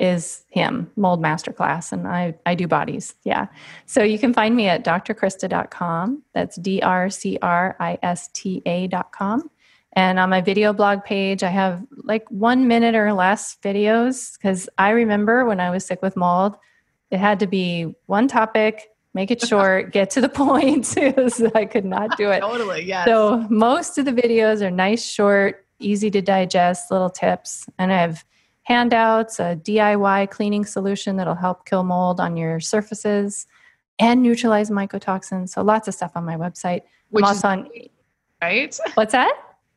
is 0.00 0.44
him, 0.48 0.90
mold 0.96 1.22
masterclass, 1.22 1.92
and 1.92 2.08
I, 2.08 2.34
I 2.46 2.54
do 2.54 2.66
bodies. 2.66 3.14
Yeah. 3.22 3.46
So 3.84 4.02
you 4.02 4.18
can 4.18 4.32
find 4.32 4.56
me 4.56 4.66
at 4.66 4.82
drcrista.com. 4.82 6.22
That's 6.32 6.56
D 6.56 6.80
R 6.80 7.10
C 7.10 7.38
R 7.42 7.76
I 7.78 7.98
S 8.02 8.28
T 8.32 8.62
A.com. 8.64 9.50
And 9.92 10.18
on 10.18 10.30
my 10.30 10.40
video 10.40 10.72
blog 10.72 11.04
page, 11.04 11.42
I 11.42 11.50
have 11.50 11.84
like 12.04 12.28
one 12.30 12.66
minute 12.66 12.94
or 12.94 13.12
less 13.12 13.56
videos 13.62 14.38
because 14.38 14.68
I 14.78 14.90
remember 14.90 15.44
when 15.44 15.60
I 15.60 15.70
was 15.70 15.84
sick 15.84 16.00
with 16.00 16.16
mold, 16.16 16.56
it 17.10 17.18
had 17.18 17.40
to 17.40 17.46
be 17.46 17.94
one 18.06 18.26
topic, 18.26 18.88
make 19.12 19.30
it 19.30 19.42
short, 19.46 19.92
get 19.92 20.10
to 20.10 20.20
the 20.22 20.28
point. 20.28 20.96
Was- 21.16 21.42
I 21.54 21.66
could 21.66 21.84
not 21.84 22.16
do 22.16 22.30
it. 22.30 22.40
Totally, 22.40 22.84
yes. 22.84 23.04
So 23.06 23.46
most 23.50 23.98
of 23.98 24.06
the 24.06 24.12
videos 24.12 24.62
are 24.62 24.70
nice, 24.70 25.04
short, 25.04 25.66
easy 25.78 26.10
to 26.10 26.22
digest 26.22 26.90
little 26.90 27.10
tips. 27.10 27.66
And 27.78 27.92
I 27.92 28.00
have 28.00 28.24
handouts, 28.64 29.40
a 29.40 29.56
DIY 29.56 30.30
cleaning 30.30 30.64
solution 30.64 31.16
that'll 31.16 31.34
help 31.34 31.66
kill 31.66 31.82
mold 31.82 32.20
on 32.20 32.36
your 32.36 32.60
surfaces 32.60 33.46
and 33.98 34.22
neutralize 34.22 34.70
mycotoxins. 34.70 35.50
So 35.50 35.62
lots 35.62 35.88
of 35.88 35.94
stuff 35.94 36.12
on 36.14 36.24
my 36.24 36.36
website. 36.36 36.82
Which 37.10 37.24
I'm 37.24 37.32
is 37.32 37.44
also 37.44 37.48
on, 37.48 37.70
right, 38.42 38.78
what's 38.94 39.12
that? 39.12 39.34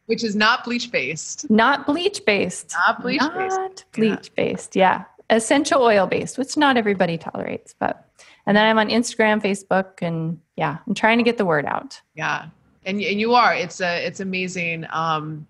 which 0.07 0.23
is 0.23 0.35
not 0.35 0.63
bleach 0.63 0.91
based. 0.91 1.49
Not 1.49 1.85
bleach 1.85 2.25
based. 2.25 2.73
Not 2.73 3.01
bleach 3.01 3.21
based. 3.21 3.57
Not 3.57 3.83
bleach 3.93 4.35
based. 4.35 4.75
Yeah. 4.75 5.05
Essential 5.29 5.81
oil 5.81 6.05
based, 6.07 6.37
which 6.37 6.57
not 6.57 6.77
everybody 6.77 7.17
tolerates. 7.17 7.73
But, 7.79 8.07
and 8.45 8.55
then 8.57 8.65
I'm 8.65 8.77
on 8.77 8.89
Instagram, 8.89 9.41
Facebook, 9.41 10.01
and 10.01 10.39
yeah, 10.57 10.77
I'm 10.85 10.93
trying 10.93 11.17
to 11.17 11.23
get 11.23 11.37
the 11.37 11.45
word 11.45 11.65
out. 11.65 12.01
Yeah, 12.13 12.47
and 12.85 13.01
and 13.01 13.19
you 13.19 13.33
are. 13.33 13.55
It's 13.55 13.79
a 13.79 14.05
it's 14.05 14.19
amazing. 14.19 14.85
Um, 14.91 15.47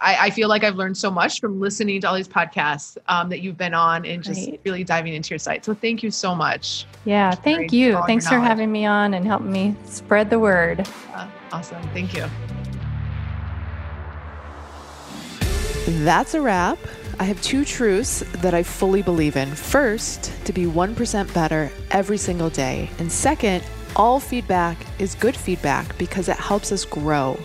I, 0.00 0.26
I, 0.26 0.30
feel 0.30 0.48
like 0.48 0.64
I've 0.64 0.76
learned 0.76 0.96
so 0.96 1.10
much 1.10 1.40
from 1.40 1.60
listening 1.60 2.00
to 2.00 2.08
all 2.08 2.14
these 2.14 2.28
podcasts 2.28 2.96
um, 3.08 3.28
that 3.28 3.40
you've 3.40 3.58
been 3.58 3.74
on 3.74 4.06
and 4.06 4.22
just 4.22 4.48
right. 4.48 4.60
really 4.64 4.82
diving 4.82 5.14
into 5.14 5.30
your 5.30 5.38
site. 5.38 5.64
So 5.64 5.74
thank 5.74 6.02
you 6.02 6.10
so 6.10 6.34
much. 6.34 6.86
Yeah, 7.04 7.32
thank 7.32 7.72
you. 7.72 8.00
Thanks 8.06 8.26
for 8.26 8.38
having 8.38 8.72
me 8.72 8.86
on 8.86 9.14
and 9.14 9.26
helping 9.26 9.52
me 9.52 9.76
spread 9.84 10.30
the 10.30 10.38
word. 10.38 10.88
Uh, 11.12 11.28
awesome. 11.52 11.82
Thank 11.88 12.14
you. 12.14 12.26
That's 16.04 16.34
a 16.34 16.40
wrap. 16.40 16.78
I 17.18 17.24
have 17.24 17.40
two 17.42 17.66
truths 17.66 18.24
that 18.38 18.54
I 18.54 18.62
fully 18.62 19.02
believe 19.02 19.36
in. 19.36 19.50
First, 19.54 20.32
to 20.46 20.52
be 20.52 20.64
1% 20.64 21.34
better 21.34 21.70
every 21.90 22.16
single 22.16 22.48
day. 22.48 22.88
And 22.98 23.12
second, 23.12 23.62
all 23.96 24.20
feedback 24.20 24.78
is 24.98 25.14
good 25.14 25.36
feedback 25.36 25.98
because 25.98 26.28
it 26.28 26.36
helps 26.36 26.72
us 26.72 26.86
grow. 26.86 27.38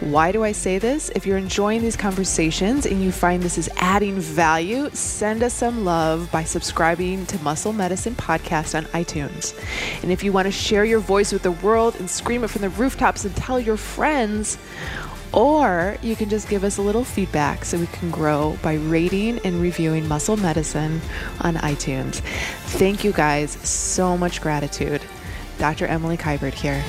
Why 0.00 0.32
do 0.32 0.42
I 0.42 0.52
say 0.52 0.78
this? 0.78 1.10
If 1.14 1.26
you're 1.26 1.36
enjoying 1.36 1.82
these 1.82 1.96
conversations 1.96 2.86
and 2.86 3.02
you 3.02 3.12
find 3.12 3.42
this 3.42 3.58
is 3.58 3.68
adding 3.76 4.18
value, 4.18 4.88
send 4.94 5.42
us 5.42 5.52
some 5.52 5.84
love 5.84 6.30
by 6.32 6.42
subscribing 6.42 7.26
to 7.26 7.38
Muscle 7.42 7.74
Medicine 7.74 8.14
Podcast 8.14 8.74
on 8.74 8.84
iTunes. 8.92 9.54
And 10.02 10.10
if 10.10 10.24
you 10.24 10.32
want 10.32 10.46
to 10.46 10.52
share 10.52 10.86
your 10.86 11.00
voice 11.00 11.32
with 11.32 11.42
the 11.42 11.50
world 11.50 11.96
and 11.96 12.08
scream 12.08 12.44
it 12.44 12.48
from 12.48 12.62
the 12.62 12.70
rooftops 12.70 13.26
and 13.26 13.36
tell 13.36 13.60
your 13.60 13.76
friends, 13.76 14.56
or 15.34 15.98
you 16.00 16.16
can 16.16 16.30
just 16.30 16.48
give 16.48 16.64
us 16.64 16.78
a 16.78 16.82
little 16.82 17.04
feedback 17.04 17.66
so 17.66 17.76
we 17.76 17.86
can 17.88 18.10
grow 18.10 18.56
by 18.62 18.76
rating 18.76 19.38
and 19.40 19.60
reviewing 19.60 20.08
Muscle 20.08 20.38
Medicine 20.38 21.02
on 21.42 21.56
iTunes. 21.56 22.20
Thank 22.78 23.04
you 23.04 23.12
guys. 23.12 23.50
So 23.68 24.16
much 24.16 24.40
gratitude. 24.40 25.02
Dr. 25.58 25.84
Emily 25.86 26.16
Kiberd 26.16 26.54
here. 26.54 26.82